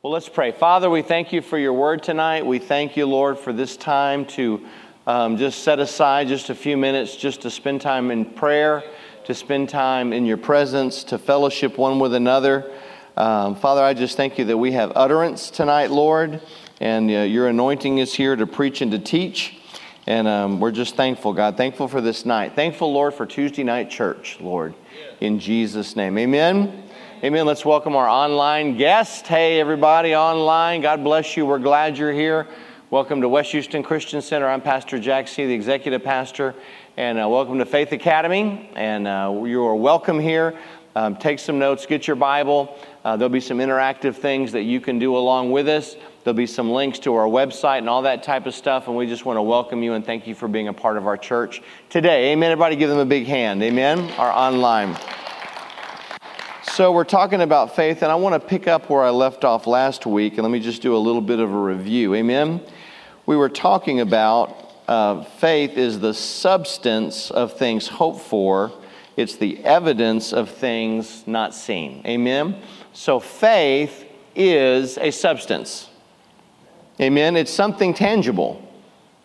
Well, 0.00 0.12
let's 0.12 0.28
pray. 0.28 0.52
Father, 0.52 0.88
we 0.88 1.02
thank 1.02 1.32
you 1.32 1.42
for 1.42 1.58
your 1.58 1.72
word 1.72 2.04
tonight. 2.04 2.46
We 2.46 2.60
thank 2.60 2.96
you, 2.96 3.04
Lord, 3.04 3.36
for 3.36 3.52
this 3.52 3.76
time 3.76 4.26
to 4.26 4.64
um, 5.08 5.36
just 5.36 5.64
set 5.64 5.80
aside 5.80 6.28
just 6.28 6.50
a 6.50 6.54
few 6.54 6.76
minutes 6.76 7.16
just 7.16 7.40
to 7.40 7.50
spend 7.50 7.80
time 7.80 8.12
in 8.12 8.24
prayer, 8.24 8.84
to 9.24 9.34
spend 9.34 9.68
time 9.68 10.12
in 10.12 10.24
your 10.24 10.36
presence, 10.36 11.02
to 11.02 11.18
fellowship 11.18 11.78
one 11.78 11.98
with 11.98 12.14
another. 12.14 12.72
Um, 13.16 13.56
Father, 13.56 13.82
I 13.82 13.92
just 13.92 14.16
thank 14.16 14.38
you 14.38 14.44
that 14.44 14.56
we 14.56 14.70
have 14.70 14.92
utterance 14.94 15.50
tonight, 15.50 15.90
Lord, 15.90 16.42
and 16.80 17.10
uh, 17.10 17.14
your 17.22 17.48
anointing 17.48 17.98
is 17.98 18.14
here 18.14 18.36
to 18.36 18.46
preach 18.46 18.80
and 18.80 18.92
to 18.92 19.00
teach. 19.00 19.58
And 20.06 20.28
um, 20.28 20.60
we're 20.60 20.70
just 20.70 20.94
thankful, 20.94 21.32
God. 21.32 21.56
Thankful 21.56 21.88
for 21.88 22.00
this 22.00 22.24
night. 22.24 22.54
Thankful, 22.54 22.92
Lord, 22.92 23.14
for 23.14 23.26
Tuesday 23.26 23.64
night 23.64 23.90
church, 23.90 24.38
Lord. 24.38 24.74
In 25.20 25.40
Jesus' 25.40 25.96
name. 25.96 26.16
Amen. 26.18 26.87
Amen. 27.24 27.46
Let's 27.46 27.64
welcome 27.64 27.96
our 27.96 28.08
online 28.08 28.76
guest. 28.76 29.26
Hey, 29.26 29.58
everybody 29.58 30.14
online. 30.14 30.82
God 30.82 31.02
bless 31.02 31.36
you. 31.36 31.46
We're 31.46 31.58
glad 31.58 31.98
you're 31.98 32.12
here. 32.12 32.46
Welcome 32.90 33.22
to 33.22 33.28
West 33.28 33.50
Houston 33.50 33.82
Christian 33.82 34.22
Center. 34.22 34.46
I'm 34.46 34.60
Pastor 34.60 35.00
Jack 35.00 35.26
C., 35.26 35.44
the 35.44 35.52
executive 35.52 36.04
pastor, 36.04 36.54
and 36.96 37.18
uh, 37.18 37.28
welcome 37.28 37.58
to 37.58 37.66
Faith 37.66 37.90
Academy. 37.90 38.70
And 38.76 39.08
uh, 39.08 39.42
you 39.44 39.64
are 39.64 39.74
welcome 39.74 40.20
here. 40.20 40.56
Um, 40.94 41.16
take 41.16 41.40
some 41.40 41.58
notes, 41.58 41.86
get 41.86 42.06
your 42.06 42.14
Bible. 42.14 42.78
Uh, 43.04 43.16
there'll 43.16 43.30
be 43.30 43.40
some 43.40 43.58
interactive 43.58 44.14
things 44.14 44.52
that 44.52 44.62
you 44.62 44.80
can 44.80 45.00
do 45.00 45.16
along 45.16 45.50
with 45.50 45.66
us. 45.66 45.96
There'll 46.22 46.36
be 46.36 46.46
some 46.46 46.70
links 46.70 47.00
to 47.00 47.16
our 47.16 47.26
website 47.26 47.78
and 47.78 47.88
all 47.88 48.02
that 48.02 48.22
type 48.22 48.46
of 48.46 48.54
stuff. 48.54 48.86
And 48.86 48.96
we 48.96 49.08
just 49.08 49.24
want 49.24 49.38
to 49.38 49.42
welcome 49.42 49.82
you 49.82 49.94
and 49.94 50.06
thank 50.06 50.28
you 50.28 50.36
for 50.36 50.46
being 50.46 50.68
a 50.68 50.72
part 50.72 50.96
of 50.96 51.08
our 51.08 51.16
church 51.16 51.62
today. 51.90 52.30
Amen. 52.30 52.52
Everybody 52.52 52.76
give 52.76 52.90
them 52.90 53.00
a 53.00 53.04
big 53.04 53.26
hand. 53.26 53.60
Amen. 53.60 54.08
Our 54.12 54.30
online. 54.30 54.96
So, 56.70 56.92
we're 56.92 57.04
talking 57.04 57.40
about 57.40 57.74
faith, 57.74 58.02
and 58.02 58.12
I 58.12 58.14
want 58.14 58.40
to 58.40 58.48
pick 58.48 58.68
up 58.68 58.88
where 58.90 59.02
I 59.02 59.10
left 59.10 59.44
off 59.44 59.66
last 59.66 60.06
week, 60.06 60.34
and 60.34 60.42
let 60.42 60.50
me 60.50 60.60
just 60.60 60.82
do 60.82 60.94
a 60.94 60.98
little 60.98 61.22
bit 61.22 61.40
of 61.40 61.52
a 61.52 61.58
review. 61.58 62.14
Amen? 62.14 62.60
We 63.26 63.36
were 63.36 63.48
talking 63.48 64.00
about 64.00 64.74
uh, 64.86 65.24
faith 65.24 65.76
is 65.76 65.98
the 65.98 66.14
substance 66.14 67.30
of 67.30 67.54
things 67.54 67.88
hoped 67.88 68.20
for, 68.20 68.70
it's 69.16 69.36
the 69.36 69.64
evidence 69.64 70.32
of 70.32 70.50
things 70.50 71.26
not 71.26 71.54
seen. 71.54 72.02
Amen? 72.06 72.60
So, 72.92 73.18
faith 73.18 74.04
is 74.36 74.98
a 74.98 75.10
substance. 75.10 75.88
Amen? 77.00 77.36
It's 77.36 77.52
something 77.52 77.92
tangible. 77.92 78.62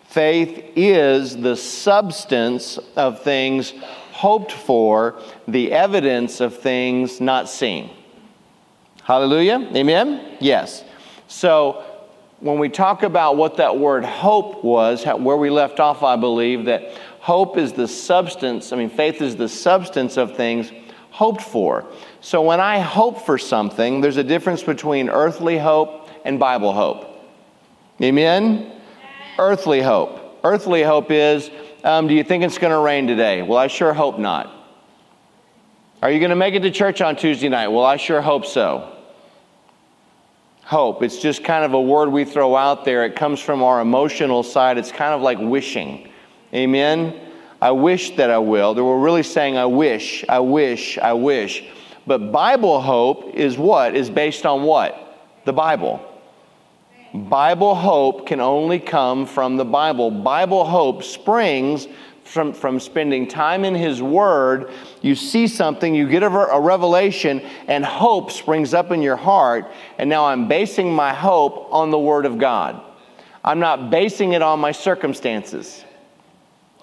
Faith 0.06 0.72
is 0.76 1.38
the 1.38 1.56
substance 1.56 2.80
of 2.96 3.22
things 3.22 3.74
hoped 4.24 4.54
for, 4.54 5.20
the 5.50 5.74
evidence 5.74 6.40
of 6.40 6.58
things 6.58 7.20
not 7.20 7.50
seen. 7.50 7.90
Hallelujah? 9.04 9.70
Amen? 9.76 10.38
Yes. 10.40 10.86
So, 11.28 11.84
when 12.40 12.58
we 12.58 12.70
talk 12.70 13.04
about 13.04 13.36
what 13.36 13.58
that 13.58 13.78
word 13.78 14.06
hope 14.06 14.64
was, 14.64 15.04
where 15.04 15.36
we 15.36 15.50
left 15.50 15.82
off, 15.82 16.04
I 16.04 16.16
believe 16.16 16.64
that 16.66 16.94
hope 17.20 17.58
is 17.58 17.74
the 17.74 17.86
substance, 17.86 18.72
I 18.72 18.78
mean, 18.78 18.90
faith 18.90 19.22
is 19.22 19.36
the 19.36 19.50
substance 19.50 20.16
of 20.16 20.38
things 20.38 20.72
hoped 21.12 21.42
for. 21.42 21.86
So, 22.22 22.42
when 22.42 22.62
I 22.62 22.80
hope 22.80 23.26
for 23.26 23.38
something, 23.38 24.00
there's 24.00 24.16
a 24.16 24.24
difference 24.24 24.64
between 24.64 25.10
earthly 25.10 25.58
hope 25.58 26.08
and 26.24 26.40
Bible 26.40 26.72
hope. 26.72 27.28
Amen? 28.02 28.72
Earthly 29.38 29.82
hope. 29.82 30.40
Earthly 30.46 30.82
hope 30.82 31.12
is 31.12 31.52
um, 31.84 32.08
do 32.08 32.14
you 32.14 32.24
think 32.24 32.44
it's 32.44 32.58
going 32.58 32.72
to 32.72 32.80
rain 32.80 33.08
today? 33.08 33.42
Well, 33.42 33.58
I 33.58 33.68
sure 33.68 33.94
hope 33.94 34.18
not. 34.18 34.52
Are 36.02 36.12
you 36.12 36.20
going 36.20 36.32
to 36.32 36.36
make 36.36 36.54
it 36.54 36.62
to 36.62 36.72
church 36.72 37.02
on 37.02 37.16
Tuesday 37.16 37.50
night? 37.50 37.70
Well, 37.70 37.86
I 37.86 37.98
sure 37.98 38.22
hope 38.22 38.46
so. 38.46 38.90
Hope. 40.64 41.04
It's 41.04 41.18
just 41.18 41.44
kind 41.44 41.64
of 41.64 41.74
a 41.74 41.82
word 41.82 42.10
we 42.10 42.26
throw 42.26 42.56
out 42.56 42.86
there. 42.86 43.06
It 43.06 43.16
comes 43.16 43.40
from 43.40 43.64
our 43.64 43.82
emotional 43.82 44.44
side. 44.44 44.78
It's 44.78 44.92
kind 44.92 45.14
of 45.14 45.22
like 45.22 45.38
wishing. 45.40 46.10
Amen? 46.54 47.20
I 47.62 47.72
wish 47.72 48.16
that 48.18 48.30
I 48.30 48.38
will. 48.38 48.74
They 48.74 48.82
were 48.82 49.00
really 49.00 49.24
saying, 49.24 49.58
I 49.58 49.66
wish, 49.66 50.26
I 50.28 50.40
wish, 50.40 50.98
I 50.98 51.14
wish. 51.14 51.64
But 52.06 52.32
Bible 52.32 52.82
hope 52.82 53.34
is 53.34 53.58
what? 53.58 53.96
Is 53.96 54.10
based 54.10 54.46
on 54.46 54.64
what? 54.64 55.18
The 55.46 55.54
Bible. 55.54 56.13
Bible 57.14 57.76
hope 57.76 58.26
can 58.26 58.40
only 58.40 58.80
come 58.80 59.28
from 59.28 59.56
the 59.56 59.66
Bible. 59.66 60.10
Bible 60.10 60.66
hope 60.66 61.04
springs 61.04 61.88
from, 62.24 62.54
from 62.54 62.80
spending 62.80 63.28
time 63.28 63.66
in 63.66 63.76
His 63.76 64.02
Word. 64.02 64.72
You 65.02 65.14
see 65.14 65.48
something, 65.48 65.94
you 65.94 66.10
get 66.10 66.24
a, 66.24 66.28
a 66.28 66.60
revelation, 66.60 67.42
and 67.68 67.86
hope 67.86 68.32
springs 68.32 68.74
up 68.74 68.92
in 68.92 69.04
your 69.04 69.16
heart. 69.16 69.72
And 70.00 70.10
now 70.10 70.26
I'm 70.26 70.48
basing 70.48 70.92
my 70.92 71.14
hope 71.14 71.68
on 71.72 71.92
the 71.92 72.00
Word 72.00 72.26
of 72.26 72.40
God. 72.40 72.82
I'm 73.44 73.60
not 73.60 73.92
basing 73.92 74.34
it 74.34 74.42
on 74.42 74.60
my 74.60 74.72
circumstances. 74.72 75.84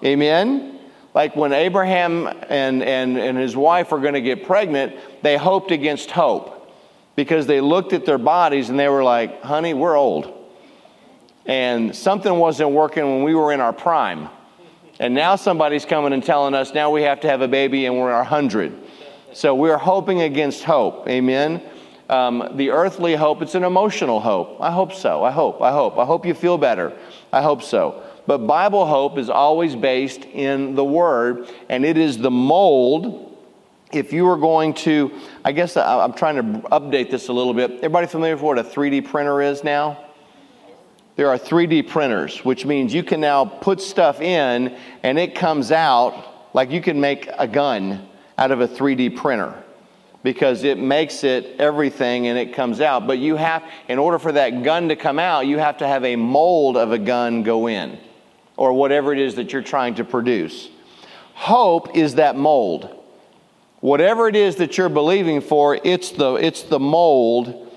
Amen? 0.05 0.79
Like 1.13 1.35
when 1.35 1.51
Abraham 1.51 2.27
and, 2.27 2.81
and, 2.81 3.17
and 3.17 3.37
his 3.37 3.57
wife 3.57 3.91
were 3.91 3.99
going 3.99 4.13
to 4.13 4.21
get 4.21 4.45
pregnant, 4.45 4.95
they 5.23 5.35
hoped 5.35 5.71
against 5.71 6.09
hope 6.11 6.60
because 7.21 7.45
they 7.45 7.61
looked 7.61 7.93
at 7.93 8.03
their 8.03 8.17
bodies 8.17 8.69
and 8.69 8.79
they 8.79 8.89
were 8.89 9.03
like, 9.03 9.43
honey, 9.43 9.75
we're 9.75 9.95
old. 9.95 10.49
And 11.45 11.95
something 11.95 12.33
wasn't 12.33 12.71
working 12.71 13.03
when 13.03 13.21
we 13.21 13.35
were 13.35 13.51
in 13.51 13.61
our 13.61 13.73
prime. 13.73 14.27
And 14.99 15.13
now 15.13 15.35
somebody's 15.35 15.85
coming 15.85 16.13
and 16.13 16.23
telling 16.23 16.55
us 16.55 16.73
now 16.73 16.89
we 16.89 17.03
have 17.03 17.19
to 17.19 17.27
have 17.27 17.41
a 17.41 17.47
baby 17.47 17.85
and 17.85 17.95
we're 17.95 18.11
our 18.11 18.23
100. 18.23 18.75
So 19.33 19.53
we're 19.53 19.77
hoping 19.77 20.23
against 20.23 20.63
hope. 20.63 21.07
Amen. 21.07 21.61
Um, 22.09 22.53
the 22.55 22.71
earthly 22.71 23.13
hope, 23.13 23.43
it's 23.43 23.53
an 23.53 23.65
emotional 23.65 24.19
hope. 24.19 24.59
I 24.59 24.71
hope 24.71 24.91
so. 24.91 25.23
I 25.23 25.29
hope. 25.29 25.61
I 25.61 25.71
hope. 25.71 25.99
I 25.99 26.05
hope 26.05 26.25
you 26.25 26.33
feel 26.33 26.57
better. 26.57 26.91
I 27.31 27.43
hope 27.43 27.61
so. 27.61 28.01
But 28.25 28.39
Bible 28.47 28.87
hope 28.87 29.19
is 29.19 29.29
always 29.29 29.75
based 29.75 30.23
in 30.23 30.73
the 30.73 30.83
Word, 30.83 31.47
and 31.69 31.85
it 31.85 31.99
is 31.99 32.17
the 32.17 32.31
mold 32.31 33.30
if 33.91 34.13
you 34.13 34.25
were 34.25 34.37
going 34.37 34.73
to, 34.75 35.11
I 35.43 35.51
guess 35.51 35.77
I'm 35.77 36.13
trying 36.13 36.35
to 36.35 36.59
update 36.69 37.09
this 37.09 37.27
a 37.27 37.33
little 37.33 37.53
bit. 37.53 37.71
Everybody 37.71 38.07
familiar 38.07 38.35
with 38.35 38.43
what 38.43 38.59
a 38.59 38.63
3D 38.63 39.05
printer 39.05 39.41
is 39.41 39.63
now? 39.63 40.05
There 41.15 41.29
are 41.29 41.37
3D 41.37 41.89
printers, 41.89 42.43
which 42.45 42.65
means 42.65 42.93
you 42.93 43.03
can 43.03 43.19
now 43.19 43.45
put 43.45 43.81
stuff 43.81 44.21
in 44.21 44.77
and 45.03 45.19
it 45.19 45.35
comes 45.35 45.71
out 45.71 46.55
like 46.55 46.71
you 46.71 46.81
can 46.81 46.99
make 46.99 47.29
a 47.37 47.47
gun 47.47 48.07
out 48.37 48.51
of 48.51 48.61
a 48.61 48.67
3D 48.67 49.15
printer 49.17 49.61
because 50.23 50.63
it 50.63 50.77
makes 50.77 51.23
it 51.23 51.55
everything 51.59 52.27
and 52.27 52.37
it 52.37 52.53
comes 52.53 52.79
out. 52.79 53.07
But 53.07 53.17
you 53.17 53.35
have, 53.35 53.63
in 53.87 53.99
order 53.99 54.19
for 54.19 54.31
that 54.31 54.63
gun 54.63 54.89
to 54.89 54.95
come 54.95 55.19
out, 55.19 55.47
you 55.47 55.57
have 55.57 55.77
to 55.77 55.87
have 55.87 56.05
a 56.05 56.15
mold 56.15 56.77
of 56.77 56.91
a 56.91 56.97
gun 56.97 57.43
go 57.43 57.67
in 57.67 57.99
or 58.55 58.73
whatever 58.73 59.11
it 59.11 59.19
is 59.19 59.35
that 59.35 59.51
you're 59.51 59.61
trying 59.61 59.95
to 59.95 60.03
produce. 60.03 60.69
Hope 61.33 61.95
is 61.95 62.15
that 62.15 62.35
mold. 62.35 63.00
Whatever 63.81 64.27
it 64.27 64.35
is 64.35 64.57
that 64.57 64.77
you're 64.77 64.89
believing 64.89 65.41
for, 65.41 65.77
it's 65.83 66.11
the, 66.11 66.35
it's 66.35 66.63
the 66.63 66.79
mold 66.79 67.67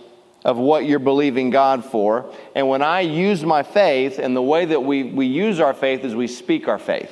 of 0.44 0.58
what 0.58 0.84
you're 0.84 0.98
believing 0.98 1.48
God 1.48 1.84
for. 1.84 2.30
And 2.54 2.68
when 2.68 2.82
I 2.82 3.00
use 3.00 3.42
my 3.42 3.62
faith, 3.62 4.18
and 4.18 4.36
the 4.36 4.42
way 4.42 4.66
that 4.66 4.82
we, 4.82 5.02
we 5.04 5.26
use 5.26 5.58
our 5.60 5.72
faith 5.72 6.04
is 6.04 6.14
we 6.14 6.26
speak 6.26 6.68
our 6.68 6.78
faith. 6.78 7.10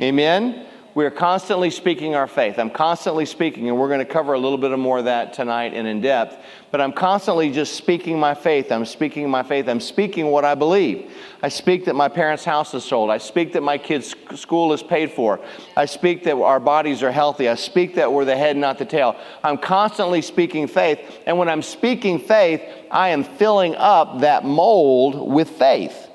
Amen? 0.00 0.66
We're 0.92 1.12
constantly 1.12 1.70
speaking 1.70 2.16
our 2.16 2.26
faith. 2.26 2.58
I'm 2.58 2.70
constantly 2.70 3.24
speaking, 3.24 3.68
and 3.68 3.78
we're 3.78 3.86
going 3.86 4.00
to 4.00 4.12
cover 4.12 4.32
a 4.32 4.38
little 4.40 4.58
bit 4.58 4.76
more 4.76 4.98
of 4.98 5.04
that 5.04 5.32
tonight 5.32 5.72
and 5.72 5.86
in 5.86 6.00
depth. 6.00 6.36
But 6.72 6.80
I'm 6.80 6.92
constantly 6.92 7.52
just 7.52 7.76
speaking 7.76 8.18
my 8.18 8.34
faith. 8.34 8.72
I'm 8.72 8.84
speaking 8.84 9.30
my 9.30 9.44
faith. 9.44 9.68
I'm 9.68 9.78
speaking 9.78 10.26
what 10.26 10.44
I 10.44 10.56
believe. 10.56 11.12
I 11.44 11.48
speak 11.48 11.84
that 11.84 11.94
my 11.94 12.08
parents' 12.08 12.44
house 12.44 12.74
is 12.74 12.82
sold. 12.82 13.08
I 13.08 13.18
speak 13.18 13.52
that 13.52 13.62
my 13.62 13.78
kids' 13.78 14.16
school 14.34 14.72
is 14.72 14.82
paid 14.82 15.12
for. 15.12 15.38
I 15.76 15.86
speak 15.86 16.24
that 16.24 16.34
our 16.34 16.58
bodies 16.58 17.04
are 17.04 17.12
healthy. 17.12 17.48
I 17.48 17.54
speak 17.54 17.94
that 17.94 18.12
we're 18.12 18.24
the 18.24 18.36
head, 18.36 18.56
not 18.56 18.78
the 18.78 18.84
tail. 18.84 19.16
I'm 19.44 19.58
constantly 19.58 20.22
speaking 20.22 20.66
faith. 20.66 20.98
And 21.24 21.38
when 21.38 21.48
I'm 21.48 21.62
speaking 21.62 22.18
faith, 22.18 22.62
I 22.90 23.10
am 23.10 23.22
filling 23.22 23.76
up 23.76 24.22
that 24.22 24.44
mold 24.44 25.32
with 25.32 25.50
faith. 25.50 26.08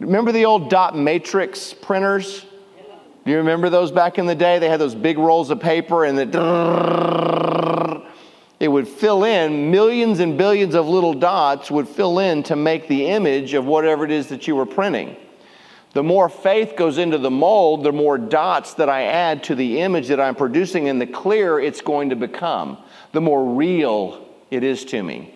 Remember 0.00 0.32
the 0.32 0.46
old 0.46 0.70
dot 0.70 0.96
matrix 0.96 1.74
printers? 1.74 2.46
Do 3.24 3.30
you 3.30 3.36
remember 3.38 3.70
those 3.70 3.92
back 3.92 4.18
in 4.18 4.26
the 4.26 4.34
day? 4.34 4.58
They 4.58 4.68
had 4.68 4.80
those 4.80 4.94
big 4.94 5.16
rolls 5.18 5.50
of 5.50 5.60
paper 5.60 6.04
and 6.04 6.18
the 6.18 6.26
it 8.62 8.68
would 8.68 8.86
fill 8.86 9.24
in 9.24 9.72
millions 9.72 10.20
and 10.20 10.38
billions 10.38 10.76
of 10.76 10.86
little 10.86 11.14
dots 11.14 11.68
would 11.68 11.88
fill 11.88 12.20
in 12.20 12.44
to 12.44 12.54
make 12.54 12.86
the 12.86 13.08
image 13.08 13.54
of 13.54 13.64
whatever 13.64 14.04
it 14.04 14.12
is 14.12 14.28
that 14.28 14.46
you 14.46 14.54
were 14.54 14.66
printing. 14.66 15.16
The 15.94 16.04
more 16.04 16.28
faith 16.28 16.76
goes 16.76 16.96
into 16.96 17.18
the 17.18 17.30
mold, 17.30 17.82
the 17.82 17.90
more 17.90 18.16
dots 18.16 18.74
that 18.74 18.88
I 18.88 19.02
add 19.02 19.42
to 19.44 19.56
the 19.56 19.80
image 19.80 20.06
that 20.08 20.20
I'm 20.20 20.36
producing, 20.36 20.88
and 20.88 21.00
the 21.00 21.08
clearer 21.08 21.60
it's 21.60 21.80
going 21.80 22.10
to 22.10 22.16
become, 22.16 22.78
the 23.10 23.20
more 23.20 23.44
real 23.56 24.28
it 24.52 24.62
is 24.62 24.84
to 24.86 25.02
me. 25.02 25.34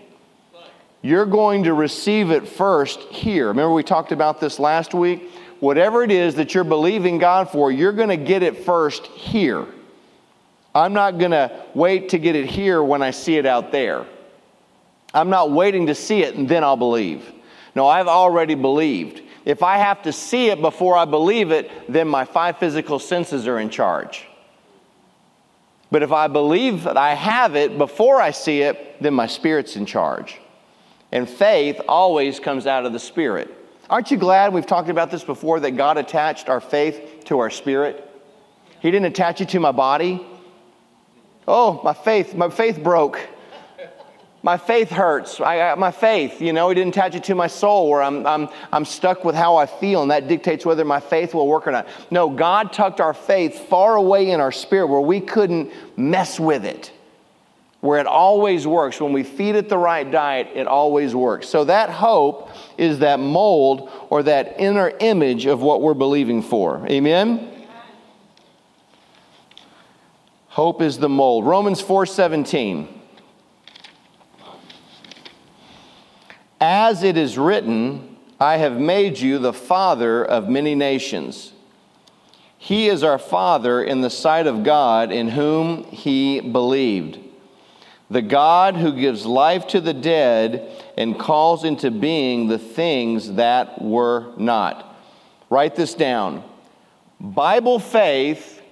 You're 1.03 1.27
going 1.27 1.65
to 1.65 1.75
receive 1.75 2.31
it 2.31 2.47
first 2.47 3.01
here. 3.11 3.49
Remember, 3.49 3.75
we 3.75 3.83
talked 3.83 4.13
about 4.13 4.41
this 4.41 4.61
last 4.61 4.95
week? 4.95 5.31
Whatever 5.61 6.03
it 6.03 6.11
is 6.11 6.35
that 6.37 6.55
you're 6.55 6.65
believing 6.65 7.19
God 7.19 7.51
for, 7.51 7.71
you're 7.71 7.93
going 7.93 8.09
to 8.09 8.17
get 8.17 8.43
it 8.43 8.65
first 8.65 9.07
here. 9.07 9.67
I'm 10.75 10.93
not 10.93 11.19
going 11.19 11.31
to 11.31 11.65
wait 11.75 12.11
to 12.11 12.19
get 12.19 12.37
it 12.37 12.47
here 12.47 12.83
when 12.83 13.03
I 13.03 13.11
see 13.11 13.37
it 13.37 13.47
out 13.47 13.73
there. 13.73 14.07
I'm 15.15 15.31
not 15.31 15.51
waiting 15.51 15.87
to 15.87 15.95
see 15.95 16.23
it 16.23 16.35
and 16.35 16.49
then 16.49 16.63
I'll 16.63 16.77
believe. 16.77 17.33
No, 17.75 17.87
I've 17.89 18.09
already 18.09 18.55
believed. 18.55 19.23
If 19.47 19.63
I 19.63 19.79
have 19.79 20.03
to 20.03 20.13
see 20.13 20.49
it 20.49 20.61
before 20.61 20.97
I 20.97 21.05
believe 21.05 21.51
it, 21.53 21.71
then 21.91 22.09
my 22.09 22.25
five 22.25 22.59
physical 22.59 22.99
senses 22.99 23.47
are 23.47 23.59
in 23.59 23.71
charge. 23.71 24.27
But 25.91 26.03
if 26.03 26.13
I 26.13 26.27
believe 26.27 26.83
that 26.83 26.97
I 26.97 27.15
have 27.15 27.55
it 27.55 27.79
before 27.79 28.21
I 28.21 28.33
see 28.33 28.63
it, 28.63 29.01
then 29.01 29.15
my 29.15 29.27
spirit's 29.27 29.77
in 29.77 29.87
charge. 29.87 30.41
And 31.13 31.29
faith 31.29 31.81
always 31.89 32.41
comes 32.41 32.67
out 32.67 32.85
of 32.85 32.93
the 32.93 32.99
spirit. 32.99 33.55
Aren't 33.89 34.11
you 34.11 34.17
glad 34.17 34.53
we've 34.53 34.67
talked 34.67 34.89
about 34.89 35.11
this 35.11 35.25
before 35.25 35.61
that 35.61 35.73
God 35.73 35.97
attached 35.97 36.49
our 36.49 36.61
faith 36.61 37.25
to 37.27 37.39
our 37.39 37.51
spirit? 37.51 38.03
He 38.81 38.91
didn't 38.91 39.07
attach 39.07 39.41
it 39.41 39.51
to 39.51 39.61
my 39.61 39.73
body. 39.73 40.27
Oh, 41.49 41.81
my 41.85 41.95
faith, 41.95 42.35
my 42.35 42.51
faith 42.51 42.83
broke 42.83 43.21
my 44.47 44.57
faith 44.57 44.91
hurts. 44.91 45.41
I, 45.41 45.75
my 45.75 45.91
faith, 45.91 46.41
you 46.41 46.53
know, 46.53 46.69
he 46.69 46.77
didn't 46.77 46.97
attach 46.97 47.17
it 47.17 47.25
to 47.25 47.35
my 47.35 47.49
soul 47.49 47.91
where 47.91 48.01
I'm, 48.01 48.25
I'm, 48.25 48.49
I'm 48.73 48.85
stuck 48.85 49.25
with 49.25 49.35
how 49.35 49.57
I 49.57 49.67
feel, 49.67 50.03
and 50.03 50.13
that 50.13 50.29
dictates 50.29 50.65
whether 50.65 50.85
my 50.85 51.01
faith 51.01 51.35
will 51.35 51.49
work 51.49 51.67
or 51.67 51.73
not. 51.73 51.89
No, 52.13 52.31
God 52.31 52.73
tucked 52.73 53.01
our 53.01 53.13
faith 53.13 53.59
far 53.69 53.97
away 53.97 54.31
in 54.31 54.41
our 54.41 54.53
spirit 54.53 54.87
where 54.87 55.01
we 55.01 55.21
couldn't 55.21 55.73
mess 55.99 56.39
with 56.39 56.65
it, 56.65 56.93
where 57.81 58.01
it 58.01 58.07
always 58.07 58.67
works. 58.67 59.01
When 59.01 59.13
we 59.13 59.23
feed 59.23 59.55
it 59.55 59.69
the 59.69 59.79
right 59.79 60.11
diet, 60.11 60.49
it 60.55 60.67
always 60.67 61.15
works. 61.15 61.49
So 61.49 61.65
that 61.65 61.91
hope 61.91 62.51
is 62.79 63.01
that 63.01 63.21
mold 63.21 63.91
or 64.11 64.23
that 64.25 64.57
inner 64.59 64.93
image 65.01 65.47
of 65.47 65.63
what 65.63 65.83
we're 65.83 65.95
believing 65.95 66.43
for. 66.43 66.87
Amen? 66.89 67.53
Hope 70.49 70.81
is 70.81 70.99
the 70.99 71.09
mold. 71.09 71.45
Romans 71.45 71.81
4 71.81 72.07
17. 72.07 72.89
As 76.59 77.03
it 77.03 77.19
is 77.19 77.37
written, 77.37 78.17
I 78.41 78.57
have 78.57 78.81
made 78.81 79.19
you 79.19 79.39
the 79.39 79.53
father 79.53 80.25
of 80.25 80.49
many 80.49 80.75
nations. 80.75 81.53
He 82.57 82.89
is 82.89 83.05
our 83.05 83.19
father 83.19 83.83
in 83.83 84.01
the 84.01 84.09
sight 84.09 84.47
of 84.47 84.65
God 84.65 85.13
in 85.13 85.29
whom 85.29 85.85
he 85.85 86.41
believed. 86.41 87.19
The 88.11 88.23
God 88.23 88.77
who 88.77 88.93
gives 88.93 89.27
life 89.27 89.67
to 89.69 89.81
the 89.81 89.95
dead 89.95 90.71
and 90.97 91.19
calls 91.19 91.65
into 91.65 91.91
being 91.91 92.47
the 92.47 92.59
things 92.59 93.33
that 93.33 93.83
were 93.83 94.33
not. 94.37 94.97
Write 95.51 95.75
this 95.75 95.95
down. 95.95 96.45
Bible 97.19 97.79
faith 97.79 98.63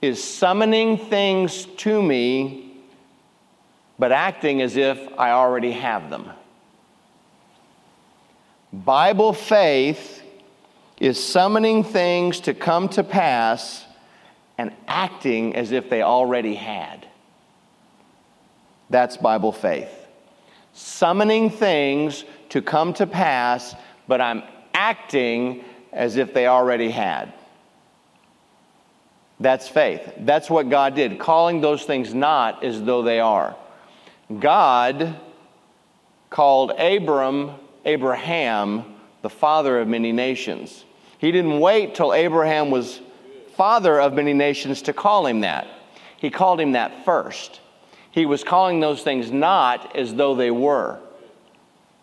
is 0.00 0.22
summoning 0.22 0.96
things 0.96 1.66
to 1.66 2.02
me 2.02 2.72
but 4.02 4.10
acting 4.10 4.60
as 4.60 4.76
if 4.76 4.98
I 5.16 5.30
already 5.30 5.70
have 5.70 6.10
them. 6.10 6.28
Bible 8.72 9.32
faith 9.32 10.20
is 10.98 11.24
summoning 11.24 11.84
things 11.84 12.40
to 12.40 12.52
come 12.52 12.88
to 12.88 13.04
pass 13.04 13.84
and 14.58 14.72
acting 14.88 15.54
as 15.54 15.70
if 15.70 15.88
they 15.88 16.02
already 16.02 16.56
had. 16.56 17.06
That's 18.92 19.16
Bible 19.16 19.52
faith. 19.52 19.90
Summoning 20.74 21.48
things 21.48 22.24
to 22.50 22.60
come 22.60 22.92
to 22.94 23.06
pass, 23.06 23.74
but 24.06 24.20
I'm 24.20 24.42
acting 24.74 25.64
as 25.92 26.16
if 26.16 26.34
they 26.34 26.46
already 26.46 26.90
had. 26.90 27.32
That's 29.40 29.66
faith. 29.66 30.12
That's 30.18 30.50
what 30.50 30.68
God 30.68 30.94
did, 30.94 31.18
calling 31.18 31.62
those 31.62 31.84
things 31.84 32.12
not 32.12 32.62
as 32.62 32.82
though 32.82 33.02
they 33.02 33.18
are. 33.18 33.56
God 34.38 35.18
called 36.28 36.72
Abram, 36.72 37.52
Abraham, 37.86 38.84
the 39.22 39.30
father 39.30 39.80
of 39.80 39.88
many 39.88 40.12
nations. 40.12 40.84
He 41.16 41.32
didn't 41.32 41.60
wait 41.60 41.94
till 41.94 42.12
Abraham 42.12 42.70
was 42.70 43.00
father 43.56 43.98
of 43.98 44.12
many 44.12 44.34
nations 44.34 44.82
to 44.82 44.92
call 44.92 45.26
him 45.26 45.40
that. 45.40 45.66
He 46.18 46.28
called 46.28 46.60
him 46.60 46.72
that 46.72 47.06
first. 47.06 47.61
He 48.12 48.26
was 48.26 48.44
calling 48.44 48.78
those 48.78 49.02
things 49.02 49.30
not 49.30 49.96
as 49.96 50.14
though 50.14 50.34
they 50.34 50.50
were. 50.50 51.00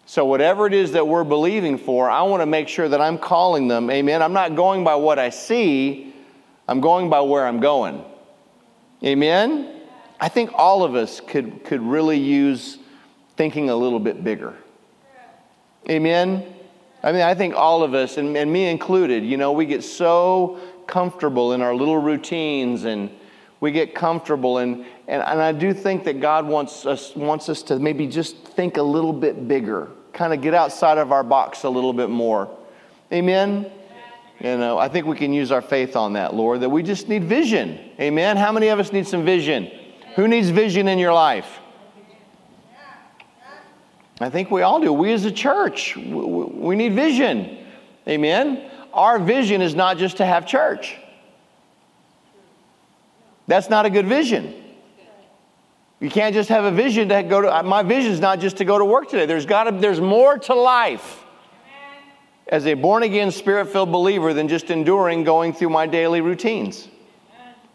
So, 0.06 0.26
whatever 0.26 0.66
it 0.66 0.74
is 0.74 0.94
that 0.94 1.08
we're 1.08 1.24
believing 1.24 1.78
for, 1.78 2.10
I 2.10 2.24
want 2.24 2.42
to 2.42 2.48
make 2.48 2.68
sure 2.68 2.90
that 2.90 3.00
I'm 3.00 3.20
calling 3.20 3.68
them, 3.68 3.92
amen. 3.92 4.24
I'm 4.24 4.34
not 4.34 4.56
going 4.56 4.84
by 4.84 4.96
what 4.96 5.20
I 5.20 5.30
see, 5.30 6.14
I'm 6.68 6.82
going 6.82 7.12
by 7.12 7.22
where 7.22 7.46
I'm 7.46 7.60
going. 7.60 8.04
Amen? 9.04 9.82
I 10.20 10.28
think 10.28 10.52
all 10.54 10.84
of 10.84 10.96
us 10.96 11.22
could, 11.22 11.64
could 11.64 11.82
really 11.82 12.18
use 12.18 12.80
thinking 13.38 13.70
a 13.70 13.76
little 13.76 14.00
bit 14.00 14.24
bigger. 14.24 14.56
Amen? 15.90 16.56
I 17.02 17.12
mean, 17.12 17.22
I 17.22 17.34
think 17.36 17.56
all 17.56 17.84
of 17.84 17.94
us, 17.94 18.18
and, 18.18 18.36
and 18.36 18.52
me 18.52 18.68
included, 18.68 19.24
you 19.24 19.38
know, 19.38 19.52
we 19.52 19.66
get 19.66 19.84
so 19.84 20.60
comfortable 20.88 21.54
in 21.54 21.62
our 21.62 21.74
little 21.74 21.98
routines 21.98 22.84
and 22.84 23.10
we 23.62 23.72
get 23.72 23.96
comfortable. 23.96 24.58
And, 24.58 24.86
and, 25.10 25.24
and 25.24 25.42
I 25.42 25.52
do 25.52 25.74
think 25.74 26.04
that 26.04 26.22
God 26.22 26.46
wants 26.46 26.86
us, 26.86 27.16
wants 27.16 27.50
us 27.50 27.64
to 27.64 27.80
maybe 27.80 28.06
just 28.06 28.38
think 28.50 28.78
a 28.78 28.84
little 28.84 29.12
bit 29.12 29.48
bigger, 29.48 29.90
kind 30.14 30.34
of 30.34 30.42
get 30.42 30.54
outside 30.54 31.00
of 31.00 31.12
our 31.12 31.24
box 31.24 31.64
a 31.64 31.70
little 31.70 31.94
bit 31.94 32.12
more. 32.12 32.56
Amen? 33.12 33.72
You 34.40 34.58
know, 34.58 34.78
I 34.78 34.88
think 34.88 35.08
we 35.08 35.18
can 35.18 35.34
use 35.34 35.52
our 35.52 35.64
faith 35.64 35.96
on 35.96 36.14
that, 36.14 36.36
Lord, 36.36 36.62
that 36.62 36.70
we 36.70 36.84
just 36.84 37.10
need 37.10 37.24
vision. 37.24 37.80
Amen? 38.00 38.38
How 38.38 38.52
many 38.52 38.68
of 38.68 38.78
us 38.78 38.94
need 38.94 39.08
some 39.08 39.26
vision? 39.26 39.72
Who 40.16 40.28
needs 40.28 40.50
vision 40.50 40.88
in 40.88 41.00
your 41.00 41.14
life? 41.14 41.60
I 44.22 44.30
think 44.30 44.52
we 44.52 44.62
all 44.62 44.80
do. 44.80 44.94
We 44.94 45.12
as 45.12 45.26
a 45.26 45.32
church, 45.32 45.96
we 45.98 46.76
need 46.76 46.94
vision. 46.94 47.58
Amen. 48.08 48.70
Our 48.94 49.18
vision 49.18 49.64
is 49.64 49.74
not 49.74 49.98
just 49.98 50.18
to 50.18 50.26
have 50.26 50.46
church. 50.46 50.98
That's 53.48 53.72
not 53.72 53.88
a 53.88 53.90
good 53.90 54.06
vision. 54.06 54.69
You 56.00 56.10
can't 56.10 56.34
just 56.34 56.50
have 56.50 56.64
a 56.64 56.72
vision 56.72 57.10
to 57.10 57.24
go 57.24 57.42
to 57.42 57.64
my 57.64 57.84
vision 57.84 58.12
is 58.12 58.20
not 58.20 58.40
just 58.40 58.58
to 58.58 58.66
go 58.66 58.78
to 58.78 58.86
work 58.86 59.10
today. 59.10 59.26
There's 59.26 59.46
got 59.46 59.66
to 59.66 59.72
there's 59.72 60.00
more 60.00 60.38
to 60.38 60.56
life 60.56 61.24
as 62.48 62.66
a 62.66 62.74
born 62.74 63.04
again 63.04 63.32
spirit-filled 63.32 63.92
believer 63.92 64.34
than 64.34 64.48
just 64.48 64.72
enduring 64.72 65.24
going 65.24 65.54
through 65.54 65.70
my 65.70 65.86
daily 65.86 66.22
routines. 66.22 66.88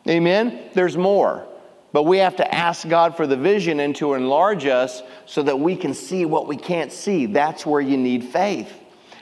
Amen. 0.09 0.71
There's 0.75 0.97
more. 0.97 1.47
But 1.93 2.05
we 2.05 2.19
have 2.19 2.37
to 2.37 2.55
ask 2.55 2.89
God 2.89 3.17
for 3.17 3.27
the 3.27 3.37
vision 3.37 3.79
and 3.79 3.95
to 3.97 4.15
enlarge 4.15 4.67
us 4.67 5.03
so 5.27 5.43
that 5.45 5.61
we 5.61 5.77
can 5.77 5.95
see 5.95 6.25
what 6.25 6.49
we 6.49 6.57
can't 6.57 6.91
see. 6.91 7.27
That's 7.27 7.65
where 7.65 7.81
you 7.81 7.97
need 7.97 8.25
faith. 8.25 8.73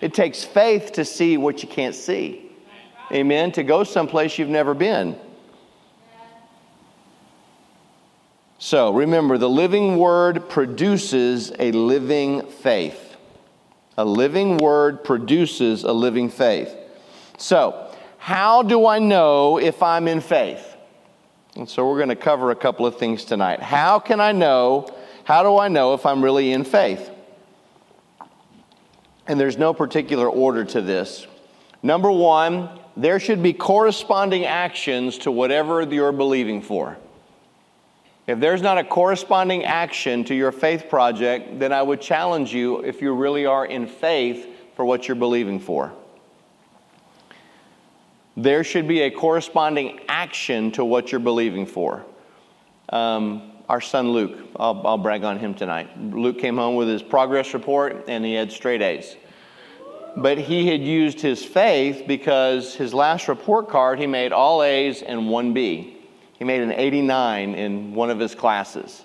It 0.00 0.14
takes 0.14 0.42
faith 0.42 0.92
to 0.92 1.04
see 1.04 1.36
what 1.36 1.62
you 1.62 1.68
can't 1.68 1.94
see. 1.94 2.50
Amen. 3.12 3.52
To 3.52 3.62
go 3.62 3.84
someplace 3.84 4.38
you've 4.38 4.48
never 4.48 4.72
been. 4.72 5.18
So 8.62 8.92
remember, 8.92 9.38
the 9.38 9.50
living 9.50 9.96
word 9.96 10.48
produces 10.48 11.50
a 11.58 11.72
living 11.72 12.46
faith. 12.46 13.16
A 13.98 14.04
living 14.04 14.56
word 14.56 15.02
produces 15.02 15.82
a 15.82 15.92
living 15.92 16.30
faith. 16.30 16.72
So, 17.38 17.92
how 18.18 18.62
do 18.62 18.86
I 18.86 19.00
know 19.00 19.58
if 19.58 19.82
I'm 19.82 20.06
in 20.06 20.20
faith? 20.20 20.64
And 21.56 21.68
so 21.68 21.88
we're 21.88 21.96
going 21.96 22.10
to 22.10 22.14
cover 22.14 22.52
a 22.52 22.54
couple 22.54 22.86
of 22.86 23.00
things 23.00 23.24
tonight. 23.24 23.60
How 23.60 23.98
can 23.98 24.20
I 24.20 24.30
know? 24.30 24.86
How 25.24 25.42
do 25.42 25.58
I 25.58 25.66
know 25.66 25.94
if 25.94 26.06
I'm 26.06 26.22
really 26.22 26.52
in 26.52 26.62
faith? 26.62 27.10
And 29.26 29.40
there's 29.40 29.58
no 29.58 29.74
particular 29.74 30.30
order 30.30 30.64
to 30.66 30.80
this. 30.80 31.26
Number 31.82 32.12
one, 32.12 32.68
there 32.96 33.18
should 33.18 33.42
be 33.42 33.54
corresponding 33.54 34.44
actions 34.44 35.18
to 35.18 35.32
whatever 35.32 35.82
you're 35.82 36.12
believing 36.12 36.62
for. 36.62 36.96
If 38.26 38.38
there's 38.38 38.62
not 38.62 38.78
a 38.78 38.84
corresponding 38.84 39.64
action 39.64 40.24
to 40.24 40.34
your 40.34 40.52
faith 40.52 40.88
project, 40.88 41.58
then 41.58 41.72
I 41.72 41.82
would 41.82 42.00
challenge 42.00 42.54
you 42.54 42.80
if 42.80 43.02
you 43.02 43.14
really 43.14 43.46
are 43.46 43.66
in 43.66 43.86
faith 43.86 44.46
for 44.76 44.84
what 44.84 45.08
you're 45.08 45.16
believing 45.16 45.58
for 45.58 45.92
there 48.36 48.64
should 48.64 48.88
be 48.88 49.02
a 49.02 49.10
corresponding 49.10 50.00
action 50.08 50.70
to 50.72 50.84
what 50.84 51.12
you're 51.12 51.20
believing 51.20 51.66
for. 51.66 52.04
Um, 52.88 53.52
our 53.68 53.80
son 53.80 54.10
Luke, 54.10 54.38
I'll, 54.56 54.86
I'll, 54.86 54.98
brag 54.98 55.24
on 55.24 55.38
him 55.38 55.54
tonight. 55.54 55.88
Luke 55.98 56.38
came 56.38 56.56
home 56.56 56.76
with 56.76 56.88
his 56.88 57.02
progress 57.02 57.54
report 57.54 58.04
and 58.08 58.24
he 58.24 58.34
had 58.34 58.52
straight 58.52 58.82
A's. 58.82 59.16
But 60.16 60.36
he 60.36 60.68
had 60.68 60.82
used 60.82 61.20
his 61.20 61.42
faith 61.42 62.04
because 62.06 62.74
his 62.74 62.92
last 62.92 63.28
report 63.28 63.70
card, 63.70 63.98
he 63.98 64.06
made 64.06 64.32
all 64.32 64.62
A's 64.62 65.00
and 65.00 65.30
one 65.30 65.54
B. 65.54 65.96
He 66.42 66.44
made 66.44 66.62
an 66.62 66.72
89 66.72 67.54
in 67.54 67.94
one 67.94 68.10
of 68.10 68.18
his 68.18 68.34
classes. 68.34 69.04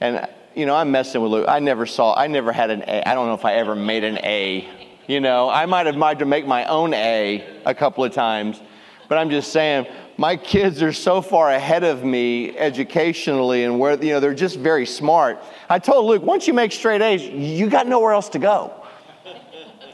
And, 0.00 0.26
you 0.54 0.64
know, 0.64 0.74
I'm 0.74 0.90
messing 0.90 1.20
with 1.20 1.30
Luke. 1.30 1.46
I 1.46 1.58
never 1.58 1.84
saw, 1.84 2.14
I 2.14 2.26
never 2.26 2.52
had 2.52 2.70
an 2.70 2.82
A. 2.88 3.02
I 3.06 3.14
don't 3.14 3.26
know 3.26 3.34
if 3.34 3.44
I 3.44 3.54
ever 3.54 3.76
made 3.76 4.02
an 4.02 4.18
A 4.18 4.66
you 5.08 5.20
know, 5.20 5.48
I 5.48 5.64
might 5.64 5.86
have 5.86 5.96
tried 5.96 6.18
to 6.18 6.26
make 6.26 6.46
my 6.46 6.66
own 6.66 6.92
A 6.92 7.42
a 7.64 7.74
couple 7.74 8.04
of 8.04 8.12
times, 8.12 8.60
but 9.08 9.16
I'm 9.16 9.30
just 9.30 9.52
saying, 9.52 9.86
my 10.18 10.36
kids 10.36 10.82
are 10.82 10.92
so 10.92 11.22
far 11.22 11.50
ahead 11.50 11.82
of 11.82 12.04
me 12.04 12.56
educationally 12.58 13.64
and 13.64 13.80
where, 13.80 13.94
you 14.04 14.12
know, 14.12 14.20
they're 14.20 14.34
just 14.34 14.58
very 14.58 14.84
smart. 14.84 15.42
I 15.70 15.78
told 15.78 16.04
Luke, 16.04 16.22
once 16.22 16.46
you 16.46 16.52
make 16.52 16.72
straight 16.72 17.00
A's, 17.00 17.22
you 17.22 17.70
got 17.70 17.86
nowhere 17.86 18.12
else 18.12 18.28
to 18.30 18.38
go. 18.38 18.74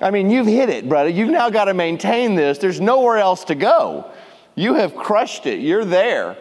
I 0.01 0.11
mean, 0.11 0.31
you've 0.31 0.49
hit 0.49 0.69
it, 0.69 0.89
brother. 0.89 1.11
You've 1.11 1.31
now 1.31 1.49
got 1.49 1.67
to 1.67 1.75
maintain 1.75 2.35
this. 2.35 2.59
There's 2.59 2.81
nowhere 2.81 3.19
else 3.19 3.45
to 3.45 3.55
go. 3.55 4.11
You 4.55 4.75
have 4.75 4.95
crushed 4.95 5.47
it. 5.47 5.61
You're 5.61 5.85
there. 5.85 6.37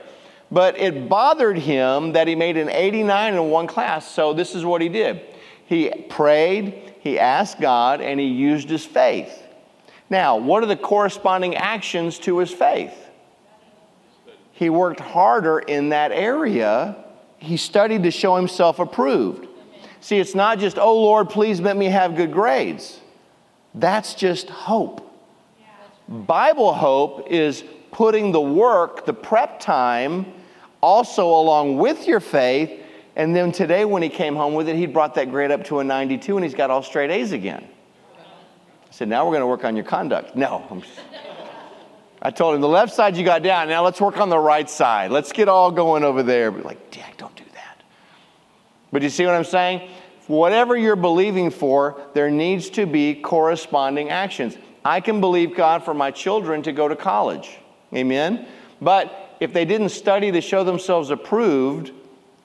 But 0.52 0.78
it 0.78 1.10
bothered 1.10 1.58
him 1.58 2.14
that 2.14 2.28
he 2.28 2.36
made 2.36 2.58
an 2.58 2.70
89 2.70 3.34
in 3.34 3.50
one 3.50 3.68
class. 3.68 4.10
So 4.10 4.34
this 4.34 4.54
is 4.54 4.64
what 4.64 4.82
he 4.82 4.90
did 4.90 5.22
he 5.66 5.90
prayed, 6.10 6.94
he 7.00 7.18
asked 7.18 7.60
God, 7.60 8.02
and 8.02 8.20
he 8.20 8.28
used 8.28 8.70
his 8.70 8.86
faith. 8.86 9.42
Now, 10.10 10.38
what 10.38 10.62
are 10.62 10.68
the 10.68 10.76
corresponding 10.76 11.56
actions 11.56 12.20
to 12.20 12.38
his 12.38 12.52
faith? 12.52 12.94
He 14.52 14.70
worked 14.70 15.00
harder 15.00 15.60
in 15.60 15.90
that 15.90 16.12
area. 16.12 17.04
He 17.38 17.58
studied 17.58 18.04
to 18.04 18.12
show 18.12 18.36
himself 18.36 18.78
approved. 18.78 19.48
See, 20.00 20.20
it's 20.20 20.36
not 20.36 20.60
just, 20.60 20.78
oh 20.78 21.02
Lord, 21.02 21.30
please 21.30 21.60
let 21.60 21.76
me 21.76 21.88
have 21.88 22.16
good 22.16 22.32
grades. 22.32 23.00
That's 23.74 24.14
just 24.14 24.50
hope. 24.50 25.10
Bible 26.08 26.74
hope 26.74 27.32
is 27.32 27.64
putting 27.94 28.32
the 28.32 28.42
work, 28.42 29.06
the 29.06 29.14
prep 29.14 29.60
time, 29.60 30.26
also 30.82 31.28
along 31.28 31.78
with 31.78 32.08
your 32.08 32.20
faith. 32.20 32.82
And 33.16 33.36
then 33.36 33.52
today, 33.52 33.86
when 33.86 34.02
he 34.02 34.10
came 34.10 34.36
home 34.36 34.56
with 34.56 34.68
it, 34.68 34.76
he 34.76 34.88
brought 34.88 35.16
that 35.16 35.30
grade 35.30 35.52
up 35.52 35.64
to 35.66 35.80
a 35.80 35.84
92 35.84 36.36
and 36.36 36.44
he's 36.44 36.56
got 36.56 36.70
all 36.70 36.84
straight 36.84 37.12
A's 37.12 37.32
again. 37.32 37.66
I 38.18 38.92
said, 38.92 39.08
Now 39.08 39.26
we're 39.26 39.32
going 39.32 39.42
to 39.42 39.48
work 39.48 39.64
on 39.64 39.76
your 39.76 39.86
conduct. 39.86 40.36
No. 40.36 40.84
I 42.22 42.32
told 42.32 42.56
him, 42.56 42.62
The 42.62 42.68
left 42.68 42.94
side 42.94 43.16
you 43.16 43.24
got 43.24 43.44
down. 43.44 43.70
Now 43.70 43.84
let's 43.84 44.02
work 44.02 44.18
on 44.18 44.30
the 44.30 44.40
right 44.40 44.70
side. 44.70 45.12
Let's 45.12 45.32
get 45.32 45.48
all 45.48 45.72
going 45.72 46.04
over 46.04 46.24
there. 46.24 46.52
But 46.52 46.66
like, 46.66 46.92
Dad, 46.92 47.14
don't 47.18 47.36
do 47.36 47.46
that. 47.54 47.84
But 48.92 49.04
you 49.04 49.10
see 49.10 49.26
what 49.26 49.36
I'm 49.36 49.44
saying? 49.44 49.90
Whatever 50.28 50.76
you're 50.76 50.96
believing 50.96 51.52
for, 51.52 52.02
there 52.14 52.32
needs 52.32 52.72
to 52.72 52.86
be 52.88 53.14
corresponding 53.14 54.10
actions. 54.10 54.58
I 54.84 55.00
can 55.00 55.22
believe 55.22 55.56
God 55.56 55.84
for 55.84 55.94
my 55.94 56.12
children 56.12 56.64
to 56.64 56.72
go 56.72 56.88
to 56.88 56.96
college. 56.96 57.60
Amen? 57.96 58.48
But 58.82 59.38
if 59.40 59.54
they 59.54 59.66
didn't 59.66 59.90
study 59.90 60.32
to 60.32 60.42
show 60.42 60.64
themselves 60.64 61.10
approved, 61.10 61.92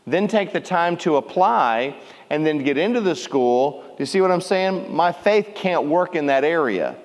then 0.06 0.28
take 0.28 0.52
the 0.52 0.60
time 0.60 0.96
to 0.98 1.16
apply 1.16 1.96
and 2.30 2.46
then 2.46 2.62
get 2.62 2.76
into 2.76 3.00
the 3.00 3.14
school, 3.14 3.82
do 3.82 3.94
you 3.98 4.06
see 4.06 4.20
what 4.20 4.30
I'm 4.30 4.40
saying? 4.40 4.94
My 4.94 5.12
faith 5.12 5.52
can't 5.54 5.86
work 5.86 6.14
in 6.14 6.26
that 6.26 6.44
area. 6.44 6.96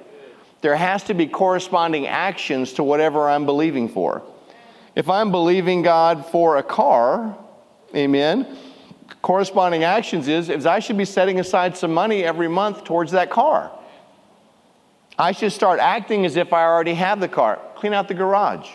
There 0.62 0.76
has 0.76 1.04
to 1.04 1.14
be 1.14 1.28
corresponding 1.28 2.08
actions 2.08 2.74
to 2.74 2.84
whatever 2.84 3.30
I'm 3.30 3.46
believing 3.46 3.90
for. 3.90 4.24
If 4.96 5.10
I'm 5.10 5.32
believing 5.32 5.82
God 5.82 6.26
for 6.26 6.58
a 6.58 6.64
car, 6.64 7.38
amen, 7.96 8.58
corresponding 9.22 9.84
actions 9.84 10.28
is, 10.28 10.50
is 10.50 10.66
I 10.66 10.80
should 10.80 10.98
be 10.98 11.06
setting 11.06 11.40
aside 11.40 11.76
some 11.76 11.94
money 11.94 12.24
every 12.24 12.48
month 12.48 12.84
towards 12.84 13.12
that 13.12 13.30
car. 13.30 13.72
I 15.18 15.32
should 15.32 15.52
start 15.52 15.80
acting 15.80 16.26
as 16.26 16.38
if 16.38 16.54
I 16.54 16.64
already 16.64 16.94
have 16.94 17.20
the 17.20 17.28
car. 17.28 17.60
Clean 17.84 17.94
out 17.94 18.08
the 18.08 18.14
garage. 18.14 18.70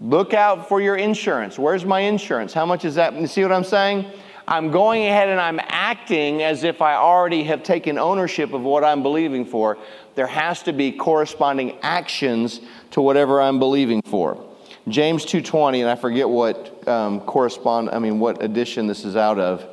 Look 0.00 0.34
out 0.34 0.68
for 0.68 0.80
your 0.80 0.96
insurance. 0.96 1.60
Where's 1.60 1.84
my 1.84 2.00
insurance? 2.00 2.52
How 2.52 2.66
much 2.66 2.84
is 2.84 2.96
that? 2.96 3.14
You 3.14 3.28
see 3.28 3.40
what 3.44 3.52
I'm 3.52 3.62
saying? 3.62 4.10
I'm 4.48 4.72
going 4.72 5.06
ahead 5.06 5.28
and 5.28 5.40
I'm 5.40 5.60
acting 5.62 6.42
as 6.42 6.64
if 6.64 6.82
I 6.82 6.96
already 6.96 7.44
have 7.44 7.62
taken 7.62 7.96
ownership 7.96 8.52
of 8.52 8.62
what 8.62 8.82
I'm 8.82 9.04
believing 9.04 9.46
for. 9.46 9.78
There 10.16 10.26
has 10.26 10.60
to 10.64 10.72
be 10.72 10.90
corresponding 10.90 11.78
actions 11.82 12.60
to 12.90 13.00
whatever 13.00 13.40
I'm 13.40 13.60
believing 13.60 14.02
for. 14.02 14.44
James 14.88 15.24
2:20, 15.24 15.82
and 15.82 15.88
I 15.88 15.94
forget 15.94 16.28
what 16.28 16.88
um, 16.88 17.20
correspond. 17.20 17.90
I 17.90 18.00
mean, 18.00 18.18
what 18.18 18.42
edition 18.42 18.88
this 18.88 19.04
is 19.04 19.14
out 19.14 19.38
of, 19.38 19.64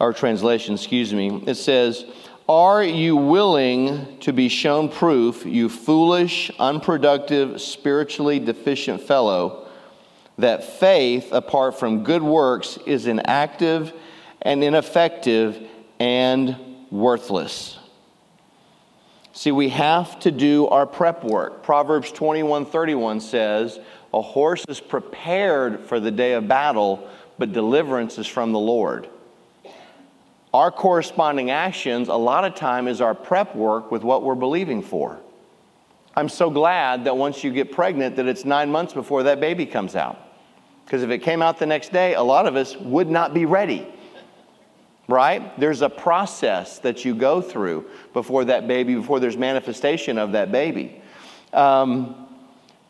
or 0.00 0.14
translation. 0.14 0.76
Excuse 0.76 1.12
me. 1.12 1.44
It 1.46 1.56
says, 1.56 2.06
"Are 2.50 2.82
you 2.82 3.14
willing 3.14 4.18
to 4.20 4.32
be 4.32 4.48
shown 4.48 4.88
proof, 4.88 5.46
you 5.46 5.68
foolish, 5.68 6.50
unproductive, 6.58 7.60
spiritually 7.60 8.40
deficient 8.40 9.00
fellow?" 9.02 9.68
that 10.40 10.64
faith 10.64 11.32
apart 11.32 11.78
from 11.78 12.02
good 12.02 12.22
works 12.22 12.78
is 12.86 13.06
inactive 13.06 13.92
and 14.42 14.64
ineffective 14.64 15.68
and 15.98 16.56
worthless. 16.90 17.78
See, 19.32 19.52
we 19.52 19.68
have 19.68 20.18
to 20.20 20.30
do 20.30 20.66
our 20.68 20.86
prep 20.86 21.22
work. 21.22 21.62
Proverbs 21.62 22.10
21 22.10 22.66
31 22.66 23.20
says, 23.20 23.78
A 24.12 24.20
horse 24.20 24.64
is 24.68 24.80
prepared 24.80 25.80
for 25.80 26.00
the 26.00 26.10
day 26.10 26.32
of 26.32 26.48
battle, 26.48 27.08
but 27.38 27.52
deliverance 27.52 28.18
is 28.18 28.26
from 28.26 28.52
the 28.52 28.58
Lord. 28.58 29.08
Our 30.52 30.72
corresponding 30.72 31.50
actions, 31.50 32.08
a 32.08 32.14
lot 32.14 32.44
of 32.44 32.54
time, 32.54 32.88
is 32.88 33.00
our 33.00 33.14
prep 33.14 33.54
work 33.54 33.92
with 33.92 34.02
what 34.02 34.22
we're 34.22 34.34
believing 34.34 34.82
for. 34.82 35.20
I'm 36.16 36.28
so 36.28 36.50
glad 36.50 37.04
that 37.04 37.16
once 37.16 37.44
you 37.44 37.52
get 37.52 37.70
pregnant, 37.70 38.16
that 38.16 38.26
it's 38.26 38.44
nine 38.44 38.70
months 38.70 38.92
before 38.92 39.22
that 39.24 39.38
baby 39.38 39.64
comes 39.64 39.94
out. 39.94 40.18
Because 40.84 41.04
if 41.04 41.10
it 41.10 41.18
came 41.18 41.40
out 41.40 41.58
the 41.58 41.66
next 41.66 41.92
day, 41.92 42.14
a 42.14 42.22
lot 42.22 42.46
of 42.46 42.56
us 42.56 42.76
would 42.76 43.08
not 43.08 43.32
be 43.32 43.44
ready. 43.44 43.86
Right? 45.06 45.58
There's 45.58 45.82
a 45.82 45.88
process 45.88 46.80
that 46.80 47.04
you 47.04 47.14
go 47.14 47.40
through 47.40 47.88
before 48.12 48.44
that 48.46 48.66
baby, 48.66 48.96
before 48.96 49.20
there's 49.20 49.36
manifestation 49.36 50.18
of 50.18 50.32
that 50.32 50.50
baby. 50.50 51.00
Um, 51.52 52.28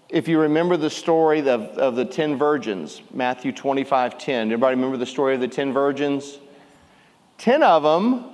if 0.09 0.29
you 0.29 0.41
remember 0.41 0.77
the 0.77 0.91
story 0.91 1.41
of, 1.41 1.63
of 1.79 1.95
the 1.95 2.05
10 2.05 2.37
virgins, 2.37 3.03
Matthew 3.13 3.53
25 3.53 4.19
10, 4.19 4.49
everybody 4.49 4.77
remember 4.77 4.97
the 4.97 5.07
story 5.07 5.35
of 5.35 5.41
the 5.41 5.49
10 5.49 5.73
virgins? 5.73 6.39
10 7.41 7.63
of 7.63 7.83
them, 7.83 8.25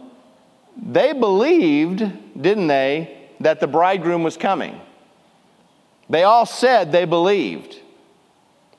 they 0.77 1.13
believed, 1.13 1.99
didn't 2.41 2.67
they, 2.67 3.29
that 3.41 3.61
the 3.61 3.67
bridegroom 3.67 4.23
was 4.23 4.37
coming. 4.37 4.81
They 6.09 6.23
all 6.23 6.47
said 6.47 6.93
they 6.93 7.05
believed 7.05 7.81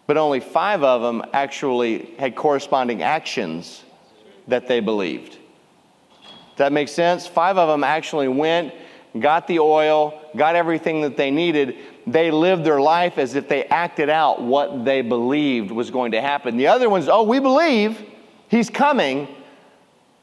but 0.08 0.16
only 0.16 0.40
five 0.40 0.84
of 0.84 1.02
them 1.02 1.22
actually 1.34 2.14
had 2.18 2.36
corresponding 2.36 3.04
actions 3.04 3.84
that 4.48 4.68
they 4.68 4.80
believed. 4.80 5.34
Does 6.22 6.58
that 6.58 6.72
make 6.72 6.88
sense? 6.88 7.28
Five 7.28 7.58
of 7.58 7.68
them 7.68 7.84
actually 7.84 8.30
went, 8.30 8.74
got 9.20 9.48
the 9.48 9.60
oil, 9.60 10.20
got 10.36 10.56
everything 10.56 11.02
that 11.02 11.18
they 11.18 11.30
needed. 11.30 11.76
They 12.08 12.32
lived 12.32 12.64
their 12.64 12.80
life 12.80 13.18
as 13.18 13.36
if 13.36 13.50
they 13.50 13.66
acted 13.66 14.10
out 14.10 14.42
what 14.42 14.86
they 14.86 15.02
believed 15.02 15.72
was 15.72 15.92
going 15.92 16.14
to 16.14 16.22
happen. 16.22 16.56
The 16.56 16.68
other 16.68 16.90
ones, 16.90 17.10
oh, 17.10 17.24
we 17.24 17.40
believe 17.40 18.02
he's 18.48 18.70
coming, 18.70 19.28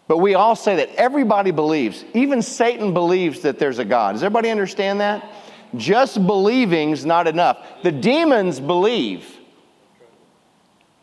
but 0.06 0.18
we 0.18 0.34
all 0.34 0.54
say 0.54 0.76
that 0.76 0.90
everybody 0.96 1.50
believes. 1.50 2.04
Even 2.12 2.42
Satan 2.42 2.92
believes 2.92 3.40
that 3.40 3.58
there's 3.58 3.78
a 3.78 3.84
God. 3.84 4.12
Does 4.12 4.22
everybody 4.22 4.50
understand 4.50 5.00
that? 5.00 5.30
Just 5.76 6.24
believing's 6.26 7.04
not 7.06 7.26
enough. 7.26 7.66
The 7.82 7.90
demons 7.90 8.60
believe. 8.60 9.38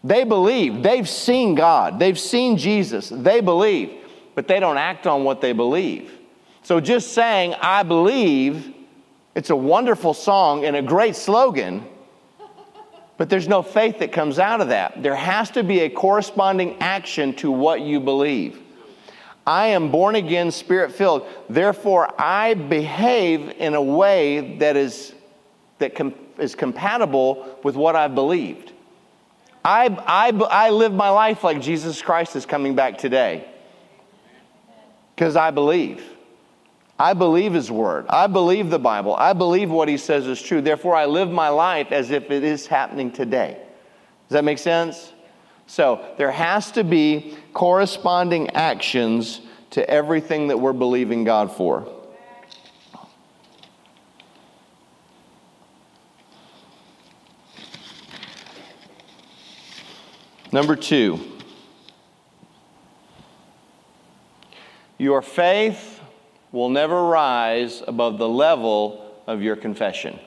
They 0.03 0.24
believe. 0.24 0.84
They've 0.84 1.10
seen 1.10 1.55
God. 1.55 2.00
They've 2.00 2.20
seen 2.20 2.58
Jesus. 2.58 3.10
They 3.10 3.41
believe, 3.41 3.91
but 4.36 4.48
they 4.48 4.60
don't 4.60 4.77
act 4.77 5.08
on 5.08 5.24
what 5.24 5.41
they 5.41 5.53
believe. 5.53 6.12
So 6.63 6.79
just 6.79 7.13
saying, 7.13 7.55
I 7.60 7.84
believe, 7.84 8.74
it's 9.34 9.50
a 9.50 9.55
wonderful 9.55 10.13
song 10.13 10.63
and 10.65 10.75
a 10.75 10.81
great 10.81 11.15
slogan, 11.15 11.86
but 13.17 13.29
there's 13.29 13.48
no 13.48 13.62
faith 13.62 14.00
that 14.00 14.12
comes 14.12 14.39
out 14.39 14.62
of 14.62 14.70
that. 14.70 15.01
There 15.03 15.15
has 15.15 15.51
to 15.51 15.63
be 15.63 15.81
a 15.81 15.89
corresponding 15.89 16.77
action 16.79 17.36
to 17.38 17.51
what 17.51 17.81
you 17.81 18.00
believe. 18.00 18.61
I 19.45 19.67
am 19.67 19.91
born 19.91 20.15
again, 20.15 20.51
spirit 20.51 20.91
filled. 20.91 21.27
Therefore, 21.50 22.13
I 22.21 22.53
behave 22.53 23.50
in 23.57 23.74
a 23.74 23.81
way 23.81 24.57
that 24.57 24.77
is, 24.77 25.13
that 25.79 25.95
com- 25.95 26.13
is 26.38 26.55
compatible 26.55 27.60
with 27.63 27.75
what 27.75 27.95
I've 27.95 28.13
believed. 28.13 28.71
I, 29.63 29.88
I, 30.07 30.29
I 30.50 30.69
live 30.69 30.93
my 30.93 31.10
life 31.10 31.43
like 31.43 31.62
Jesus 31.62 32.01
Christ 32.01 32.36
is 32.36 32.45
coming 32.45 32.75
back 32.75 32.98
today 32.98 33.48
because 35.15 35.36
I 35.36 35.51
believe. 35.51 36.03
I 36.98 37.13
believe 37.13 37.53
His 37.53 37.71
Word. 37.71 38.05
I 38.10 38.27
believe 38.27 38.69
the 38.69 38.79
Bible. 38.79 39.15
I 39.15 39.33
believe 39.33 39.71
what 39.71 39.88
He 39.88 39.98
says 39.98 40.27
is 40.27 40.41
true. 40.41 40.62
Therefore, 40.62 40.95
I 40.95 41.05
live 41.05 41.29
my 41.29 41.50
life 41.50 41.91
as 41.91 42.12
if 42.12 42.29
it 42.29 42.43
is 42.43 42.67
happening 42.67 43.12
today. 43.12 43.57
Does 44.29 44.33
that 44.33 44.43
make 44.43 44.60
sense? 44.60 45.13
So, 45.68 46.06
there 46.18 46.32
has 46.32 46.72
to 46.72 46.84
be 46.84 47.38
corresponding 47.53 48.50
actions 48.51 49.41
to 49.72 49.89
everything 49.89 50.48
that 50.48 50.60
we're 50.60 50.74
believing 50.74 51.24
God 51.24 51.51
for. 51.51 51.88
Number 60.51 60.75
two, 60.75 61.20
your 64.98 65.22
faith 65.22 66.01
will 66.51 66.70
never 66.70 67.06
rise 67.06 67.82
above 67.88 68.18
the 68.18 68.27
level 68.27 69.15
of 69.27 69.41
your 69.41 69.56
confession. 69.56 70.20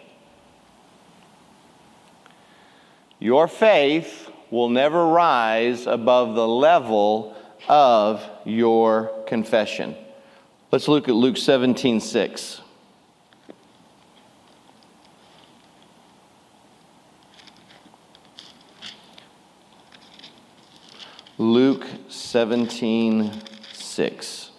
Your 3.19 3.47
faith 3.47 4.31
will 4.55 4.69
never 4.69 5.05
rise 5.05 5.85
above 5.85 6.37
the 6.37 6.47
level 6.47 7.37
of 7.69 8.25
your 8.45 9.11
confession. 9.27 9.97
Let's 10.71 10.87
look 10.87 11.09
at 11.09 11.15
Luke 11.17 11.37
17 11.37 11.99
6. 11.99 12.61
Luke 21.37 21.85
17 22.09 23.33
6. 23.73 24.51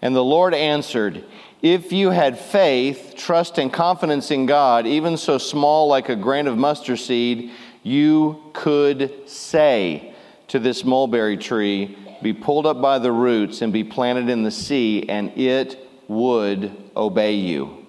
And 0.00 0.14
the 0.14 0.22
Lord 0.22 0.54
answered, 0.54 1.24
If 1.68 1.90
you 1.90 2.10
had 2.10 2.38
faith, 2.38 3.14
trust, 3.16 3.58
and 3.58 3.72
confidence 3.72 4.30
in 4.30 4.46
God, 4.46 4.86
even 4.86 5.16
so 5.16 5.36
small 5.36 5.88
like 5.88 6.08
a 6.08 6.14
grain 6.14 6.46
of 6.46 6.56
mustard 6.56 7.00
seed, 7.00 7.50
you 7.82 8.40
could 8.52 9.28
say 9.28 10.14
to 10.46 10.60
this 10.60 10.84
mulberry 10.84 11.36
tree, 11.36 11.98
Be 12.22 12.32
pulled 12.32 12.66
up 12.66 12.80
by 12.80 13.00
the 13.00 13.10
roots 13.10 13.62
and 13.62 13.72
be 13.72 13.82
planted 13.82 14.28
in 14.28 14.44
the 14.44 14.50
sea, 14.52 15.08
and 15.08 15.36
it 15.36 15.76
would 16.06 16.70
obey 16.96 17.34
you. 17.34 17.84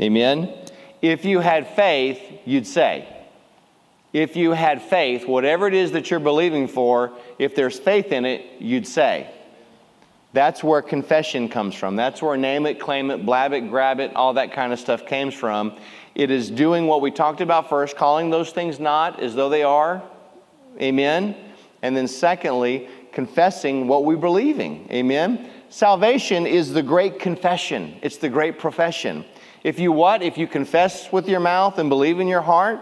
Amen? 0.00 0.52
If 1.00 1.24
you 1.24 1.38
had 1.38 1.68
faith, 1.68 2.20
you'd 2.44 2.66
say. 2.66 3.08
If 4.12 4.34
you 4.34 4.50
had 4.50 4.82
faith, 4.82 5.28
whatever 5.28 5.68
it 5.68 5.74
is 5.74 5.92
that 5.92 6.10
you're 6.10 6.18
believing 6.18 6.66
for, 6.66 7.12
if 7.38 7.54
there's 7.54 7.78
faith 7.78 8.10
in 8.10 8.24
it, 8.24 8.60
you'd 8.60 8.88
say. 8.88 9.30
That's 10.34 10.64
where 10.64 10.82
confession 10.82 11.48
comes 11.48 11.76
from. 11.76 11.94
That's 11.94 12.20
where 12.20 12.36
name 12.36 12.66
it, 12.66 12.80
claim 12.80 13.12
it, 13.12 13.24
blab 13.24 13.52
it, 13.52 13.70
grab 13.70 14.00
it, 14.00 14.16
all 14.16 14.34
that 14.34 14.52
kind 14.52 14.72
of 14.72 14.80
stuff 14.80 15.06
comes 15.06 15.32
from. 15.32 15.76
It 16.16 16.32
is 16.32 16.50
doing 16.50 16.88
what 16.88 17.00
we 17.00 17.12
talked 17.12 17.40
about 17.40 17.68
first, 17.68 17.96
calling 17.96 18.30
those 18.30 18.50
things 18.50 18.80
not 18.80 19.20
as 19.20 19.36
though 19.36 19.48
they 19.48 19.62
are. 19.62 20.02
Amen. 20.82 21.36
And 21.82 21.96
then, 21.96 22.08
secondly, 22.08 22.88
confessing 23.12 23.86
what 23.86 24.04
we're 24.04 24.16
believing. 24.16 24.88
Amen. 24.90 25.50
Salvation 25.68 26.48
is 26.48 26.72
the 26.72 26.82
great 26.82 27.20
confession, 27.20 27.96
it's 28.02 28.16
the 28.16 28.28
great 28.28 28.58
profession. 28.58 29.24
If 29.62 29.78
you 29.78 29.92
what? 29.92 30.20
If 30.20 30.36
you 30.36 30.48
confess 30.48 31.12
with 31.12 31.28
your 31.28 31.40
mouth 31.40 31.78
and 31.78 31.88
believe 31.88 32.18
in 32.18 32.26
your 32.26 32.42
heart 32.42 32.80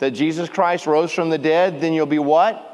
that 0.00 0.10
Jesus 0.10 0.48
Christ 0.48 0.88
rose 0.88 1.12
from 1.12 1.30
the 1.30 1.38
dead, 1.38 1.80
then 1.80 1.92
you'll 1.92 2.06
be 2.06 2.18
what? 2.18 2.64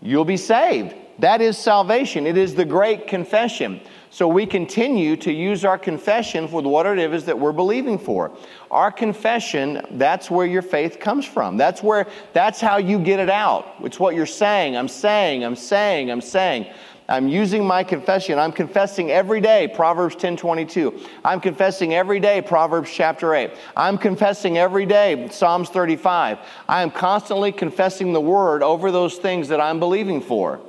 You'll 0.00 0.24
be 0.24 0.38
saved. 0.38 0.94
That 1.18 1.40
is 1.40 1.58
salvation. 1.58 2.26
It 2.26 2.36
is 2.36 2.54
the 2.54 2.64
great 2.64 3.06
confession. 3.06 3.80
So 4.10 4.28
we 4.28 4.44
continue 4.44 5.16
to 5.16 5.32
use 5.32 5.64
our 5.64 5.78
confession 5.78 6.46
for 6.46 6.62
what 6.62 6.84
it 6.84 6.98
is 6.98 7.24
that 7.24 7.38
we're 7.38 7.52
believing 7.52 7.98
for. 7.98 8.30
Our 8.70 8.92
confession, 8.92 9.80
that's 9.92 10.30
where 10.30 10.46
your 10.46 10.60
faith 10.60 11.00
comes 11.00 11.24
from. 11.24 11.56
That's 11.56 11.82
where 11.82 12.06
that's 12.34 12.60
how 12.60 12.76
you 12.76 12.98
get 12.98 13.20
it 13.20 13.30
out. 13.30 13.74
It's 13.82 13.98
what 13.98 14.14
you're 14.14 14.26
saying. 14.26 14.76
I'm 14.76 14.88
saying, 14.88 15.44
I'm 15.44 15.56
saying, 15.56 16.10
I'm 16.10 16.20
saying. 16.20 16.66
I'm 17.08 17.28
using 17.28 17.66
my 17.66 17.84
confession. 17.84 18.38
I'm 18.38 18.52
confessing 18.52 19.10
every 19.10 19.40
day, 19.40 19.68
Proverbs 19.74 20.14
10 20.16 20.36
22. 20.36 21.00
I'm 21.24 21.40
confessing 21.40 21.94
every 21.94 22.20
day, 22.20 22.42
Proverbs 22.42 22.90
chapter 22.92 23.34
8. 23.34 23.50
I'm 23.76 23.98
confessing 23.98 24.56
every 24.56 24.86
day, 24.86 25.28
Psalms 25.30 25.68
35. 25.68 26.38
I 26.68 26.82
am 26.82 26.90
constantly 26.90 27.52
confessing 27.52 28.12
the 28.12 28.20
word 28.20 28.62
over 28.62 28.90
those 28.90 29.16
things 29.16 29.48
that 29.48 29.60
I'm 29.60 29.78
believing 29.78 30.20
for. 30.20 30.60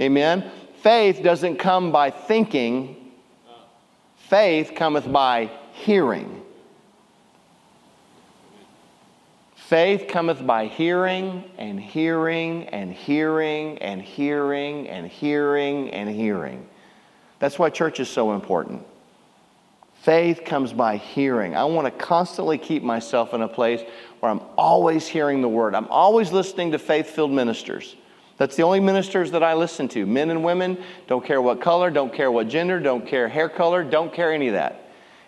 Amen. 0.00 0.50
Faith 0.82 1.22
doesn't 1.22 1.56
come 1.56 1.92
by 1.92 2.10
thinking, 2.10 2.96
faith 4.16 4.72
cometh 4.74 5.10
by 5.10 5.50
hearing. 5.72 6.42
Faith 9.54 10.08
cometh 10.08 10.46
by 10.46 10.66
hearing 10.66 11.42
and 11.56 11.80
hearing 11.80 12.68
and 12.68 12.92
hearing 12.92 13.78
and 13.78 14.02
hearing 14.02 14.88
and 14.88 15.06
hearing 15.06 15.90
and 15.90 16.10
hearing. 16.10 16.68
That's 17.38 17.58
why 17.58 17.70
church 17.70 17.98
is 17.98 18.08
so 18.08 18.34
important. 18.34 18.84
Faith 20.02 20.44
comes 20.44 20.74
by 20.74 20.98
hearing. 20.98 21.56
I 21.56 21.64
want 21.64 21.86
to 21.86 21.90
constantly 21.90 22.58
keep 22.58 22.82
myself 22.82 23.32
in 23.32 23.40
a 23.40 23.48
place 23.48 23.80
where 24.20 24.30
I'm 24.30 24.42
always 24.58 25.06
hearing 25.06 25.40
the 25.40 25.48
word. 25.48 25.74
I'm 25.74 25.88
always 25.88 26.30
listening 26.30 26.72
to 26.72 26.78
faith 26.78 27.06
filled 27.06 27.32
ministers. 27.32 27.96
That's 28.36 28.56
the 28.56 28.62
only 28.62 28.80
ministers 28.80 29.30
that 29.30 29.42
I 29.42 29.54
listen 29.54 29.88
to. 29.88 30.06
Men 30.06 30.30
and 30.30 30.42
women, 30.44 30.82
don't 31.06 31.24
care 31.24 31.40
what 31.40 31.60
color, 31.60 31.90
don't 31.90 32.12
care 32.12 32.30
what 32.30 32.48
gender, 32.48 32.80
don't 32.80 33.06
care 33.06 33.28
hair 33.28 33.48
color, 33.48 33.84
don't 33.84 34.12
care 34.12 34.32
any 34.32 34.48
of 34.48 34.54
that. 34.54 34.80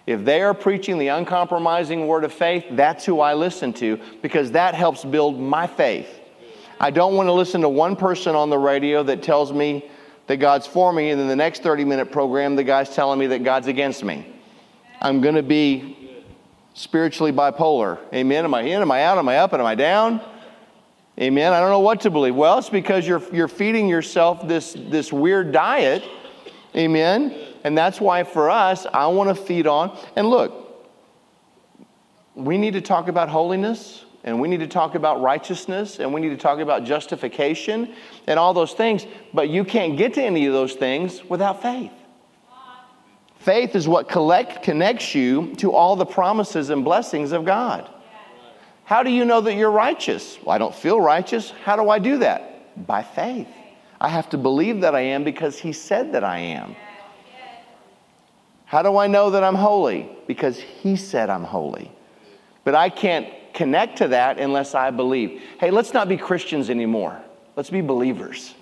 If 0.07 0.25
they 0.25 0.42
are 0.42 0.55
preaching 0.55 0.99
the 0.99 1.09
uncompromising 1.09 2.07
word 2.07 2.25
of 2.25 2.33
faith, 2.33 2.64
that's 2.73 3.05
who 3.05 3.21
I 3.21 3.35
listen 3.35 3.73
to 3.75 4.01
because 4.23 4.53
that 4.53 4.75
helps 4.75 5.05
build 5.05 5.38
my 5.40 5.66
faith. 5.66 6.09
I 6.79 6.90
don't 6.90 7.14
want 7.14 7.29
to 7.29 7.33
listen 7.33 7.61
to 7.62 7.69
one 7.69 7.97
person 7.97 8.37
on 8.37 8.51
the 8.51 8.59
radio 8.59 9.03
that 9.05 9.23
tells 9.23 9.53
me 9.53 9.88
that 10.27 10.37
God's 10.37 10.66
for 10.66 10.92
me, 10.92 11.11
and 11.11 11.21
then 11.21 11.29
the 11.29 11.37
next 11.37 11.62
30 11.62 11.85
minute 11.85 12.11
program, 12.11 12.57
the 12.57 12.64
guy's 12.64 12.95
telling 12.95 13.19
me 13.19 13.29
that 13.29 13.45
God's 13.45 13.69
against 13.69 14.05
me. 14.05 14.27
I'm 15.01 15.21
going 15.21 15.37
to 15.37 15.42
be 15.42 15.97
spiritually 16.75 17.33
bipolar. 17.33 17.99
Amen. 18.12 18.45
Am 18.45 18.55
I 18.55 18.62
in? 18.62 18.83
Am 18.83 18.90
I 18.90 19.05
out? 19.05 19.19
Am 19.19 19.29
I 19.29 19.38
up? 19.38 19.53
And 19.53 19.61
am 19.61 19.66
I 19.66 19.75
down? 19.75 20.21
Amen. 21.18 21.52
I 21.55 21.61
don't 21.61 21.70
know 21.70 21.81
what 21.81 22.02
to 22.02 22.11
believe. 22.11 22.35
Well, 22.35 22.59
it's 22.59 22.68
because 22.68 23.09
you're, 23.09 23.22
you're 23.33 23.48
feeding 23.48 23.88
yourself 23.88 24.46
this, 24.46 24.74
this 24.74 25.12
weird 25.12 25.50
diet. 25.50 26.05
Amen. 26.76 27.35
And 27.64 27.76
that's 27.76 28.00
why 28.00 28.22
for 28.22 28.50
us, 28.50 28.87
I 28.92 29.07
want 29.07 29.35
to 29.35 29.35
feed 29.35 29.66
on. 29.66 29.98
And 30.14 30.29
look, 30.29 30.87
we 32.35 32.59
need 32.59 32.74
to 32.74 32.83
talk 32.83 33.09
about 33.09 33.31
holiness 33.31 34.05
and 34.24 34.40
we 34.40 34.48
need 34.48 34.61
to 34.61 34.66
talk 34.66 34.94
about 34.94 35.22
righteousness 35.22 36.00
and 36.00 36.12
we 36.12 36.20
need 36.20 36.29
to 36.31 36.37
talk 36.37 36.59
about 36.59 36.85
justification 36.85 37.94
and 38.26 38.38
all 38.38 38.52
those 38.52 38.74
things. 38.74 39.07
But 39.33 39.48
you 39.48 39.64
can't 39.64 39.96
get 39.96 40.14
to 40.14 40.22
any 40.22 40.44
of 40.46 40.52
those 40.52 40.74
things 40.74 41.24
without 41.24 41.62
faith. 41.62 41.92
Faith 43.38 43.74
is 43.74 43.88
what 43.88 44.09
collect, 44.09 44.62
connects 44.62 45.14
you 45.14 45.55
to 45.55 45.72
all 45.72 45.96
the 45.96 46.05
promises 46.05 46.68
and 46.68 46.85
blessings 46.85 47.33
of 47.33 47.44
God. 47.44 47.88
How 48.87 49.03
do 49.03 49.11
you 49.11 49.25
know 49.25 49.40
that 49.40 49.55
you're 49.55 49.70
righteous? 49.70 50.38
Well, 50.42 50.55
I 50.55 50.59
don't 50.59 50.75
feel 50.75 51.01
righteous. 51.01 51.51
How 51.64 51.75
do 51.75 51.90
I 51.90 51.99
do 51.99 52.18
that? 52.18 52.87
By 52.87 53.03
faith. 53.03 53.49
I 54.01 54.09
have 54.09 54.31
to 54.31 54.38
believe 54.38 54.83
that 54.83 54.94
I 54.94 55.01
am 55.01 55.25
because 55.25 55.59
He 55.59 55.72
said 55.72 56.12
that 56.12 56.22
I 56.22 56.38
am. 56.38 56.77
How 58.64 58.83
do 58.83 58.96
I 58.96 59.09
know 59.09 59.31
that 59.31 59.42
I'm 59.42 59.57
holy? 59.57 60.09
Because 60.29 60.59
He 60.59 60.94
said 60.94 61.31
I'm 61.31 61.42
holy. 61.42 61.90
But 62.62 62.77
I 62.77 62.88
can't 62.88 63.29
connect 63.53 63.99
to 63.99 64.09
that 64.09 64.38
unless 64.38 64.77
I 64.77 64.92
believe. 64.92 65.42
Hey, 65.59 65.72
let's 65.72 65.92
not 65.92 66.09
be 66.09 66.16
Christians 66.16 66.70
anymore. 66.70 67.20
Let's 67.57 67.70
be 67.70 67.81
believers. 67.81 68.55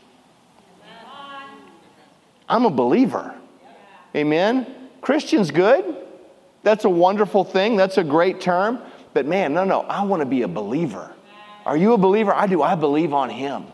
I'm 2.48 2.64
a 2.64 2.70
believer. 2.70 3.34
Amen. 4.16 4.74
Christian's 5.02 5.50
good. 5.50 5.98
That's 6.62 6.86
a 6.86 6.90
wonderful 6.90 7.44
thing. 7.44 7.76
That's 7.76 7.98
a 7.98 8.04
great 8.04 8.40
term. 8.40 8.80
But 9.14 9.26
man, 9.26 9.54
no, 9.54 9.64
no, 9.64 9.82
I 9.82 10.04
want 10.04 10.20
to 10.20 10.26
be 10.26 10.42
a 10.42 10.48
believer. 10.48 11.14
Are 11.64 11.76
you 11.76 11.94
a 11.94 11.98
believer? 11.98 12.34
I 12.34 12.46
do. 12.46 12.62
I 12.62 12.74
believe 12.74 13.14
on 13.14 13.30
Him. 13.30 13.64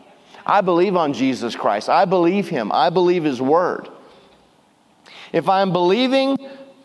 I 0.46 0.60
believe 0.60 0.96
on 0.96 1.12
Jesus 1.12 1.56
Christ. 1.56 1.88
I 1.88 2.04
believe 2.04 2.48
Him. 2.48 2.70
I 2.70 2.90
believe 2.90 3.24
His 3.24 3.40
Word. 3.40 3.88
If 5.32 5.48
I'm 5.48 5.72
believing 5.72 6.36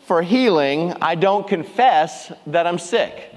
for 0.06 0.22
healing, 0.22 0.94
I 1.02 1.14
don't 1.14 1.46
confess 1.46 2.32
that 2.46 2.66
I'm 2.66 2.78
sick. 2.78 3.32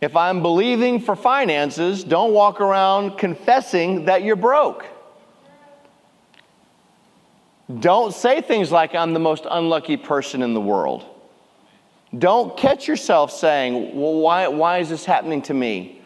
If 0.00 0.16
I'm 0.16 0.42
believing 0.42 1.00
for 1.00 1.16
finances, 1.16 2.04
don't 2.04 2.34
walk 2.34 2.60
around 2.60 3.16
confessing 3.16 4.04
that 4.04 4.22
you're 4.22 4.36
broke. 4.36 4.84
Don't 7.80 8.12
say 8.12 8.42
things 8.42 8.70
like, 8.70 8.94
I'm 8.94 9.14
the 9.14 9.20
most 9.20 9.46
unlucky 9.50 9.96
person 9.96 10.42
in 10.42 10.52
the 10.52 10.60
world. 10.60 11.06
Don't 12.18 12.56
catch 12.56 12.86
yourself 12.86 13.32
saying, 13.32 13.98
Well, 13.98 14.14
why, 14.14 14.48
why 14.48 14.78
is 14.78 14.88
this 14.88 15.04
happening 15.04 15.42
to 15.42 15.54
me? 15.54 16.02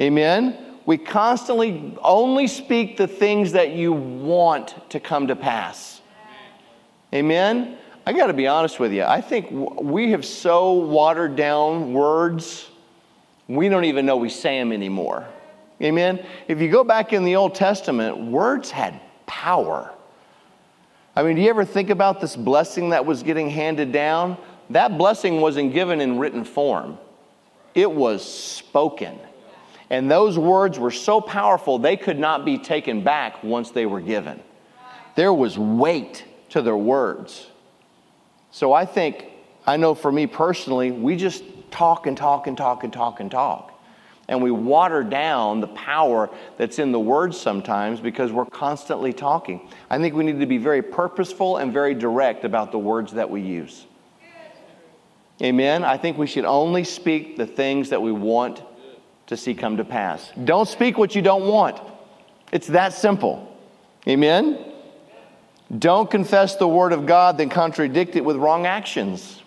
Amen? 0.00 0.58
We 0.86 0.98
constantly 0.98 1.96
only 2.02 2.46
speak 2.46 2.96
the 2.96 3.08
things 3.08 3.52
that 3.52 3.72
you 3.72 3.92
want 3.92 4.90
to 4.90 5.00
come 5.00 5.26
to 5.26 5.36
pass. 5.36 6.00
Amen? 7.12 7.76
I 8.06 8.12
got 8.12 8.28
to 8.28 8.32
be 8.32 8.46
honest 8.46 8.78
with 8.78 8.92
you. 8.92 9.02
I 9.02 9.20
think 9.20 9.48
we 9.50 10.12
have 10.12 10.24
so 10.24 10.74
watered 10.74 11.34
down 11.34 11.92
words, 11.92 12.68
we 13.48 13.68
don't 13.68 13.84
even 13.84 14.06
know 14.06 14.16
we 14.16 14.28
say 14.28 14.58
them 14.58 14.72
anymore. 14.72 15.26
Amen? 15.82 16.24
If 16.46 16.60
you 16.60 16.70
go 16.70 16.84
back 16.84 17.12
in 17.12 17.24
the 17.24 17.36
Old 17.36 17.54
Testament, 17.54 18.16
words 18.16 18.70
had 18.70 19.00
power. 19.26 19.92
I 21.16 21.22
mean, 21.22 21.36
do 21.36 21.42
you 21.42 21.50
ever 21.50 21.64
think 21.64 21.90
about 21.90 22.20
this 22.20 22.36
blessing 22.36 22.90
that 22.90 23.04
was 23.04 23.22
getting 23.22 23.50
handed 23.50 23.90
down? 23.90 24.36
That 24.70 24.98
blessing 24.98 25.40
wasn't 25.40 25.72
given 25.72 26.00
in 26.00 26.18
written 26.18 26.44
form, 26.44 26.98
it 27.74 27.90
was 27.90 28.24
spoken. 28.24 29.18
And 29.90 30.10
those 30.10 30.36
words 30.36 30.78
were 30.78 30.90
so 30.90 31.20
powerful, 31.20 31.78
they 31.78 31.96
could 31.96 32.18
not 32.18 32.44
be 32.44 32.58
taken 32.58 33.04
back 33.04 33.42
once 33.44 33.70
they 33.70 33.86
were 33.86 34.00
given. 34.00 34.42
There 35.14 35.32
was 35.32 35.58
weight 35.58 36.24
to 36.50 36.62
their 36.62 36.76
words. 36.76 37.46
So 38.50 38.72
I 38.72 38.84
think, 38.84 39.26
I 39.66 39.76
know 39.76 39.94
for 39.94 40.10
me 40.10 40.26
personally, 40.26 40.90
we 40.90 41.16
just 41.16 41.44
talk 41.70 42.06
and 42.06 42.16
talk 42.16 42.46
and 42.46 42.56
talk 42.56 42.84
and 42.84 42.92
talk 42.92 43.20
and 43.20 43.30
talk. 43.30 43.72
And 44.28 44.42
we 44.42 44.50
water 44.50 45.04
down 45.04 45.60
the 45.60 45.68
power 45.68 46.30
that's 46.56 46.80
in 46.80 46.90
the 46.90 46.98
words 46.98 47.38
sometimes 47.38 48.00
because 48.00 48.32
we're 48.32 48.46
constantly 48.46 49.12
talking. 49.12 49.68
I 49.88 49.98
think 49.98 50.14
we 50.14 50.24
need 50.24 50.40
to 50.40 50.46
be 50.46 50.58
very 50.58 50.82
purposeful 50.82 51.58
and 51.58 51.72
very 51.72 51.94
direct 51.94 52.44
about 52.44 52.72
the 52.72 52.78
words 52.78 53.12
that 53.12 53.30
we 53.30 53.40
use. 53.40 53.86
Amen. 55.42 55.84
I 55.84 55.98
think 55.98 56.16
we 56.16 56.26
should 56.26 56.44
only 56.44 56.84
speak 56.84 57.36
the 57.36 57.46
things 57.46 57.90
that 57.90 58.00
we 58.00 58.12
want 58.12 58.62
to 59.26 59.36
see 59.36 59.54
come 59.54 59.76
to 59.76 59.84
pass. 59.84 60.30
Don't 60.44 60.68
speak 60.68 60.96
what 60.96 61.14
you 61.14 61.22
don't 61.22 61.46
want. 61.46 61.80
It's 62.52 62.68
that 62.68 62.92
simple. 62.92 63.52
Amen. 64.08 64.72
Don't 65.76 66.10
confess 66.10 66.56
the 66.56 66.68
word 66.68 66.92
of 66.92 67.06
God, 67.06 67.38
then 67.38 67.48
contradict 67.48 68.16
it 68.16 68.24
with 68.24 68.36
wrong 68.36 68.66
actions. 68.66 69.42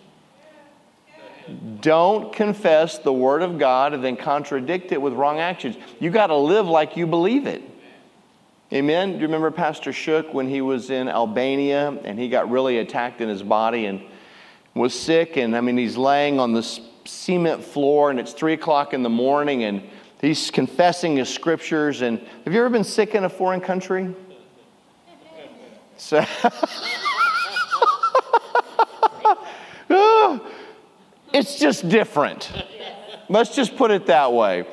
Don't 1.80 2.32
confess 2.32 2.98
the 2.98 3.12
word 3.12 3.42
of 3.42 3.58
God 3.58 3.94
and 3.94 4.04
then 4.04 4.16
contradict 4.16 4.92
it 4.92 5.00
with 5.00 5.14
wrong 5.14 5.40
actions. 5.40 5.76
You 5.98 6.10
got 6.10 6.28
to 6.28 6.36
live 6.36 6.66
like 6.66 6.96
you 6.96 7.06
believe 7.06 7.46
it. 7.46 7.62
Amen. 8.72 9.14
Do 9.14 9.16
you 9.16 9.22
remember 9.22 9.50
Pastor 9.50 9.92
Shook 9.92 10.32
when 10.32 10.48
he 10.48 10.60
was 10.60 10.90
in 10.90 11.08
Albania 11.08 11.98
and 12.04 12.18
he 12.18 12.28
got 12.28 12.48
really 12.50 12.78
attacked 12.78 13.20
in 13.20 13.28
his 13.28 13.42
body 13.42 13.86
and 13.86 14.00
was 14.74 14.98
sick? 14.98 15.36
And 15.36 15.56
I 15.56 15.60
mean, 15.60 15.76
he's 15.76 15.96
laying 15.96 16.38
on 16.38 16.52
the 16.52 16.62
cement 17.04 17.62
floor 17.64 18.10
and 18.10 18.20
it's 18.20 18.32
three 18.32 18.52
o'clock 18.52 18.94
in 18.94 19.02
the 19.02 19.10
morning 19.10 19.64
and 19.64 19.82
he's 20.20 20.50
confessing 20.50 21.16
his 21.16 21.28
scriptures. 21.28 22.02
And 22.02 22.18
have 22.44 22.52
you 22.52 22.60
ever 22.60 22.70
been 22.70 22.84
sick 22.84 23.14
in 23.14 23.24
a 23.24 23.28
foreign 23.28 23.60
country? 23.60 24.14
So. 25.96 26.24
Ah, 29.92 30.40
it's 31.32 31.58
just 31.58 31.88
different. 31.88 32.52
Let's 33.28 33.54
just 33.54 33.76
put 33.76 33.90
it 33.90 34.06
that 34.06 34.32
way. 34.32 34.64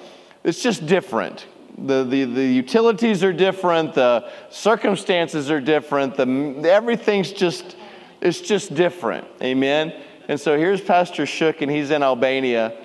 It's 0.44 0.62
just 0.62 0.86
different. 0.86 1.48
The, 1.78 2.04
the, 2.04 2.24
the 2.24 2.46
utilities 2.46 3.24
are 3.24 3.34
different, 3.34 3.94
the 3.94 4.30
circumstances 4.50 5.52
are 5.52 5.62
different, 5.62 6.16
the, 6.16 6.70
everything's 6.70 7.32
just, 7.32 7.76
it's 8.28 8.42
just 8.42 8.76
different. 8.76 9.26
Amen? 9.42 9.94
And 10.28 10.40
so 10.40 10.58
here's 10.58 10.82
Pastor 10.82 11.26
Shook, 11.26 11.62
and 11.62 11.72
he's 11.72 11.90
in 11.90 12.04
Albania 12.04 12.78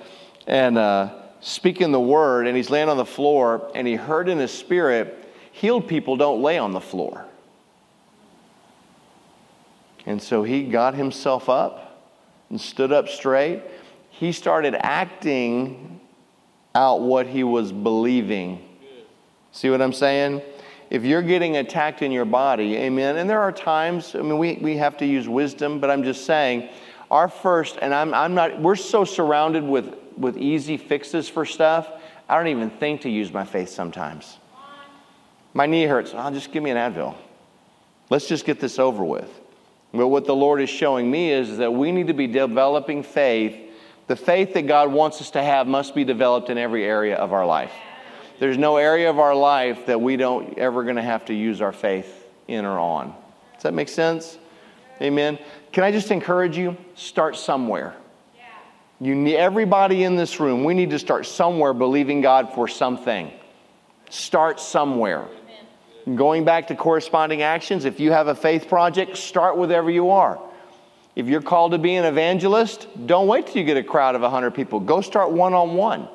and 0.47 0.79
uh, 0.79 1.23
speaking 1.41 1.91
the 1.93 2.01
word, 2.01 2.47
and 2.47 2.57
he's 2.57 2.71
laying 2.71 2.89
on 2.89 2.97
the 2.97 3.05
floor, 3.05 3.71
and 3.75 3.87
he 3.87 3.97
heard 3.97 4.29
in 4.29 4.39
his 4.39 4.53
spirit, 4.53 5.29
healed 5.51 5.89
people 5.89 6.17
don't 6.17 6.41
lay 6.41 6.57
on 6.59 6.73
the 6.73 6.81
floor. 6.81 7.27
And 10.07 10.23
so 10.23 10.43
he 10.43 10.65
got 10.65 10.95
himself 10.95 11.49
up 11.49 12.09
and 12.49 12.61
stood 12.61 12.93
up 12.93 13.09
straight, 13.09 13.63
he 14.11 14.33
started 14.33 14.75
acting 14.79 16.01
out 16.75 17.01
what 17.01 17.27
he 17.27 17.45
was 17.45 17.73
believing. 17.73 18.69
See 19.53 19.69
what 19.69 19.83
I'm 19.83 19.93
saying? 19.93 20.43
If 20.93 21.07
you're 21.07 21.23
getting 21.23 21.57
attacked 21.57 22.03
in 22.03 22.13
your 22.13 22.27
body, 22.27 22.77
amen, 22.77 23.17
and 23.17 23.31
there 23.31 23.41
are 23.41 23.51
times, 23.51 24.15
I 24.15 24.19
mean, 24.19 24.37
we, 24.37 24.59
we 24.61 24.77
have 24.77 24.99
to 24.99 25.07
use 25.07 25.27
wisdom, 25.27 25.81
but 25.81 25.91
I'm 25.91 26.05
just 26.05 26.27
saying, 26.27 26.69
our 27.11 27.31
first, 27.31 27.79
and 27.81 27.95
I'm, 27.95 28.13
I'm 28.13 28.35
not, 28.35 28.61
we're 28.61 28.77
so 28.77 29.03
surrounded 29.07 29.65
with, 29.65 29.95
with 30.19 30.37
easy 30.37 30.77
fixes 30.77 31.31
for 31.31 31.47
stuff, 31.47 31.89
I 32.29 32.37
don't 32.37 32.49
even 32.49 32.69
think 32.69 33.01
to 33.01 33.09
use 33.09 33.33
my 33.33 33.47
faith 33.47 33.71
sometimes. 33.71 34.37
My 35.55 35.65
knee 35.65 35.85
hurts. 35.85 36.13
I'll 36.13 36.29
oh, 36.29 36.31
just 36.31 36.53
give 36.53 36.63
me 36.63 36.69
an 36.69 36.77
Advil. 36.77 37.15
Let's 38.11 38.29
just 38.29 38.45
get 38.45 38.61
this 38.61 38.79
over 38.79 39.03
with. 39.03 39.41
But 39.95 40.09
what 40.09 40.27
the 40.27 40.37
Lord 40.37 40.61
is 40.61 40.69
showing 40.69 41.11
me 41.11 41.31
is, 41.31 41.49
is 41.49 41.57
that 41.57 41.73
we 41.73 41.91
need 41.91 42.09
to 42.09 42.15
be 42.15 42.27
developing 42.27 43.03
faith. 43.03 43.59
The 44.09 44.17
faith 44.17 44.53
that 44.53 44.67
God 44.67 44.93
wants 44.93 45.23
us 45.23 45.31
to 45.31 45.43
have 45.43 45.67
must 45.67 45.95
be 45.95 46.05
developed 46.05 46.51
in 46.51 46.59
every 46.59 46.85
area 46.85 47.17
of 47.17 47.33
our 47.33 47.47
life. 47.47 47.73
There's 48.39 48.59
no 48.59 48.77
area 48.77 49.09
of 49.09 49.19
our 49.19 49.35
life 49.35 49.87
that 49.87 50.01
we 50.01 50.17
don't 50.17 50.59
ever 50.59 50.83
going 50.85 50.97
to 50.97 51.03
have 51.03 51.25
to 51.27 51.35
use 51.35 51.61
our 51.61 51.73
faith 51.73 52.27
in 52.49 52.65
or 52.65 52.79
on. 52.79 53.15
Does 53.55 53.63
that 53.63 53.75
make 53.75 53.89
sense? 53.89 54.39
Amen. 55.01 55.39
Can 55.73 55.85
I 55.85 55.93
just 55.93 56.11
encourage 56.11 56.57
you? 56.57 56.77
Start 56.95 57.37
somewhere. 57.37 57.95
You 59.01 59.17
need, 59.17 59.37
everybody 59.37 60.05
in 60.05 60.15
this 60.15 60.39
room, 60.39 60.63
we 60.63 60.75
need 60.75 60.91
to 60.91 60.99
start 60.99 61.27
somewhere 61.27 61.73
believing 61.73 62.21
God 62.21 62.55
for 62.55 62.69
something. 62.69 63.33
Start 64.11 64.61
somewhere. 64.61 65.27
Going 66.15 66.45
back 66.45 66.69
to 66.69 66.77
corresponding 66.77 67.43
actions, 67.43 67.85
if 67.85 67.99
you 67.99 68.13
have 68.13 68.29
a 68.29 68.35
faith 68.35 68.69
project, 68.69 69.17
start 69.17 69.57
wherever 69.57 69.91
you 69.91 70.11
are. 70.11 70.41
If 71.17 71.27
you're 71.27 71.43
called 71.43 71.73
to 71.73 71.79
be 71.79 71.97
an 71.97 72.05
evangelist, 72.05 72.87
don't 73.07 73.27
wait 73.27 73.47
till 73.47 73.57
you 73.57 73.65
get 73.65 73.77
a 73.77 73.83
crowd 73.83 74.15
of 74.15 74.23
100 74.23 74.53
people. 74.53 74.81
Go 74.81 75.01
start 75.01 75.33
one 75.33 75.53
on 75.53 75.75
one. 75.75 76.09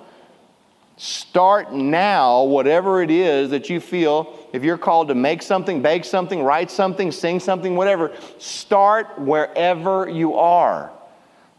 Start 0.99 1.71
now, 1.71 2.41
whatever 2.43 3.03
it 3.03 3.11
is 3.11 3.51
that 3.51 3.69
you 3.69 3.79
feel. 3.79 4.35
If 4.51 4.63
you're 4.63 4.79
called 4.79 5.09
to 5.09 5.15
make 5.15 5.43
something, 5.43 5.81
bake 5.81 6.03
something, 6.03 6.41
write 6.41 6.71
something, 6.71 7.11
sing 7.11 7.39
something, 7.39 7.75
whatever, 7.75 8.13
start 8.39 9.19
wherever 9.19 10.09
you 10.09 10.33
are. 10.35 10.91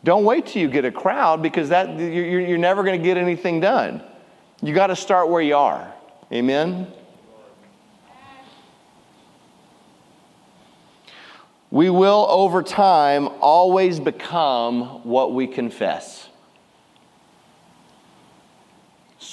Don't 0.03 0.24
wait 0.24 0.46
till 0.46 0.62
you 0.62 0.68
get 0.68 0.85
a 0.85 0.90
crowd 0.90 1.40
because 1.40 1.68
that, 1.68 1.98
you're, 1.98 2.40
you're 2.40 2.59
never 2.59 2.83
going 2.83 2.98
to 2.98 3.05
get 3.05 3.16
anything 3.16 3.61
done. 3.61 4.03
You 4.61 4.74
got 4.74 4.88
to 4.88 4.96
start 4.96 5.29
where 5.29 5.42
you 5.42 5.57
are. 5.57 5.92
Amen? 6.33 6.88
We 11.70 11.90
will, 11.90 12.27
over 12.29 12.62
time, 12.62 13.29
always 13.40 14.01
become 14.01 15.05
what 15.05 15.33
we 15.33 15.46
confess. 15.46 16.27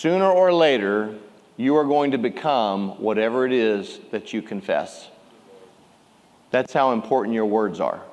Sooner 0.06 0.30
or 0.30 0.54
later, 0.54 1.16
you 1.58 1.76
are 1.78 1.84
going 1.84 2.12
to 2.12 2.20
become 2.20 3.02
whatever 3.02 3.44
it 3.44 3.52
is 3.52 4.00
that 4.12 4.34
you 4.34 4.44
confess. 4.44 5.10
That's 6.52 6.72
how 6.72 6.92
important 6.92 7.34
your 7.34 7.48
words 7.48 7.80
are. 7.80 8.04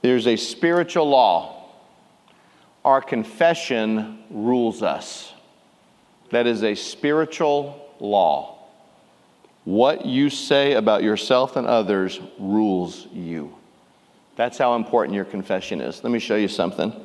There's 0.00 0.26
a 0.26 0.36
spiritual 0.36 1.10
law. 1.10 1.68
Our 2.86 3.02
confession 3.02 4.24
rules 4.30 4.82
us. 4.82 5.34
That 6.30 6.46
is 6.46 6.64
a 6.64 6.74
spiritual 6.74 7.86
law. 7.98 8.60
What 9.64 10.06
you 10.06 10.30
say 10.30 10.72
about 10.72 11.02
yourself 11.02 11.56
and 11.56 11.66
others 11.66 12.18
rules 12.38 13.06
you. 13.12 13.59
That's 14.40 14.56
how 14.56 14.74
important 14.74 15.14
your 15.14 15.26
confession 15.26 15.82
is. 15.82 16.02
Let 16.02 16.10
me 16.10 16.18
show 16.18 16.36
you 16.36 16.48
something. 16.48 16.98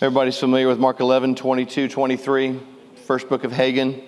Everybody's 0.00 0.36
familiar 0.36 0.66
with 0.66 0.80
Mark 0.80 0.98
11, 0.98 1.36
22, 1.36 1.86
23, 1.86 2.60
first 3.06 3.28
book 3.28 3.44
of 3.44 3.52
Hagin. 3.52 4.02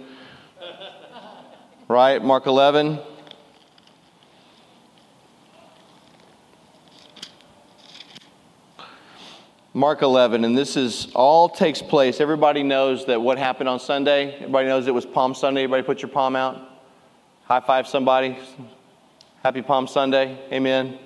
Right? 1.87 2.21
Mark 2.25 2.47
11. 2.47 2.99
Mark 9.73 10.03
11, 10.03 10.45
and 10.45 10.59
this 10.59 10.77
is 10.77 11.07
all 11.15 11.49
takes 11.49 11.81
place. 11.81 12.21
Everybody 12.21 12.65
knows 12.65 13.07
that 13.07 13.23
what 13.23 13.39
happened 13.39 13.69
on 13.69 13.79
Sunday. 13.79 14.35
Everybody 14.35 14.67
knows 14.67 14.89
it 14.89 14.95
was 14.95 15.07
Palm 15.07 15.37
Sunday. 15.37 15.63
Everybody 15.63 15.87
put 15.87 16.03
your 16.03 16.11
palm 16.11 16.35
out. 16.35 16.74
High 17.55 17.61
five 17.61 17.87
somebody. 17.87 18.37
Happy 19.45 19.63
Palm 19.63 19.87
Sunday. 19.87 20.37
Amen. 20.51 20.99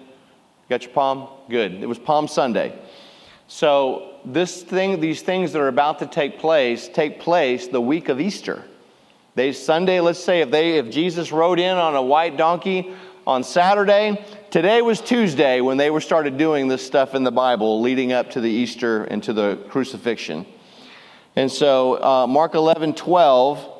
Got 0.71 0.83
your 0.83 0.93
palm? 0.93 1.29
Good. 1.51 1.75
It 1.75 1.87
was 1.87 1.99
Palm 1.99 2.27
Sunday. 2.27 2.73
So 3.49 4.15
this 4.25 4.63
thing, 4.63 4.99
these 4.99 5.21
things 5.21 5.53
that 5.53 5.61
are 5.61 5.69
about 5.69 5.99
to 5.99 6.07
take 6.07 6.39
place, 6.39 6.89
take 6.89 7.21
place 7.21 7.67
the 7.67 7.83
week 7.83 8.09
of 8.09 8.19
Easter. 8.19 8.65
They 9.35 9.53
Sunday, 9.53 10.01
let's 10.01 10.25
say 10.25 10.41
if 10.41 10.51
they 10.51 10.79
if 10.79 10.89
Jesus 10.89 11.33
rode 11.33 11.59
in 11.59 11.77
on 11.77 11.95
a 11.95 12.03
white 12.03 12.39
donkey 12.39 12.95
on 13.27 13.45
Saturday, 13.45 14.25
Today 14.51 14.81
was 14.81 15.03
Tuesday 15.03 15.61
when 15.61 15.77
they 15.77 15.91
were 15.91 16.01
started 16.01 16.39
doing 16.39 16.67
this 16.69 16.83
stuff 16.83 17.15
in 17.15 17.25
the 17.25 17.31
Bible 17.31 17.83
leading 17.83 18.13
up 18.13 18.31
to 18.31 18.41
the 18.41 18.49
Easter 18.49 19.05
and 19.05 19.23
to 19.25 19.35
the 19.35 19.59
crucifixion. 19.69 20.47
And 21.37 21.53
so, 21.53 22.03
uh, 22.03 22.27
Mark 22.27 22.55
11 22.55 22.95
12, 22.95 23.78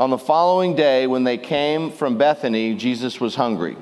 on 0.00 0.08
the 0.08 0.16
following 0.16 0.74
day 0.74 1.06
when 1.06 1.24
they 1.24 1.36
came 1.36 1.92
from 1.92 2.16
Bethany, 2.16 2.74
Jesus 2.74 3.20
was 3.20 3.34
hungry. 3.34 3.76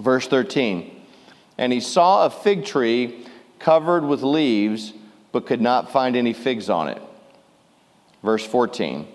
Verse 0.00 0.26
13, 0.26 1.00
and 1.56 1.72
he 1.72 1.78
saw 1.78 2.26
a 2.26 2.30
fig 2.30 2.64
tree 2.64 3.24
covered 3.60 4.04
with 4.04 4.24
leaves, 4.24 4.92
but 5.30 5.46
could 5.46 5.60
not 5.60 5.92
find 5.92 6.16
any 6.16 6.32
figs 6.32 6.68
on 6.68 6.88
it. 6.88 7.00
Verse 8.24 8.44
14, 8.44 9.06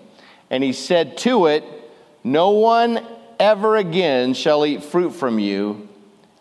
and 0.48 0.64
he 0.64 0.72
said 0.72 1.18
to 1.18 1.46
it, 1.46 1.62
No 2.24 2.50
one 2.52 3.06
ever 3.38 3.76
again 3.76 4.32
shall 4.32 4.64
eat 4.64 4.82
fruit 4.82 5.10
from 5.10 5.38
you. 5.38 5.88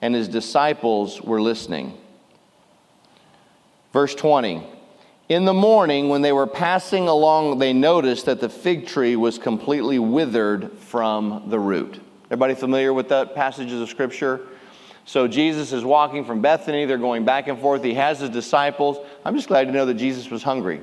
And 0.01 0.13
his 0.13 0.27
disciples 0.27 1.21
were 1.21 1.41
listening. 1.41 1.97
Verse 3.93 4.13
20 4.13 4.72
In 5.29 5.45
the 5.45 5.53
morning, 5.53 6.09
when 6.09 6.21
they 6.21 6.33
were 6.33 6.47
passing 6.47 7.07
along, 7.07 7.57
they 7.57 7.71
noticed 7.71 8.25
that 8.25 8.41
the 8.41 8.49
fig 8.49 8.85
tree 8.85 9.15
was 9.15 9.37
completely 9.37 9.97
withered 9.97 10.73
from 10.73 11.45
the 11.47 11.57
root. 11.57 12.01
Everybody 12.25 12.55
familiar 12.55 12.93
with 12.93 13.07
that 13.09 13.33
passages 13.33 13.79
of 13.79 13.87
scripture? 13.87 14.41
So 15.05 15.29
Jesus 15.29 15.71
is 15.71 15.85
walking 15.85 16.25
from 16.25 16.41
Bethany. 16.41 16.85
They're 16.85 16.97
going 16.97 17.23
back 17.23 17.47
and 17.47 17.57
forth. 17.57 17.83
He 17.83 17.93
has 17.93 18.19
his 18.19 18.31
disciples. 18.31 18.97
I'm 19.23 19.35
just 19.35 19.47
glad 19.47 19.65
to 19.65 19.71
know 19.71 19.85
that 19.85 19.93
Jesus 19.93 20.29
was 20.29 20.43
hungry. 20.43 20.81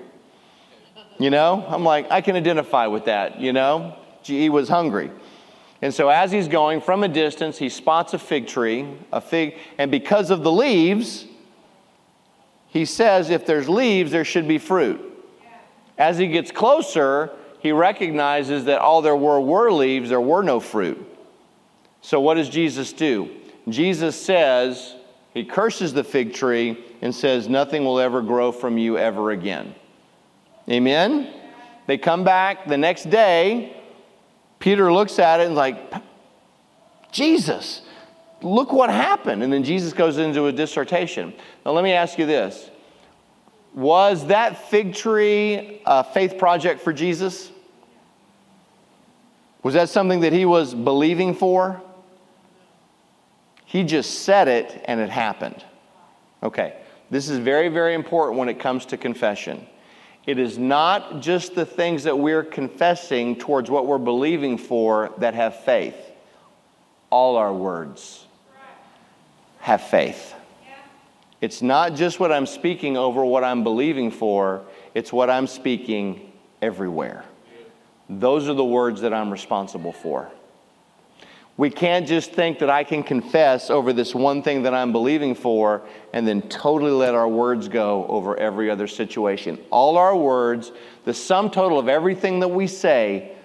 You 1.19 1.29
know, 1.29 1.63
I'm 1.69 1.85
like, 1.85 2.11
I 2.11 2.23
can 2.23 2.35
identify 2.35 2.87
with 2.87 3.05
that, 3.05 3.41
you 3.41 3.53
know? 3.53 3.95
He 4.23 4.49
was 4.49 4.71
hungry. 4.71 5.11
And 5.83 5.93
so 5.93 6.09
as 6.09 6.33
he's 6.33 6.49
going 6.49 6.81
from 6.81 7.03
a 7.03 7.09
distance, 7.09 7.59
he 7.59 7.69
spots 7.69 8.15
a 8.15 8.19
fig 8.19 8.47
tree, 8.47 8.89
a 9.13 9.21
fig, 9.21 9.57
and 9.77 9.91
because 9.91 10.31
of 10.31 10.43
the 10.43 10.53
leaves, 10.53 11.27
he 12.71 12.85
says 12.85 13.31
if 13.31 13.47
there's 13.47 13.69
leaves, 13.69 14.11
there 14.11 14.25
should 14.25 14.49
be 14.49 14.59
fruit. 14.59 15.01
As 15.99 16.19
he 16.19 16.29
gets 16.29 16.51
closer, 16.51 17.31
he 17.61 17.73
recognizes 17.73 18.65
that 18.65 18.81
all 18.81 19.03
there 19.03 19.17
were 19.17 19.41
were 19.41 19.71
leaves, 19.71 20.09
there 20.09 20.21
were 20.21 20.43
no 20.43 20.61
fruit. 20.61 21.07
So 22.01 22.21
what 22.21 22.35
does 22.35 22.49
Jesus 22.49 22.93
do? 22.93 23.31
Jesus 23.69 24.21
says, 24.21 24.97
he 25.35 25.45
curses 25.45 25.93
the 25.93 26.03
fig 26.05 26.33
tree 26.33 26.85
and 27.03 27.15
says, 27.15 27.49
Nothing 27.49 27.85
will 27.85 28.01
ever 28.01 28.23
grow 28.23 28.51
from 28.51 28.79
you 28.79 28.99
ever 28.99 29.31
again. 29.31 29.75
Amen? 30.69 31.33
They 31.87 31.99
come 31.99 32.25
back 32.25 32.67
the 32.67 32.79
next 32.79 33.11
day. 33.11 33.77
Peter 34.59 34.93
looks 34.93 35.19
at 35.19 35.41
it 35.41 35.47
and, 35.47 35.55
like, 35.55 35.93
Jesus, 37.13 37.83
look 38.43 38.73
what 38.73 38.91
happened. 38.91 39.43
And 39.43 39.53
then 39.53 39.65
Jesus 39.65 39.93
goes 39.93 40.19
into 40.19 40.47
a 40.47 40.53
dissertation. 40.53 41.35
Now, 41.65 41.73
let 41.73 41.85
me 41.85 41.93
ask 41.93 42.19
you 42.19 42.27
this 42.27 42.71
Was 43.75 44.27
that 44.27 44.69
fig 44.69 44.95
tree 44.95 45.83
a 45.87 46.05
faith 46.05 46.39
project 46.39 46.81
for 46.81 46.93
Jesus? 46.93 47.51
Was 49.63 49.75
that 49.75 49.91
something 49.91 50.21
that 50.21 50.33
he 50.33 50.47
was 50.47 50.75
believing 50.75 51.35
for? 51.35 51.83
He 53.67 53.85
just 53.85 54.21
said 54.21 54.49
it 54.49 54.83
and 54.87 55.01
it 55.01 55.11
happened. 55.11 55.65
Okay, 56.43 56.77
this 57.11 57.29
is 57.29 57.39
very, 57.39 57.69
very 57.69 57.95
important 57.95 58.39
when 58.39 58.49
it 58.49 58.59
comes 58.59 58.87
to 58.87 58.97
confession. 58.97 59.67
It 60.27 60.39
is 60.39 60.59
not 60.59 61.21
just 61.21 61.55
the 61.55 61.67
things 61.67 62.05
that 62.05 62.19
we're 62.19 62.43
confessing 62.43 63.37
towards 63.37 63.71
what 63.71 63.87
we're 63.87 63.99
believing 63.99 64.57
for 64.57 65.13
that 65.19 65.35
have 65.35 65.63
faith. 65.65 65.97
All 67.11 67.37
our 67.37 67.53
words 67.53 68.27
have 69.61 69.83
faith. 69.83 70.35
It's 71.41 71.63
not 71.63 71.95
just 71.95 72.21
what 72.21 72.33
I'm 72.33 72.47
speaking 72.47 72.97
over 72.97 73.25
what 73.25 73.45
I'm 73.45 73.63
believing 73.63 74.11
for, 74.11 74.63
it's 74.95 75.13
what 75.13 75.31
I'm 75.31 75.47
speaking 75.47 76.33
everywhere. 76.61 77.25
Those 78.09 78.49
are 78.49 78.55
the 78.55 78.65
words 78.65 79.01
that 79.03 79.15
I'm 79.15 79.31
responsible 79.31 79.93
for. 79.93 80.31
We 81.57 81.71
can't 81.71 82.07
just 82.09 82.33
think 82.33 82.59
that 82.61 82.71
I 82.71 82.85
can 82.85 83.03
confess 83.03 83.69
over 83.69 83.93
this 83.93 84.15
one 84.15 84.43
thing 84.43 84.63
that 84.63 84.75
I'm 84.75 84.93
believing 84.93 85.35
for 85.35 85.83
and 86.13 86.27
then 86.27 86.43
totally 86.43 86.91
let 86.91 87.15
our 87.15 87.29
words 87.29 87.69
go 87.69 88.07
over 88.07 88.37
every 88.39 88.71
other 88.71 88.87
situation. 88.87 89.59
All 89.71 89.99
our 89.99 90.17
words, 90.17 90.73
the 91.05 91.13
sum 91.13 91.51
total 91.51 91.79
of 91.79 91.87
everything 91.87 92.41
that 92.41 92.49
we 92.49 92.67
say, 92.67 93.37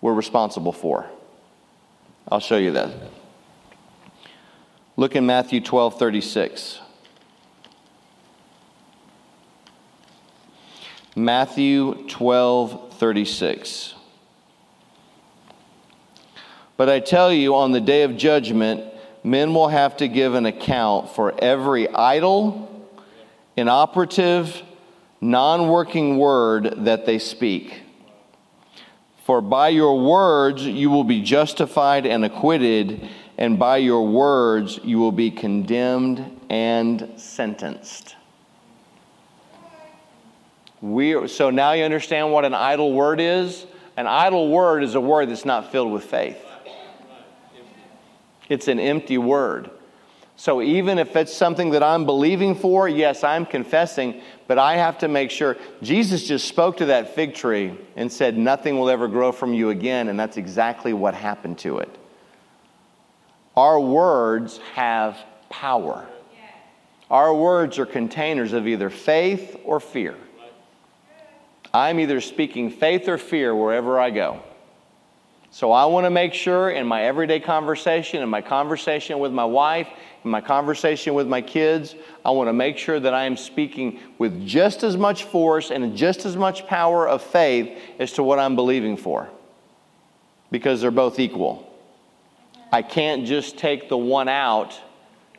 we're 0.00 0.14
responsible 0.14 0.72
for. 0.72 1.06
I'll 2.28 2.40
show 2.40 2.56
you 2.56 2.72
that. 2.72 2.90
Look 5.00 5.16
in 5.16 5.24
Matthew 5.24 5.62
12 5.62 5.98
36. 5.98 6.78
Matthew 11.16 12.06
12 12.06 12.92
36. 12.98 13.94
But 16.76 16.90
I 16.90 17.00
tell 17.00 17.32
you, 17.32 17.54
on 17.54 17.72
the 17.72 17.80
day 17.80 18.02
of 18.02 18.18
judgment, 18.18 18.84
men 19.24 19.54
will 19.54 19.68
have 19.68 19.96
to 19.96 20.06
give 20.06 20.34
an 20.34 20.44
account 20.44 21.08
for 21.08 21.32
every 21.42 21.88
idle, 21.88 22.68
inoperative, 23.56 24.62
non 25.22 25.68
working 25.68 26.18
word 26.18 26.84
that 26.84 27.06
they 27.06 27.18
speak. 27.18 27.84
For 29.24 29.40
by 29.40 29.70
your 29.70 29.98
words 29.98 30.62
you 30.66 30.90
will 30.90 31.04
be 31.04 31.22
justified 31.22 32.04
and 32.04 32.22
acquitted, 32.22 33.08
and 33.40 33.58
by 33.58 33.78
your 33.78 34.06
words 34.06 34.78
you 34.84 34.98
will 34.98 35.12
be 35.12 35.30
condemned 35.30 36.40
and 36.50 37.10
sentenced. 37.16 38.14
We, 40.82 41.26
so 41.28 41.50
now 41.50 41.72
you 41.72 41.84
understand 41.84 42.32
what 42.32 42.44
an 42.44 42.54
idle 42.54 42.92
word 42.92 43.18
is? 43.18 43.66
An 43.96 44.06
idle 44.06 44.50
word 44.50 44.84
is 44.84 44.94
a 44.94 45.00
word 45.00 45.30
that's 45.30 45.44
not 45.44 45.72
filled 45.72 45.92
with 45.92 46.04
faith. 46.04 46.38
It's 48.48 48.68
an 48.68 48.78
empty 48.78 49.18
word. 49.18 49.70
So 50.36 50.62
even 50.62 50.98
if 50.98 51.16
it's 51.16 51.34
something 51.34 51.70
that 51.70 51.82
I'm 51.82 52.06
believing 52.06 52.54
for, 52.54 52.88
yes, 52.88 53.22
I'm 53.24 53.44
confessing, 53.44 54.22
but 54.48 54.58
I 54.58 54.76
have 54.76 54.98
to 54.98 55.08
make 55.08 55.30
sure. 55.30 55.56
Jesus 55.82 56.26
just 56.26 56.48
spoke 56.48 56.78
to 56.78 56.86
that 56.86 57.14
fig 57.14 57.34
tree 57.34 57.76
and 57.94 58.10
said, 58.10 58.38
Nothing 58.38 58.78
will 58.78 58.88
ever 58.88 59.06
grow 59.06 59.32
from 59.32 59.52
you 59.52 59.68
again, 59.68 60.08
and 60.08 60.18
that's 60.18 60.38
exactly 60.38 60.94
what 60.94 61.14
happened 61.14 61.58
to 61.58 61.78
it. 61.78 61.99
Our 63.56 63.80
words 63.80 64.58
have 64.74 65.18
power. 65.48 66.06
Our 67.10 67.34
words 67.34 67.78
are 67.78 67.86
containers 67.86 68.52
of 68.52 68.68
either 68.68 68.88
faith 68.88 69.56
or 69.64 69.80
fear. 69.80 70.14
I'm 71.74 71.98
either 72.00 72.20
speaking 72.20 72.70
faith 72.70 73.08
or 73.08 73.18
fear 73.18 73.54
wherever 73.54 73.98
I 73.98 74.10
go. 74.10 74.42
So 75.52 75.72
I 75.72 75.86
want 75.86 76.06
to 76.06 76.10
make 76.10 76.32
sure 76.32 76.70
in 76.70 76.86
my 76.86 77.02
everyday 77.02 77.40
conversation, 77.40 78.22
in 78.22 78.28
my 78.28 78.40
conversation 78.40 79.18
with 79.18 79.32
my 79.32 79.44
wife, 79.44 79.88
in 80.22 80.30
my 80.30 80.40
conversation 80.40 81.14
with 81.14 81.26
my 81.26 81.42
kids, 81.42 81.96
I 82.24 82.30
want 82.30 82.48
to 82.48 82.52
make 82.52 82.78
sure 82.78 83.00
that 83.00 83.14
I 83.14 83.24
am 83.24 83.36
speaking 83.36 83.98
with 84.18 84.46
just 84.46 84.84
as 84.84 84.96
much 84.96 85.24
force 85.24 85.72
and 85.72 85.96
just 85.96 86.24
as 86.24 86.36
much 86.36 86.68
power 86.68 87.08
of 87.08 87.22
faith 87.22 87.76
as 87.98 88.12
to 88.12 88.22
what 88.22 88.38
I'm 88.38 88.54
believing 88.54 88.96
for. 88.96 89.28
Because 90.52 90.80
they're 90.80 90.92
both 90.92 91.18
equal. 91.18 91.69
I 92.72 92.82
can't 92.82 93.26
just 93.26 93.58
take 93.58 93.88
the 93.88 93.98
one 93.98 94.28
out 94.28 94.78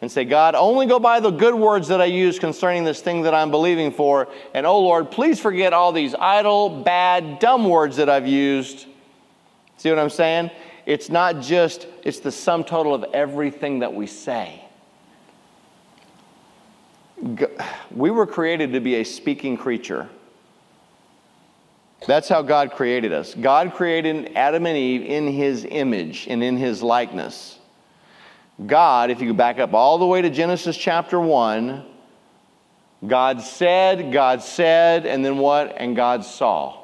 and 0.02 0.12
say, 0.12 0.26
God, 0.26 0.56
only 0.56 0.86
go 0.88 1.00
by 1.00 1.20
the 1.20 1.30
good 1.30 1.56
words 1.56 1.88
that 1.90 2.02
I 2.02 2.06
use 2.06 2.40
concerning 2.40 2.84
this 2.84 3.02
thing 3.02 3.22
that 3.22 3.34
I'm 3.34 3.52
believing 3.52 3.92
for. 3.92 4.28
And 4.54 4.66
oh 4.66 4.80
Lord, 4.80 5.12
please 5.12 5.40
forget 5.40 5.74
all 5.74 5.92
these 5.92 6.16
idle, 6.16 6.84
bad, 6.84 7.40
dumb 7.40 7.70
words 7.70 7.98
that 7.98 8.10
I've 8.10 8.28
used 8.28 8.88
See 9.82 9.90
what 9.90 9.98
I'm 9.98 10.12
saying? 10.12 10.52
It's 10.86 11.10
not 11.10 11.42
just, 11.42 11.88
it's 12.04 12.20
the 12.20 12.32
sum 12.32 12.64
total 12.64 12.94
of 12.94 13.04
everything 13.16 13.80
that 13.80 13.92
we 13.92 14.06
say. 14.06 14.64
We 17.90 18.12
were 18.12 18.28
created 18.28 18.74
to 18.74 18.80
be 18.80 18.98
a 18.98 19.04
speaking 19.04 19.58
creature. 19.58 20.08
That's 22.08 22.28
how 22.28 22.42
God 22.42 22.72
created 22.72 23.14
us. 23.14 23.36
God 23.36 23.74
created 23.74 24.32
Adam 24.36 24.66
and 24.66 24.78
Eve 24.78 25.04
in 25.04 25.28
his 25.28 25.68
image 25.70 26.28
and 26.28 26.44
in 26.44 26.58
his 26.58 26.82
likeness. 26.82 27.60
God, 28.66 29.12
if 29.12 29.22
you 29.22 29.32
go 29.32 29.38
back 29.38 29.60
up 29.60 29.74
all 29.74 29.98
the 29.98 30.06
way 30.06 30.22
to 30.22 30.30
Genesis 30.30 30.78
chapter 30.78 31.20
1, 31.20 31.86
God 33.08 33.42
said, 33.42 34.12
God 34.12 34.42
said, 34.42 35.06
and 35.06 35.24
then 35.26 35.38
what? 35.38 35.76
And 35.78 35.96
God 35.96 36.24
saw. 36.26 36.80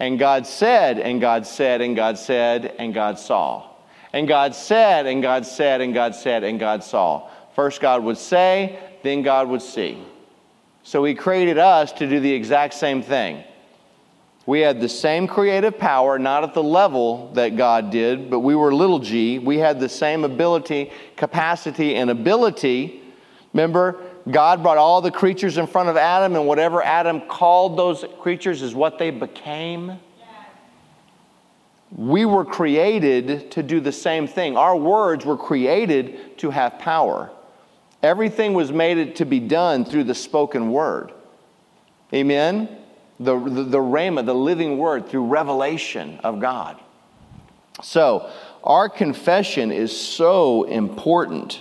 And 0.00 0.18
God 0.18 0.46
said, 0.46 0.98
and 0.98 1.20
God 1.20 1.46
said, 1.46 1.80
and 1.80 1.96
God 1.96 2.18
said, 2.18 2.74
and 2.78 2.94
God 2.94 3.18
saw. 3.18 3.68
And 4.12 4.28
God 4.28 4.54
said, 4.54 5.06
and 5.06 5.20
God 5.22 5.44
said, 5.44 5.80
and 5.80 5.92
God 5.92 6.14
said, 6.14 6.44
and 6.44 6.58
God 6.58 6.84
saw. 6.84 7.28
First, 7.54 7.80
God 7.80 8.04
would 8.04 8.16
say, 8.16 8.78
then 9.02 9.22
God 9.22 9.48
would 9.48 9.62
see. 9.62 10.02
So 10.82 11.04
He 11.04 11.14
created 11.14 11.58
us 11.58 11.92
to 11.92 12.08
do 12.08 12.20
the 12.20 12.32
exact 12.32 12.74
same 12.74 13.02
thing. 13.02 13.44
We 14.48 14.60
had 14.60 14.80
the 14.80 14.88
same 14.88 15.26
creative 15.26 15.76
power, 15.76 16.18
not 16.18 16.42
at 16.42 16.54
the 16.54 16.62
level 16.62 17.30
that 17.34 17.58
God 17.58 17.90
did, 17.90 18.30
but 18.30 18.40
we 18.40 18.54
were 18.54 18.72
little 18.72 18.98
g. 18.98 19.38
We 19.38 19.58
had 19.58 19.78
the 19.78 19.90
same 19.90 20.24
ability, 20.24 20.90
capacity, 21.16 21.96
and 21.96 22.08
ability. 22.08 23.02
Remember, 23.52 24.00
God 24.30 24.62
brought 24.62 24.78
all 24.78 25.02
the 25.02 25.10
creatures 25.10 25.58
in 25.58 25.66
front 25.66 25.90
of 25.90 25.98
Adam, 25.98 26.34
and 26.34 26.46
whatever 26.46 26.82
Adam 26.82 27.20
called 27.28 27.76
those 27.76 28.06
creatures 28.20 28.62
is 28.62 28.74
what 28.74 28.98
they 28.98 29.10
became. 29.10 29.98
We 31.94 32.24
were 32.24 32.46
created 32.46 33.50
to 33.50 33.62
do 33.62 33.80
the 33.80 33.92
same 33.92 34.26
thing. 34.26 34.56
Our 34.56 34.76
words 34.76 35.26
were 35.26 35.36
created 35.36 36.38
to 36.38 36.48
have 36.48 36.78
power. 36.78 37.30
Everything 38.02 38.54
was 38.54 38.72
made 38.72 39.14
to 39.16 39.26
be 39.26 39.40
done 39.40 39.84
through 39.84 40.04
the 40.04 40.14
spoken 40.14 40.70
word. 40.70 41.12
Amen? 42.14 42.78
The, 43.20 43.38
the, 43.38 43.64
the 43.64 43.78
Rhema, 43.78 44.24
the 44.24 44.34
living 44.34 44.78
word, 44.78 45.08
through 45.08 45.26
revelation 45.26 46.20
of 46.22 46.40
God. 46.40 46.78
So, 47.82 48.30
our 48.64 48.88
confession 48.88 49.72
is 49.72 49.96
so 49.96 50.64
important 50.64 51.60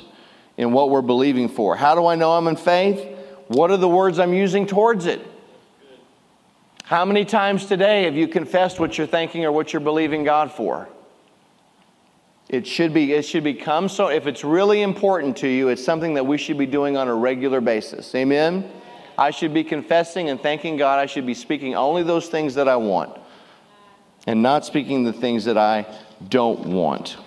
in 0.58 0.72
what 0.72 0.90
we're 0.90 1.02
believing 1.02 1.48
for. 1.48 1.76
How 1.76 1.96
do 1.96 2.08
I 2.08 2.16
know 2.16 2.34
I'm 2.34 2.48
in 2.48 2.56
faith? 2.56 3.16
What 3.48 3.72
are 3.72 3.78
the 3.78 3.88
words 3.88 4.20
I'm 4.20 4.34
using 4.34 4.66
towards 4.66 5.06
it? 5.06 5.22
How 6.84 7.06
many 7.06 7.26
times 7.26 7.66
today 7.66 8.04
have 8.04 8.16
you 8.16 8.28
confessed 8.28 8.80
what 8.80 8.98
you're 8.98 9.08
thinking 9.08 9.46
or 9.46 9.52
what 9.52 9.74
you're 9.74 9.80
believing 9.80 10.24
God 10.24 10.52
for? 10.52 10.90
It 12.50 12.66
should 12.66 12.94
be 12.94 13.12
it 13.12 13.24
should 13.24 13.44
become 13.44 13.90
so 13.90 14.08
if 14.08 14.26
it's 14.26 14.44
really 14.46 14.82
important 14.82 15.36
to 15.38 15.50
you, 15.50 15.68
it's 15.68 15.84
something 15.84 16.14
that 16.14 16.26
we 16.26 16.38
should 16.38 16.58
be 16.58 16.66
doing 16.66 16.96
on 16.96 17.10
a 17.10 17.14
regular 17.14 17.60
basis. 17.60 18.16
Amen. 18.16 18.72
I 19.18 19.32
should 19.32 19.54
be 19.54 19.64
confessing 19.64 20.30
and 20.30 20.40
thanking 20.40 20.78
God. 20.78 21.00
I 21.00 21.08
should 21.08 21.26
be 21.26 21.34
speaking 21.34 21.76
only 21.76 22.04
those 22.04 22.28
things 22.28 22.56
that 22.56 22.68
I 22.68 22.76
want 22.76 23.18
and 24.28 24.44
not 24.44 24.66
speaking 24.66 25.04
the 25.04 25.14
things 25.14 25.46
that 25.46 25.58
I 25.58 25.86
don't 26.30 26.66
want. 26.68 27.18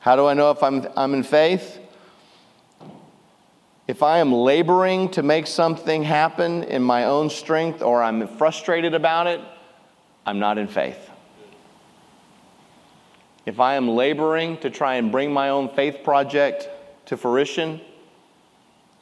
How 0.00 0.14
do 0.14 0.26
I 0.26 0.34
know 0.34 0.52
if 0.52 0.62
I'm, 0.62 0.86
I'm 0.96 1.14
in 1.14 1.24
faith? 1.24 1.80
If 3.88 4.04
I 4.04 4.18
am 4.18 4.32
laboring 4.32 5.08
to 5.10 5.22
make 5.22 5.48
something 5.48 6.04
happen 6.04 6.62
in 6.64 6.82
my 6.82 7.04
own 7.04 7.30
strength 7.30 7.82
or 7.82 8.02
I'm 8.02 8.28
frustrated 8.36 8.94
about 8.94 9.26
it, 9.26 9.40
I'm 10.24 10.38
not 10.38 10.58
in 10.58 10.68
faith. 10.68 11.10
If 13.46 13.60
I 13.60 13.76
am 13.76 13.88
laboring 13.88 14.58
to 14.58 14.70
try 14.70 14.96
and 14.96 15.10
bring 15.10 15.32
my 15.32 15.48
own 15.50 15.68
faith 15.68 16.02
project 16.02 16.68
to 17.06 17.16
fruition, 17.16 17.80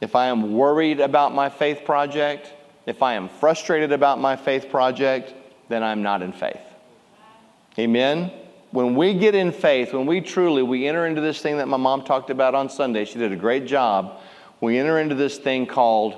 if 0.00 0.14
I 0.14 0.26
am 0.26 0.54
worried 0.54 1.00
about 1.00 1.34
my 1.34 1.48
faith 1.48 1.84
project, 1.84 2.52
if 2.86 3.02
I 3.02 3.14
am 3.14 3.28
frustrated 3.28 3.90
about 3.90 4.20
my 4.20 4.36
faith 4.36 4.70
project, 4.70 5.32
then 5.68 5.82
I'm 5.82 6.02
not 6.02 6.22
in 6.22 6.32
faith. 6.32 6.60
Amen. 7.78 8.30
When 8.70 8.94
we 8.94 9.14
get 9.14 9.34
in 9.34 9.50
faith, 9.50 9.92
when 9.92 10.04
we 10.04 10.20
truly 10.20 10.62
we 10.62 10.86
enter 10.86 11.06
into 11.06 11.20
this 11.20 11.40
thing 11.40 11.56
that 11.56 11.68
my 11.68 11.76
mom 11.76 12.04
talked 12.04 12.28
about 12.28 12.54
on 12.54 12.68
Sunday, 12.68 13.04
she 13.04 13.18
did 13.18 13.32
a 13.32 13.36
great 13.36 13.66
job 13.66 14.20
we 14.64 14.78
enter 14.78 14.98
into 14.98 15.14
this 15.14 15.38
thing 15.38 15.66
called 15.66 16.14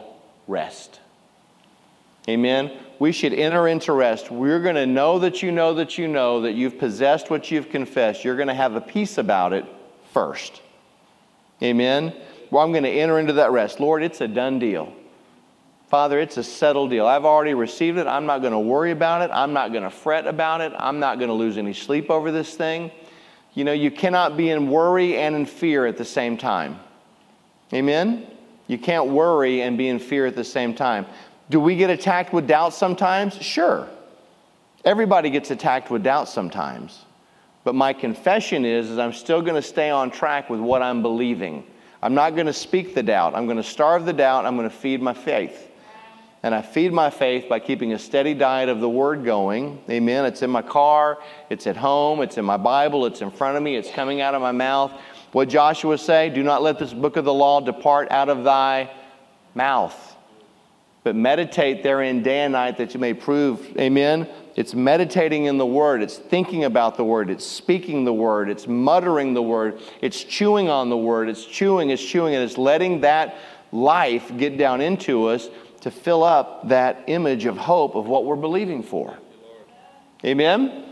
rest. 0.46 1.00
Amen. 2.28 2.70
We 2.98 3.12
should 3.12 3.34
enter 3.34 3.68
into 3.68 3.92
rest. 3.92 4.30
We're 4.30 4.60
going 4.60 4.74
to 4.76 4.86
know 4.86 5.18
that 5.18 5.42
you 5.42 5.52
know 5.52 5.74
that 5.74 5.98
you 5.98 6.08
know 6.08 6.42
that 6.42 6.52
you've 6.52 6.78
possessed 6.78 7.30
what 7.30 7.50
you've 7.50 7.68
confessed. 7.68 8.24
You're 8.24 8.36
going 8.36 8.48
to 8.48 8.54
have 8.54 8.74
a 8.74 8.80
peace 8.80 9.18
about 9.18 9.52
it 9.52 9.66
first. 10.12 10.62
Amen. 11.62 12.14
Well, 12.50 12.62
I'm 12.62 12.72
going 12.72 12.84
to 12.84 12.90
enter 12.90 13.18
into 13.18 13.34
that 13.34 13.50
rest. 13.50 13.80
Lord, 13.80 14.02
it's 14.02 14.20
a 14.20 14.28
done 14.28 14.58
deal. 14.58 14.92
Father, 15.88 16.18
it's 16.18 16.36
a 16.36 16.42
settled 16.42 16.90
deal. 16.90 17.06
I've 17.06 17.24
already 17.24 17.54
received 17.54 17.98
it. 17.98 18.06
I'm 18.06 18.26
not 18.26 18.40
going 18.40 18.52
to 18.52 18.58
worry 18.58 18.90
about 18.90 19.22
it. 19.22 19.32
I'm 19.32 19.52
not 19.52 19.72
going 19.72 19.84
to 19.84 19.90
fret 19.90 20.26
about 20.26 20.60
it. 20.60 20.72
I'm 20.76 20.98
not 20.98 21.18
going 21.18 21.28
to 21.28 21.34
lose 21.34 21.58
any 21.58 21.72
sleep 21.72 22.10
over 22.10 22.32
this 22.32 22.54
thing. 22.54 22.90
You 23.54 23.64
know, 23.64 23.72
you 23.72 23.90
cannot 23.90 24.36
be 24.36 24.50
in 24.50 24.68
worry 24.68 25.16
and 25.16 25.34
in 25.36 25.46
fear 25.46 25.86
at 25.86 25.96
the 25.96 26.04
same 26.04 26.36
time. 26.36 26.80
Amen? 27.72 28.26
You 28.66 28.78
can't 28.78 29.08
worry 29.08 29.62
and 29.62 29.78
be 29.78 29.88
in 29.88 29.98
fear 29.98 30.26
at 30.26 30.34
the 30.34 30.44
same 30.44 30.74
time. 30.74 31.06
Do 31.48 31.60
we 31.60 31.76
get 31.76 31.90
attacked 31.90 32.32
with 32.32 32.46
doubt 32.46 32.74
sometimes? 32.74 33.34
Sure. 33.34 33.88
Everybody 34.84 35.30
gets 35.30 35.50
attacked 35.50 35.90
with 35.90 36.02
doubt 36.02 36.28
sometimes. 36.28 37.04
But 37.64 37.74
my 37.74 37.92
confession 37.92 38.64
is, 38.64 38.90
is 38.90 38.98
I'm 38.98 39.12
still 39.12 39.42
going 39.42 39.54
to 39.56 39.62
stay 39.62 39.90
on 39.90 40.10
track 40.10 40.48
with 40.48 40.60
what 40.60 40.82
I'm 40.82 41.02
believing. 41.02 41.64
I'm 42.02 42.14
not 42.14 42.34
going 42.34 42.46
to 42.46 42.52
speak 42.52 42.94
the 42.94 43.02
doubt. 43.02 43.34
I'm 43.34 43.46
going 43.46 43.56
to 43.56 43.62
starve 43.62 44.06
the 44.06 44.12
doubt. 44.12 44.46
I'm 44.46 44.56
going 44.56 44.68
to 44.68 44.74
feed 44.74 45.02
my 45.02 45.14
faith. 45.14 45.72
And 46.42 46.54
I 46.54 46.62
feed 46.62 46.92
my 46.92 47.10
faith 47.10 47.48
by 47.48 47.58
keeping 47.58 47.92
a 47.92 47.98
steady 47.98 48.34
diet 48.34 48.68
of 48.68 48.80
the 48.80 48.88
Word 48.88 49.24
going. 49.24 49.82
Amen. 49.90 50.24
It's 50.26 50.42
in 50.42 50.50
my 50.50 50.62
car, 50.62 51.18
it's 51.50 51.66
at 51.66 51.76
home, 51.76 52.22
it's 52.22 52.38
in 52.38 52.44
my 52.44 52.56
Bible, 52.56 53.06
it's 53.06 53.20
in 53.20 53.32
front 53.32 53.56
of 53.56 53.64
me, 53.64 53.74
it's 53.74 53.90
coming 53.90 54.20
out 54.20 54.34
of 54.34 54.42
my 54.42 54.52
mouth. 54.52 54.92
What 55.32 55.48
Joshua 55.48 55.98
say? 55.98 56.30
Do 56.30 56.44
not 56.44 56.62
let 56.62 56.78
this 56.78 56.92
book 56.92 57.16
of 57.16 57.24
the 57.24 57.34
law 57.34 57.60
depart 57.60 58.12
out 58.12 58.28
of 58.28 58.44
thy 58.44 58.90
mouth, 59.56 60.15
but 61.06 61.14
meditate 61.14 61.84
therein 61.84 62.20
day 62.20 62.40
and 62.40 62.50
night 62.50 62.78
that 62.78 62.92
you 62.92 62.98
may 62.98 63.14
prove. 63.14 63.78
Amen. 63.78 64.28
It's 64.56 64.74
meditating 64.74 65.44
in 65.44 65.56
the 65.56 65.64
word, 65.64 66.02
it's 66.02 66.16
thinking 66.16 66.64
about 66.64 66.96
the 66.96 67.04
word, 67.04 67.30
it's 67.30 67.46
speaking 67.46 68.04
the 68.04 68.12
word, 68.12 68.50
it's 68.50 68.66
muttering 68.66 69.32
the 69.32 69.40
word, 69.40 69.80
it's 70.02 70.24
chewing 70.24 70.68
on 70.68 70.90
the 70.90 70.96
word, 70.96 71.28
it's 71.28 71.44
chewing, 71.44 71.90
it's 71.90 72.04
chewing, 72.04 72.34
and 72.34 72.42
it's 72.42 72.58
letting 72.58 73.02
that 73.02 73.36
life 73.70 74.36
get 74.36 74.58
down 74.58 74.80
into 74.80 75.26
us 75.26 75.48
to 75.82 75.92
fill 75.92 76.24
up 76.24 76.70
that 76.70 77.04
image 77.06 77.44
of 77.44 77.56
hope 77.56 77.94
of 77.94 78.08
what 78.08 78.24
we're 78.24 78.34
believing 78.34 78.82
for. 78.82 79.16
Amen. 80.24 80.86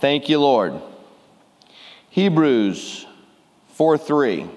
Thank 0.00 0.28
you, 0.28 0.40
Lord. 0.40 0.82
Hebrews 2.10 3.06
4 3.68 3.96
3. 3.96 4.50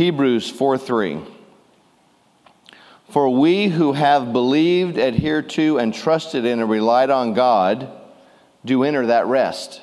Hebrews 0.00 0.48
4 0.48 0.78
3. 0.78 1.18
For 3.10 3.28
we 3.28 3.68
who 3.68 3.92
have 3.92 4.32
believed, 4.32 4.96
adhered 4.96 5.50
to, 5.50 5.78
and 5.78 5.92
trusted 5.92 6.46
in 6.46 6.58
and 6.58 6.70
relied 6.70 7.10
on 7.10 7.34
God 7.34 7.86
do 8.64 8.82
enter 8.82 9.04
that 9.04 9.26
rest, 9.26 9.82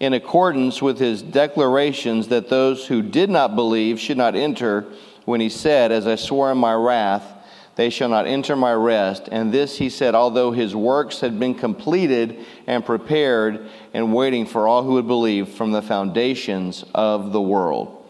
in 0.00 0.14
accordance 0.14 0.80
with 0.80 0.98
his 0.98 1.20
declarations 1.20 2.28
that 2.28 2.48
those 2.48 2.86
who 2.86 3.02
did 3.02 3.28
not 3.28 3.54
believe 3.54 4.00
should 4.00 4.16
not 4.16 4.34
enter 4.34 4.86
when 5.26 5.38
he 5.38 5.50
said, 5.50 5.92
As 5.92 6.06
I 6.06 6.14
swore 6.14 6.50
in 6.50 6.56
my 6.56 6.72
wrath, 6.72 7.30
they 7.76 7.90
shall 7.90 8.08
not 8.08 8.26
enter 8.26 8.56
my 8.56 8.72
rest. 8.72 9.28
And 9.30 9.52
this 9.52 9.76
he 9.76 9.90
said, 9.90 10.14
although 10.14 10.50
his 10.50 10.74
works 10.74 11.20
had 11.20 11.38
been 11.38 11.54
completed 11.54 12.38
and 12.66 12.82
prepared 12.82 13.68
and 13.92 14.14
waiting 14.14 14.46
for 14.46 14.66
all 14.66 14.82
who 14.82 14.92
would 14.92 15.06
believe 15.06 15.50
from 15.50 15.72
the 15.72 15.82
foundations 15.82 16.86
of 16.94 17.32
the 17.32 17.42
world. 17.42 18.00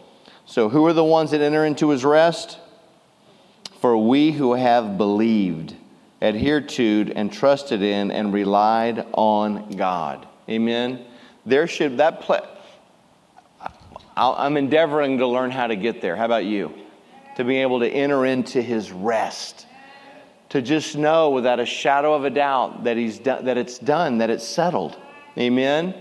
So, 0.46 0.68
who 0.68 0.85
are 0.87 0.92
the 0.92 1.04
ones 1.04 1.30
that 1.30 1.40
enter 1.40 1.64
into 1.64 1.90
his 1.90 2.04
rest? 2.04 2.59
For 3.80 3.96
we 3.96 4.33
who 4.33 4.54
have 4.54 4.96
believed, 4.96 5.74
adhered 6.22 6.68
to, 6.70 7.12
and 7.14 7.33
trusted 7.33 7.83
in, 7.83 8.11
and 8.11 8.33
relied 8.33 9.07
on 9.12 9.70
God. 9.76 10.26
Amen. 10.48 11.04
There 11.44 11.66
should 11.66 11.98
that 11.98 12.20
play. 12.20 12.40
I'm 14.16 14.57
endeavoring 14.57 15.18
to 15.18 15.26
learn 15.26 15.50
how 15.50 15.66
to 15.66 15.76
get 15.76 16.00
there. 16.00 16.14
How 16.14 16.24
about 16.24 16.44
you? 16.44 16.72
to 17.37 17.44
be 17.44 17.57
able 17.59 17.80
to 17.80 17.88
enter 17.88 18.24
into 18.24 18.62
his 18.62 18.92
rest. 18.92 19.66
To 20.50 20.62
just 20.62 20.96
know 20.96 21.30
without 21.30 21.59
a 21.59 21.66
shadow 21.66 22.14
of 22.14 22.24
a 22.24 22.30
doubt 22.30 22.85
that, 22.85 22.96
he's 22.96 23.18
done, 23.18 23.46
that 23.46 23.59
it's 23.59 23.78
done, 23.78 24.18
that 24.18 24.30
it's 24.30 24.46
settled. 24.46 24.96
Amen? 25.37 25.94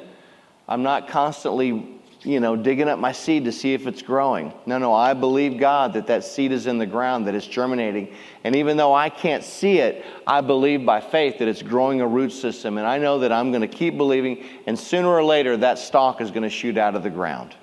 I'm 0.67 0.84
not 0.84 1.08
constantly, 1.08 1.99
you 2.23 2.39
know, 2.39 2.55
digging 2.55 2.88
up 2.88 2.99
my 2.99 3.12
seed 3.12 3.45
to 3.45 3.51
see 3.51 3.73
if 3.73 3.86
it's 3.86 4.01
growing. 4.01 4.53
No, 4.65 4.77
no, 4.77 4.93
I 4.93 5.13
believe 5.13 5.59
God 5.59 5.93
that 5.93 6.07
that 6.07 6.23
seed 6.23 6.51
is 6.51 6.67
in 6.67 6.77
the 6.77 6.86
ground, 6.86 7.27
that 7.27 7.36
it's 7.36 7.47
germinating. 7.47 8.13
And 8.43 8.55
even 8.55 8.77
though 8.77 8.93
I 8.93 9.09
can't 9.09 9.43
see 9.43 9.79
it, 9.79 10.05
I 10.25 10.41
believe 10.41 10.86
by 10.86 11.01
faith 11.01 11.39
that 11.39 11.47
it's 11.47 11.62
growing 11.62 12.01
a 12.01 12.07
root 12.07 12.31
system. 12.31 12.77
And 12.77 12.88
I 12.88 12.97
know 12.97 13.19
that 13.19 13.31
I'm 13.31 13.51
going 13.51 13.62
to 13.62 13.67
keep 13.67 13.97
believing, 13.97 14.45
and 14.67 14.79
sooner 14.79 15.09
or 15.09 15.23
later, 15.23 15.57
that 15.57 15.79
stalk 15.79 16.21
is 16.21 16.31
going 16.31 16.43
to 16.43 16.49
shoot 16.49 16.77
out 16.77 16.95
of 16.95 17.03
the 17.03 17.09
ground. 17.09 17.55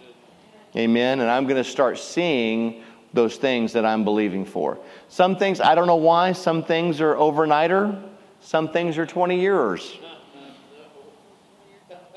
Amen? 0.76 1.20
And 1.20 1.30
I'm 1.30 1.44
going 1.44 1.62
to 1.62 1.68
start 1.68 1.98
seeing 1.98 2.82
those 3.12 3.36
things 3.36 3.72
that 3.72 3.84
I'm 3.84 4.04
believing 4.04 4.44
for. 4.44 4.78
Some 5.08 5.36
things, 5.36 5.60
I 5.60 5.74
don't 5.74 5.86
know 5.86 5.96
why, 5.96 6.32
some 6.32 6.62
things 6.62 7.00
are 7.00 7.14
overnighter, 7.14 8.08
some 8.40 8.68
things 8.68 8.98
are 8.98 9.06
20 9.06 9.40
years. 9.40 9.98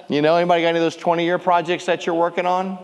You 0.09 0.21
know, 0.21 0.35
anybody 0.35 0.61
got 0.61 0.69
any 0.69 0.79
of 0.79 0.83
those 0.83 0.95
20 0.95 1.23
year 1.23 1.39
projects 1.39 1.85
that 1.85 2.05
you're 2.05 2.15
working 2.15 2.45
on? 2.45 2.77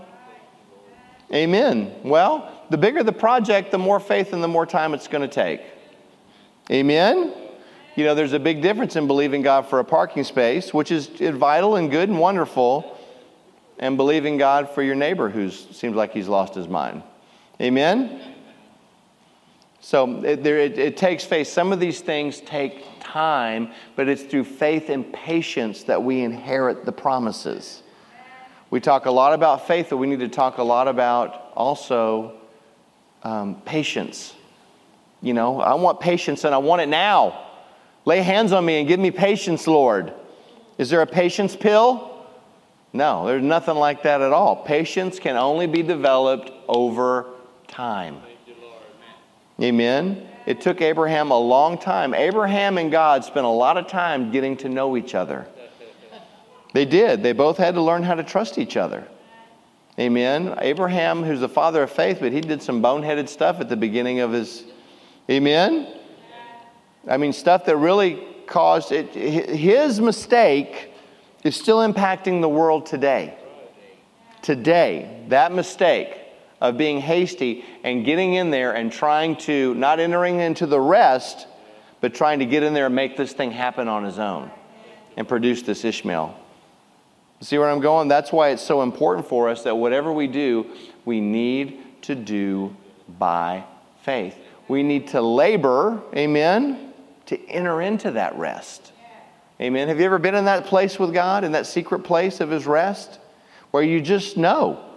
Amen. 1.33 1.93
Well, 2.03 2.51
the 2.69 2.77
bigger 2.77 3.03
the 3.03 3.11
project, 3.11 3.71
the 3.71 3.77
more 3.77 3.99
faith 3.99 4.33
and 4.33 4.43
the 4.43 4.47
more 4.47 4.65
time 4.65 4.93
it's 4.93 5.07
going 5.07 5.21
to 5.21 5.33
take. 5.33 5.61
Amen. 6.71 7.33
You 7.95 8.05
know, 8.05 8.15
there's 8.15 8.33
a 8.33 8.39
big 8.39 8.61
difference 8.61 8.95
in 8.95 9.07
believing 9.07 9.41
God 9.41 9.67
for 9.67 9.79
a 9.79 9.83
parking 9.83 10.23
space, 10.23 10.73
which 10.73 10.91
is 10.91 11.07
vital 11.07 11.75
and 11.75 11.91
good 11.91 12.09
and 12.09 12.19
wonderful, 12.19 12.97
and 13.77 13.97
believing 13.97 14.37
God 14.37 14.69
for 14.69 14.81
your 14.81 14.95
neighbor 14.95 15.29
who 15.29 15.49
seems 15.51 15.95
like 15.95 16.13
he's 16.13 16.27
lost 16.27 16.55
his 16.55 16.67
mind. 16.67 17.03
Amen? 17.61 18.35
So 19.81 20.23
it, 20.23 20.43
there, 20.43 20.59
it, 20.59 20.77
it, 20.77 20.97
takes 20.97 21.23
faith. 21.23 21.47
Some 21.47 21.71
of 21.71 21.79
these 21.79 22.01
things 22.01 22.41
take 22.41 22.85
time, 22.99 23.71
but 23.95 24.09
it's 24.09 24.23
through 24.23 24.43
faith 24.43 24.89
and 24.89 25.11
patience 25.13 25.83
that 25.83 26.03
we 26.03 26.21
inherit 26.21 26.85
the 26.85 26.91
promises. 26.91 27.81
We 28.69 28.79
talk 28.79 29.05
a 29.05 29.11
lot 29.11 29.33
about 29.33 29.67
faith, 29.67 29.87
but 29.89 29.97
we 29.97 30.07
need 30.07 30.19
to 30.19 30.27
talk 30.27 30.57
a 30.57 30.63
lot 30.63 30.87
about 30.87 31.53
also 31.55 32.37
um, 33.23 33.61
patience. 33.65 34.35
You 35.21 35.33
know, 35.33 35.59
I 35.59 35.73
want 35.75 35.99
patience 35.99 36.43
and 36.43 36.53
I 36.53 36.59
want 36.59 36.81
it 36.81 36.89
now. 36.89 37.47
Lay 38.05 38.21
hands 38.21 38.51
on 38.51 38.65
me 38.65 38.79
and 38.79 38.87
give 38.87 38.99
me 38.99 39.11
patience, 39.11 39.65
Lord. 39.65 40.13
Is 40.77 40.89
there 40.89 41.01
a 41.01 41.07
patience 41.07 41.55
pill? 41.55 42.25
No, 42.93 43.27
there's 43.27 43.43
nothing 43.43 43.75
like 43.75 44.03
that 44.03 44.21
at 44.21 44.31
all. 44.31 44.55
Patience 44.55 45.19
can 45.19 45.35
only 45.35 45.67
be 45.67 45.83
developed 45.83 46.51
over 46.67 47.27
time. 47.67 48.21
Amen. 49.61 50.27
It 50.45 50.61
took 50.61 50.81
Abraham 50.81 51.31
a 51.31 51.39
long 51.39 51.77
time. 51.77 52.13
Abraham 52.13 52.77
and 52.77 52.91
God 52.91 53.23
spent 53.23 53.45
a 53.45 53.49
lot 53.49 53.77
of 53.77 53.87
time 53.87 54.31
getting 54.31 54.57
to 54.57 54.69
know 54.69 54.97
each 54.97 55.13
other. 55.13 55.47
They 56.73 56.85
did. 56.85 57.23
They 57.23 57.33
both 57.33 57.57
had 57.57 57.75
to 57.75 57.81
learn 57.81 58.03
how 58.03 58.15
to 58.15 58.23
trust 58.23 58.57
each 58.57 58.77
other. 58.77 59.07
Amen. 59.99 60.55
Abraham, 60.59 61.23
who's 61.23 61.41
the 61.41 61.49
father 61.49 61.83
of 61.83 61.91
faith, 61.91 62.19
but 62.21 62.31
he 62.31 62.41
did 62.41 62.63
some 62.63 62.81
boneheaded 62.81 63.27
stuff 63.27 63.59
at 63.59 63.67
the 63.69 63.75
beginning 63.75 64.21
of 64.21 64.31
his. 64.31 64.63
Amen. 65.29 65.93
I 67.07 67.17
mean, 67.17 67.33
stuff 67.33 67.65
that 67.65 67.75
really 67.77 68.23
caused 68.47 68.91
it. 68.91 69.13
His 69.13 69.99
mistake 69.99 70.93
is 71.43 71.55
still 71.55 71.79
impacting 71.79 72.41
the 72.41 72.49
world 72.49 72.85
today. 72.85 73.37
Today, 74.41 75.25
that 75.27 75.51
mistake 75.51 76.18
of 76.61 76.77
being 76.77 76.99
hasty 76.99 77.63
and 77.83 78.05
getting 78.05 78.33
in 78.33 78.49
there 78.51 78.73
and 78.73 78.91
trying 78.91 79.35
to, 79.37 79.73
not 79.75 79.99
entering 79.99 80.39
into 80.39 80.65
the 80.65 80.79
rest, 80.79 81.47
but 82.01 82.13
trying 82.13 82.39
to 82.39 82.45
get 82.45 82.63
in 82.63 82.73
there 82.73 82.87
and 82.87 82.95
make 82.95 83.17
this 83.17 83.33
thing 83.33 83.51
happen 83.51 83.87
on 83.87 84.03
his 84.03 84.19
own 84.19 84.51
and 85.17 85.27
produce 85.27 85.61
this 85.61 85.83
Ishmael. 85.85 86.37
See 87.41 87.57
where 87.57 87.69
I'm 87.69 87.79
going? 87.79 88.09
That's 88.09 88.31
why 88.31 88.49
it's 88.49 88.61
so 88.61 88.81
important 88.81 89.27
for 89.27 89.47
us 89.49 89.63
that 89.63 89.75
whatever 89.75 90.11
we 90.11 90.27
do, 90.27 90.65
we 91.05 91.21
need 91.21 92.01
to 92.03 92.15
do 92.15 92.75
by 93.17 93.63
faith. 94.03 94.37
We 94.67 94.83
need 94.83 95.07
to 95.09 95.21
labor, 95.21 96.01
amen, 96.15 96.93
to 97.27 97.39
enter 97.47 97.81
into 97.81 98.11
that 98.11 98.37
rest. 98.37 98.91
Amen. 99.61 99.87
Have 99.87 99.99
you 99.99 100.05
ever 100.05 100.19
been 100.19 100.35
in 100.35 100.45
that 100.45 100.65
place 100.65 100.97
with 100.97 101.13
God, 101.13 101.43
in 101.43 101.51
that 101.53 101.65
secret 101.65 101.99
place 101.99 102.39
of 102.39 102.49
His 102.49 102.65
rest, 102.65 103.19
where 103.71 103.83
you 103.83 104.01
just 104.01 104.37
know? 104.37 104.88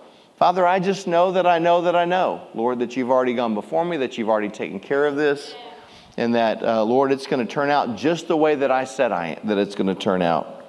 Father, 0.42 0.66
I 0.66 0.80
just 0.80 1.06
know 1.06 1.30
that 1.30 1.46
I 1.46 1.60
know 1.60 1.82
that 1.82 1.94
I 1.94 2.04
know, 2.04 2.48
Lord, 2.52 2.80
that 2.80 2.96
you've 2.96 3.12
already 3.12 3.32
gone 3.32 3.54
before 3.54 3.84
me, 3.84 3.98
that 3.98 4.18
you've 4.18 4.28
already 4.28 4.48
taken 4.48 4.80
care 4.80 5.06
of 5.06 5.14
this, 5.14 5.54
and 6.16 6.34
that, 6.34 6.64
uh, 6.64 6.82
Lord, 6.82 7.12
it's 7.12 7.28
going 7.28 7.46
to 7.46 7.52
turn 7.52 7.70
out 7.70 7.94
just 7.94 8.26
the 8.26 8.36
way 8.36 8.56
that 8.56 8.68
I 8.68 8.82
said 8.82 9.12
I, 9.12 9.38
that 9.44 9.56
it's 9.56 9.76
going 9.76 9.86
to 9.86 9.94
turn 9.94 10.20
out. 10.20 10.64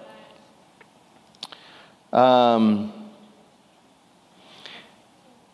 Um, 2.13 2.93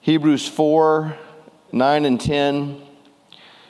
Hebrews 0.02 0.50
4 0.50 1.18
9 1.72 2.06
and 2.06 2.20
10. 2.20 2.82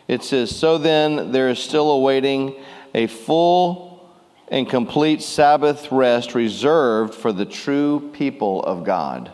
It 0.08 0.24
says, 0.24 0.50
So 0.58 0.80
then 0.80 1.32
there 1.32 1.50
is 1.50 1.60
still 1.60 1.92
awaiting 1.92 2.56
a 2.96 3.06
full 3.06 4.10
and 4.48 4.68
complete 4.68 5.22
Sabbath 5.22 5.92
rest 5.92 6.34
reserved 6.34 7.14
for 7.14 7.32
the 7.32 7.46
true 7.46 8.10
people 8.16 8.64
of 8.64 8.84
God. 8.84 9.32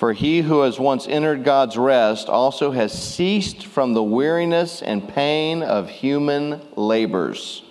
For 0.00 0.14
he 0.14 0.40
who 0.40 0.62
has 0.62 0.80
once 0.80 1.06
entered 1.06 1.44
God's 1.44 1.76
rest 1.76 2.30
also 2.30 2.70
has 2.70 2.90
ceased 2.90 3.66
from 3.66 3.92
the 3.92 4.02
weariness 4.02 4.80
and 4.80 5.06
pain 5.06 5.62
of 5.62 5.90
human 5.90 6.62
labors 6.74 7.62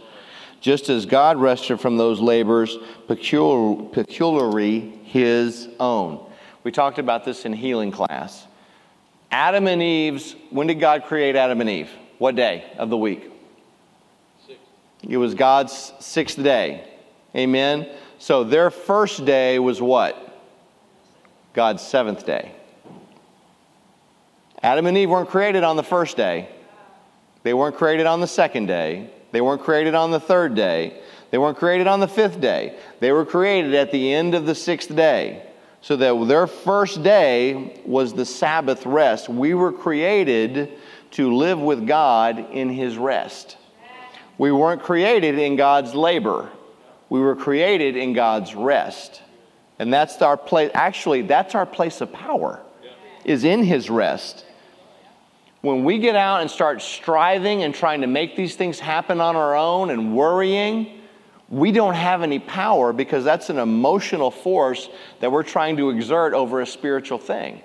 just 0.61 0.89
as 0.89 1.07
God 1.07 1.37
rested 1.37 1.79
from 1.79 1.97
those 1.97 2.19
labors 2.19 2.77
peculiarly 3.07 4.79
his 5.05 5.69
own. 5.79 6.23
We 6.63 6.71
talked 6.71 6.99
about 6.99 7.25
this 7.25 7.45
in 7.45 7.53
healing 7.53 7.89
class. 7.91 8.45
Adam 9.31 9.65
and 9.65 9.81
Eve's, 9.81 10.35
when 10.51 10.67
did 10.67 10.79
God 10.79 11.05
create 11.05 11.35
Adam 11.35 11.61
and 11.61 11.69
Eve? 11.71 11.89
What 12.19 12.35
day 12.35 12.71
of 12.77 12.91
the 12.91 12.97
week? 12.97 13.31
Sixth. 14.45 14.61
It 15.01 15.17
was 15.17 15.33
God's 15.33 15.93
sixth 15.99 16.37
day. 16.43 16.87
Amen. 17.35 17.89
So 18.19 18.43
their 18.43 18.69
first 18.69 19.25
day 19.25 19.57
was 19.57 19.81
what? 19.81 20.27
God's 21.59 21.83
seventh 21.83 22.25
day. 22.25 22.53
Adam 24.63 24.85
and 24.85 24.97
Eve 24.97 25.09
weren't 25.09 25.27
created 25.27 25.65
on 25.65 25.75
the 25.75 25.83
first 25.83 26.15
day. 26.15 26.47
They 27.43 27.53
weren't 27.53 27.75
created 27.75 28.05
on 28.05 28.21
the 28.21 28.27
second 28.27 28.67
day. 28.67 29.09
They 29.33 29.41
weren't 29.41 29.63
created 29.63 29.93
on 29.93 30.09
the 30.09 30.21
third 30.21 30.55
day. 30.55 31.01
They 31.31 31.37
weren't 31.37 31.57
created 31.57 31.85
on 31.85 31.99
the 31.99 32.07
fifth 32.07 32.39
day. 32.39 32.79
They 33.01 33.11
were 33.11 33.25
created 33.25 33.75
at 33.75 33.91
the 33.91 34.13
end 34.13 34.35
of 34.35 34.45
the 34.45 34.55
sixth 34.55 34.95
day. 34.95 35.51
So 35.81 35.97
that 35.97 36.27
their 36.29 36.47
first 36.47 37.03
day 37.03 37.81
was 37.85 38.13
the 38.13 38.25
Sabbath 38.25 38.85
rest. 38.85 39.27
We 39.27 39.53
were 39.53 39.73
created 39.73 40.79
to 41.11 41.35
live 41.35 41.59
with 41.59 41.85
God 41.85 42.39
in 42.53 42.69
His 42.69 42.97
rest. 42.97 43.57
We 44.37 44.53
weren't 44.53 44.81
created 44.81 45.37
in 45.37 45.57
God's 45.57 45.93
labor. 45.93 46.49
We 47.09 47.19
were 47.19 47.35
created 47.35 47.97
in 47.97 48.13
God's 48.13 48.55
rest. 48.55 49.23
And 49.79 49.91
that's 49.91 50.21
our 50.21 50.37
place, 50.37 50.71
actually, 50.73 51.23
that's 51.23 51.55
our 51.55 51.65
place 51.65 52.01
of 52.01 52.11
power, 52.11 52.59
is 53.25 53.43
in 53.43 53.63
His 53.63 53.89
rest 53.89 54.45
when 55.61 55.83
we 55.83 55.99
get 55.99 56.15
out 56.15 56.41
and 56.41 56.49
start 56.49 56.81
striving 56.81 57.63
and 57.63 57.75
trying 57.75 58.01
to 58.01 58.07
make 58.07 58.35
these 58.35 58.55
things 58.55 58.79
happen 58.79 59.19
on 59.19 59.35
our 59.35 59.55
own 59.55 59.89
and 59.89 60.15
worrying, 60.15 61.01
we 61.49 61.71
don't 61.71 61.95
have 61.95 62.21
any 62.21 62.39
power 62.39 62.93
because 62.93 63.23
that's 63.23 63.49
an 63.49 63.59
emotional 63.59 64.31
force 64.31 64.89
that 65.19 65.31
we're 65.31 65.43
trying 65.43 65.75
to 65.77 65.89
exert 65.89 66.33
over 66.33 66.61
a 66.61 66.65
spiritual 66.65 67.17
thing. 67.17 67.61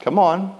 Come 0.00 0.18
on. 0.18 0.58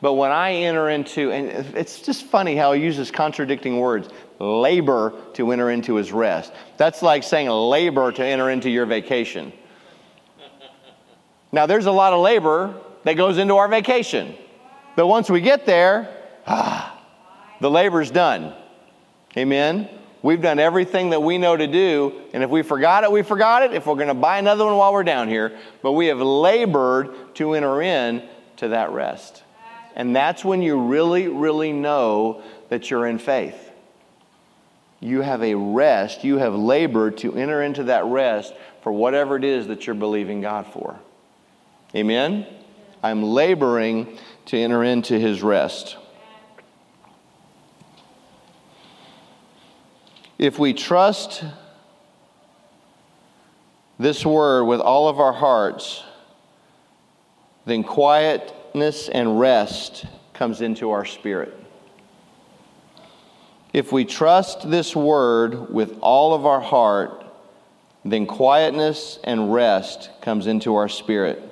But 0.00 0.12
when 0.14 0.30
I 0.30 0.52
enter 0.52 0.90
into, 0.90 1.32
and 1.32 1.48
it's 1.74 2.00
just 2.00 2.24
funny 2.24 2.54
how 2.54 2.74
he 2.74 2.82
uses 2.82 3.10
contradicting 3.10 3.78
words 3.78 4.08
labor 4.38 5.12
to 5.34 5.52
enter 5.52 5.70
into 5.70 5.94
his 5.96 6.12
rest. 6.12 6.52
That's 6.76 7.02
like 7.02 7.22
saying 7.22 7.48
labor 7.48 8.12
to 8.12 8.24
enter 8.24 8.50
into 8.50 8.70
your 8.70 8.86
vacation. 8.86 9.52
Now, 11.52 11.66
there's 11.66 11.86
a 11.86 11.92
lot 11.92 12.12
of 12.12 12.20
labor 12.20 12.74
that 13.04 13.14
goes 13.14 13.38
into 13.38 13.54
our 13.54 13.68
vacation. 13.68 14.34
But 14.96 15.06
once 15.06 15.30
we 15.30 15.40
get 15.40 15.64
there, 15.64 16.08
ah, 16.46 17.02
the 17.60 17.70
labor's 17.70 18.10
done. 18.10 18.54
Amen. 19.36 19.88
We've 20.22 20.40
done 20.42 20.58
everything 20.58 21.10
that 21.10 21.22
we 21.22 21.38
know 21.38 21.56
to 21.56 21.66
do, 21.66 22.20
and 22.32 22.42
if 22.42 22.50
we 22.50 22.62
forgot 22.62 23.04
it, 23.04 23.12
we 23.12 23.22
forgot 23.22 23.62
it. 23.62 23.72
If 23.72 23.86
we're 23.86 23.94
going 23.94 24.08
to 24.08 24.14
buy 24.14 24.38
another 24.38 24.64
one 24.64 24.76
while 24.76 24.92
we're 24.92 25.04
down 25.04 25.28
here, 25.28 25.56
but 25.82 25.92
we 25.92 26.06
have 26.06 26.20
labored 26.20 27.34
to 27.36 27.54
enter 27.54 27.80
in 27.80 28.22
to 28.56 28.68
that 28.68 28.90
rest. 28.90 29.44
And 29.94 30.16
that's 30.16 30.44
when 30.44 30.62
you 30.62 30.80
really, 30.80 31.28
really 31.28 31.72
know 31.72 32.42
that 32.70 32.90
you're 32.90 33.06
in 33.06 33.18
faith. 33.18 33.65
You 35.06 35.20
have 35.20 35.40
a 35.40 35.54
rest, 35.54 36.24
you 36.24 36.38
have 36.38 36.56
labored 36.56 37.18
to 37.18 37.36
enter 37.36 37.62
into 37.62 37.84
that 37.84 38.04
rest 38.06 38.52
for 38.82 38.90
whatever 38.90 39.36
it 39.36 39.44
is 39.44 39.68
that 39.68 39.86
you're 39.86 39.94
believing 39.94 40.40
God 40.40 40.66
for. 40.66 40.98
Amen? 41.94 42.44
I'm 43.04 43.22
laboring 43.22 44.18
to 44.46 44.58
enter 44.58 44.82
into 44.82 45.16
his 45.16 45.44
rest. 45.44 45.96
If 50.38 50.58
we 50.58 50.74
trust 50.74 51.44
this 54.00 54.26
word 54.26 54.64
with 54.64 54.80
all 54.80 55.08
of 55.08 55.20
our 55.20 55.32
hearts, 55.32 56.02
then 57.64 57.84
quietness 57.84 59.08
and 59.08 59.38
rest 59.38 60.04
comes 60.34 60.62
into 60.62 60.90
our 60.90 61.04
spirit. 61.04 61.65
If 63.76 63.92
we 63.92 64.06
trust 64.06 64.70
this 64.70 64.96
word 64.96 65.70
with 65.70 65.98
all 66.00 66.32
of 66.32 66.46
our 66.46 66.62
heart, 66.62 67.26
then 68.06 68.24
quietness 68.24 69.18
and 69.22 69.52
rest 69.52 70.08
comes 70.22 70.46
into 70.46 70.76
our 70.76 70.88
spirit. 70.88 71.42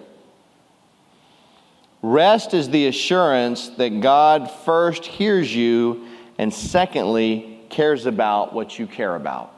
Rest 2.00 2.54
is 2.54 2.70
the 2.70 2.86
assurance 2.86 3.68
that 3.76 4.00
God 4.00 4.50
first 4.50 5.04
hears 5.04 5.54
you 5.54 6.08
and 6.38 6.50
secondly 6.50 7.60
cares 7.68 8.06
about 8.06 8.54
what 8.54 8.78
you 8.78 8.86
care 8.86 9.16
about. 9.16 9.52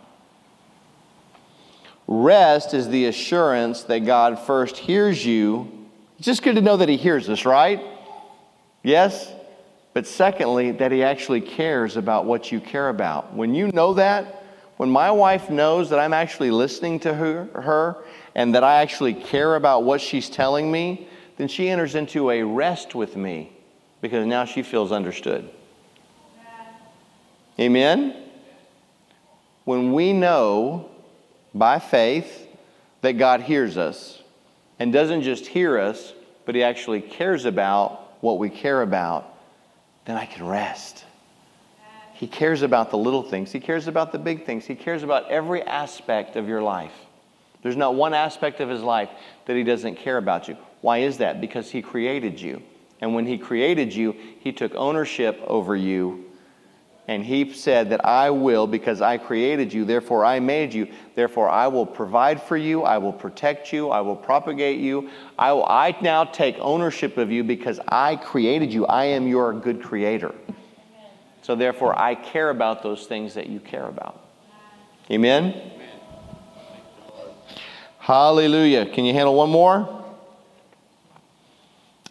Rest 2.08 2.74
is 2.74 2.88
the 2.88 3.06
assurance 3.06 3.84
that 3.84 4.00
God 4.00 4.40
first 4.40 4.76
hears 4.76 5.24
you. 5.24 5.86
It's 6.18 6.26
just 6.26 6.42
good 6.42 6.56
to 6.56 6.62
know 6.62 6.78
that 6.78 6.88
He 6.88 6.96
hears 6.96 7.28
us, 7.28 7.44
right? 7.44 7.80
Yes? 8.82 9.32
But 9.96 10.06
secondly, 10.06 10.72
that 10.72 10.92
He 10.92 11.02
actually 11.02 11.40
cares 11.40 11.96
about 11.96 12.26
what 12.26 12.52
you 12.52 12.60
care 12.60 12.90
about. 12.90 13.32
When 13.32 13.54
you 13.54 13.68
know 13.68 13.94
that, 13.94 14.44
when 14.76 14.90
my 14.90 15.10
wife 15.10 15.48
knows 15.48 15.88
that 15.88 15.98
I'm 15.98 16.12
actually 16.12 16.50
listening 16.50 17.00
to 17.00 17.14
her, 17.14 17.44
her 17.54 18.04
and 18.34 18.54
that 18.54 18.62
I 18.62 18.82
actually 18.82 19.14
care 19.14 19.54
about 19.54 19.84
what 19.84 20.02
she's 20.02 20.28
telling 20.28 20.70
me, 20.70 21.08
then 21.38 21.48
she 21.48 21.70
enters 21.70 21.94
into 21.94 22.30
a 22.30 22.42
rest 22.42 22.94
with 22.94 23.16
me 23.16 23.50
because 24.02 24.26
now 24.26 24.44
she 24.44 24.62
feels 24.62 24.92
understood. 24.92 25.48
Amen? 27.58 28.16
When 29.64 29.94
we 29.94 30.12
know 30.12 30.90
by 31.54 31.78
faith 31.78 32.46
that 33.00 33.12
God 33.12 33.40
hears 33.40 33.78
us 33.78 34.22
and 34.78 34.92
doesn't 34.92 35.22
just 35.22 35.46
hear 35.46 35.78
us, 35.78 36.12
but 36.44 36.54
He 36.54 36.62
actually 36.62 37.00
cares 37.00 37.46
about 37.46 38.22
what 38.22 38.38
we 38.38 38.50
care 38.50 38.82
about, 38.82 39.32
then 40.06 40.16
I 40.16 40.24
can 40.24 40.46
rest. 40.46 41.04
He 42.14 42.26
cares 42.26 42.62
about 42.62 42.90
the 42.90 42.96
little 42.96 43.22
things, 43.22 43.52
He 43.52 43.60
cares 43.60 43.88
about 43.88 44.12
the 44.12 44.18
big 44.18 44.46
things, 44.46 44.64
He 44.64 44.74
cares 44.74 45.02
about 45.02 45.30
every 45.30 45.62
aspect 45.62 46.36
of 46.36 46.48
your 46.48 46.62
life. 46.62 46.94
There's 47.62 47.76
not 47.76 47.94
one 47.94 48.14
aspect 48.14 48.60
of 48.60 48.68
His 48.68 48.82
life 48.82 49.10
that 49.44 49.56
He 49.56 49.64
doesn't 49.64 49.96
care 49.96 50.16
about 50.16 50.48
you. 50.48 50.56
Why 50.80 50.98
is 50.98 51.18
that? 51.18 51.40
Because 51.40 51.70
He 51.70 51.82
created 51.82 52.40
you. 52.40 52.62
And 53.00 53.14
when 53.14 53.26
He 53.26 53.36
created 53.36 53.94
you, 53.94 54.14
He 54.40 54.52
took 54.52 54.74
ownership 54.74 55.38
over 55.46 55.76
you. 55.76 56.25
And 57.08 57.24
He 57.24 57.52
said 57.52 57.90
that 57.90 58.04
I 58.04 58.30
will, 58.30 58.66
because 58.66 59.00
I 59.00 59.16
created 59.16 59.72
you, 59.72 59.84
therefore 59.84 60.24
I 60.24 60.40
made 60.40 60.74
you, 60.74 60.88
therefore 61.14 61.48
I 61.48 61.68
will 61.68 61.86
provide 61.86 62.42
for 62.42 62.56
you, 62.56 62.82
I 62.82 62.98
will 62.98 63.12
protect 63.12 63.72
you, 63.72 63.90
I 63.90 64.00
will 64.00 64.16
propagate 64.16 64.80
you. 64.80 65.08
I, 65.38 65.52
will, 65.52 65.64
I 65.66 65.96
now 66.02 66.24
take 66.24 66.56
ownership 66.58 67.16
of 67.16 67.30
you 67.30 67.44
because 67.44 67.78
I 67.88 68.16
created 68.16 68.72
you. 68.72 68.86
I 68.86 69.04
am 69.04 69.28
your 69.28 69.52
good 69.52 69.82
creator. 69.82 70.34
So 71.42 71.54
therefore 71.54 71.96
I 71.96 72.16
care 72.16 72.50
about 72.50 72.82
those 72.82 73.06
things 73.06 73.34
that 73.34 73.46
you 73.46 73.60
care 73.60 73.86
about. 73.86 74.20
Amen? 75.08 75.44
Amen. 75.44 75.72
Hallelujah. 77.98 78.86
Can 78.86 79.04
you 79.04 79.12
handle 79.12 79.34
one 79.34 79.50
more? 79.50 80.05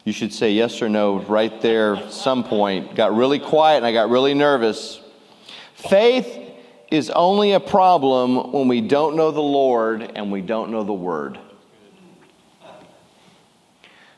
You 0.05 0.13
should 0.13 0.31
say 0.31 0.51
yes 0.51 0.83
or 0.83 0.87
no 0.87 1.17
right 1.21 1.59
there 1.61 2.11
some 2.11 2.43
point. 2.43 2.93
Got 2.95 3.15
really 3.15 3.39
quiet 3.39 3.77
and 3.77 3.87
I 3.87 3.91
got 3.91 4.11
really 4.11 4.35
nervous. 4.35 5.01
Faith 5.73 6.39
is 6.91 7.09
only 7.09 7.53
a 7.53 7.59
problem 7.59 8.51
when 8.51 8.67
we 8.67 8.81
don't 8.81 9.15
know 9.15 9.31
the 9.31 9.41
Lord 9.41 10.03
and 10.15 10.31
we 10.31 10.41
don't 10.41 10.69
know 10.69 10.83
the 10.83 10.93
Word. 10.93 11.39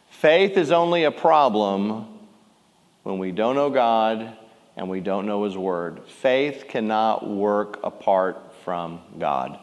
Faith 0.10 0.58
is 0.58 0.74
only 0.74 1.06
a 1.06 1.12
problem 1.12 2.06
when 3.04 3.18
we 3.18 3.32
don't 3.32 3.56
know 3.56 3.70
God 3.70 4.36
and 4.76 4.90
we 4.90 5.00
don't 5.00 5.26
know 5.26 5.46
His 5.46 5.58
Word. 5.58 6.02
Faith 6.06 6.66
cannot 6.68 7.26
work 7.30 7.80
apart 7.82 8.54
from 8.66 9.00
God. 9.18 9.58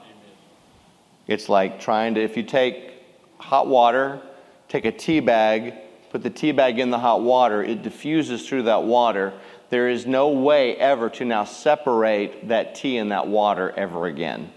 It's 1.27 1.51
like 1.51 1.81
trying 1.81 2.14
to, 2.14 2.22
if 2.22 2.35
you 2.35 2.45
take 2.45 2.95
hot 3.37 3.66
water, 3.66 4.22
take 4.70 4.87
a 4.87 4.93
tea 4.93 5.20
bag, 5.20 5.75
put 6.14 6.22
the 6.22 6.30
tea 6.30 6.52
bag 6.52 6.78
in 6.78 6.90
the 6.90 6.98
hot 7.00 7.22
water, 7.22 7.60
it 7.60 7.82
diffuses 7.82 8.48
through 8.48 8.62
that 8.62 8.84
water. 8.84 9.32
There 9.70 9.88
is 9.88 10.06
no 10.06 10.28
way 10.28 10.76
ever 10.76 11.10
to 11.10 11.24
now 11.24 11.42
separate 11.42 12.46
that 12.46 12.76
tea 12.76 12.98
and 12.98 13.10
that 13.10 13.26
water 13.26 13.72
ever 13.76 14.06
again. 14.06 14.52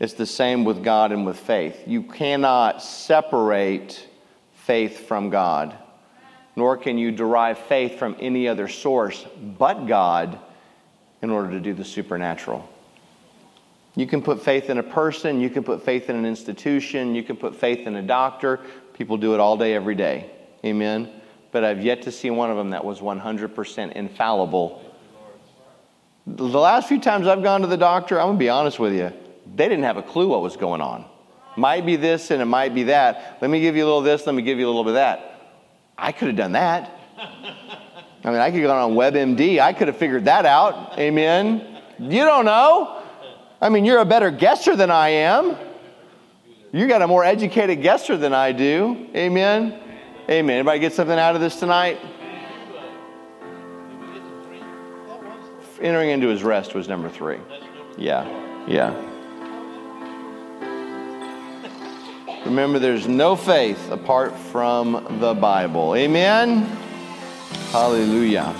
It's 0.00 0.14
the 0.14 0.26
same 0.26 0.64
with 0.64 0.82
God 0.82 1.12
and 1.12 1.24
with 1.24 1.38
faith. 1.38 1.80
You 1.86 2.02
cannot 2.02 2.82
separate 2.82 4.04
faith 4.64 5.06
from 5.06 5.30
God, 5.30 5.76
nor 6.56 6.76
can 6.76 6.98
you 6.98 7.12
derive 7.12 7.58
faith 7.58 7.96
from 7.96 8.16
any 8.18 8.48
other 8.48 8.66
source 8.66 9.24
but 9.56 9.86
God 9.86 10.40
in 11.22 11.30
order 11.30 11.52
to 11.52 11.60
do 11.60 11.72
the 11.72 11.84
supernatural. 11.84 12.68
You 13.94 14.06
can 14.06 14.20
put 14.20 14.42
faith 14.42 14.68
in 14.68 14.76
a 14.76 14.82
person, 14.82 15.40
you 15.40 15.48
can 15.48 15.64
put 15.64 15.82
faith 15.82 16.10
in 16.10 16.16
an 16.16 16.26
institution, 16.26 17.14
you 17.14 17.22
can 17.22 17.36
put 17.36 17.56
faith 17.56 17.86
in 17.86 17.96
a 17.96 18.02
doctor. 18.02 18.60
People 18.96 19.18
do 19.18 19.34
it 19.34 19.40
all 19.40 19.58
day, 19.58 19.74
every 19.74 19.94
day. 19.94 20.30
Amen. 20.64 21.10
But 21.52 21.64
I've 21.64 21.84
yet 21.84 22.02
to 22.02 22.12
see 22.12 22.30
one 22.30 22.50
of 22.50 22.56
them 22.56 22.70
that 22.70 22.82
was 22.82 23.00
100% 23.00 23.92
infallible. 23.92 24.82
The 26.26 26.44
last 26.58 26.88
few 26.88 26.98
times 26.98 27.26
I've 27.26 27.42
gone 27.42 27.60
to 27.60 27.66
the 27.66 27.76
doctor, 27.76 28.18
I'm 28.18 28.28
going 28.28 28.38
to 28.38 28.42
be 28.42 28.48
honest 28.48 28.78
with 28.78 28.94
you, 28.94 29.12
they 29.54 29.68
didn't 29.68 29.84
have 29.84 29.98
a 29.98 30.02
clue 30.02 30.28
what 30.28 30.40
was 30.40 30.56
going 30.56 30.80
on. 30.80 31.04
Might 31.58 31.84
be 31.84 31.96
this 31.96 32.30
and 32.30 32.40
it 32.40 32.46
might 32.46 32.74
be 32.74 32.84
that. 32.84 33.36
Let 33.42 33.50
me 33.50 33.60
give 33.60 33.76
you 33.76 33.84
a 33.84 33.86
little 33.86 34.00
this, 34.00 34.26
let 34.26 34.34
me 34.34 34.42
give 34.42 34.58
you 34.58 34.66
a 34.66 34.68
little 34.68 34.84
bit 34.84 34.90
of 34.90 34.94
that. 34.94 35.40
I 35.98 36.12
could 36.12 36.28
have 36.28 36.36
done 36.36 36.52
that. 36.52 36.90
I 37.18 38.30
mean, 38.30 38.40
I 38.40 38.50
could 38.50 38.60
have 38.60 38.68
gone 38.68 38.90
on 38.90 38.96
WebMD. 38.96 39.60
I 39.60 39.74
could 39.74 39.88
have 39.88 39.98
figured 39.98 40.24
that 40.24 40.46
out. 40.46 40.98
Amen. 40.98 41.82
You 41.98 42.24
don't 42.24 42.46
know. 42.46 43.02
I 43.60 43.68
mean, 43.68 43.84
you're 43.84 44.00
a 44.00 44.06
better 44.06 44.30
guesser 44.30 44.74
than 44.74 44.90
I 44.90 45.10
am. 45.10 45.56
You 46.72 46.88
got 46.88 47.00
a 47.00 47.06
more 47.06 47.24
educated 47.24 47.80
guesser 47.80 48.16
than 48.16 48.34
I 48.34 48.52
do. 48.52 49.08
Amen. 49.14 49.80
Amen. 50.28 50.56
Anybody 50.56 50.80
get 50.80 50.92
something 50.92 51.18
out 51.18 51.34
of 51.34 51.40
this 51.40 51.58
tonight? 51.58 51.98
Entering 55.80 56.10
into 56.10 56.28
his 56.28 56.42
rest 56.42 56.74
was 56.74 56.88
number 56.88 57.08
three. 57.08 57.38
Yeah. 57.96 58.26
Yeah. 58.66 58.94
Remember, 62.44 62.78
there's 62.78 63.06
no 63.08 63.36
faith 63.36 63.90
apart 63.90 64.36
from 64.36 65.18
the 65.20 65.34
Bible. 65.34 65.94
Amen. 65.94 66.64
Hallelujah. 67.70 68.54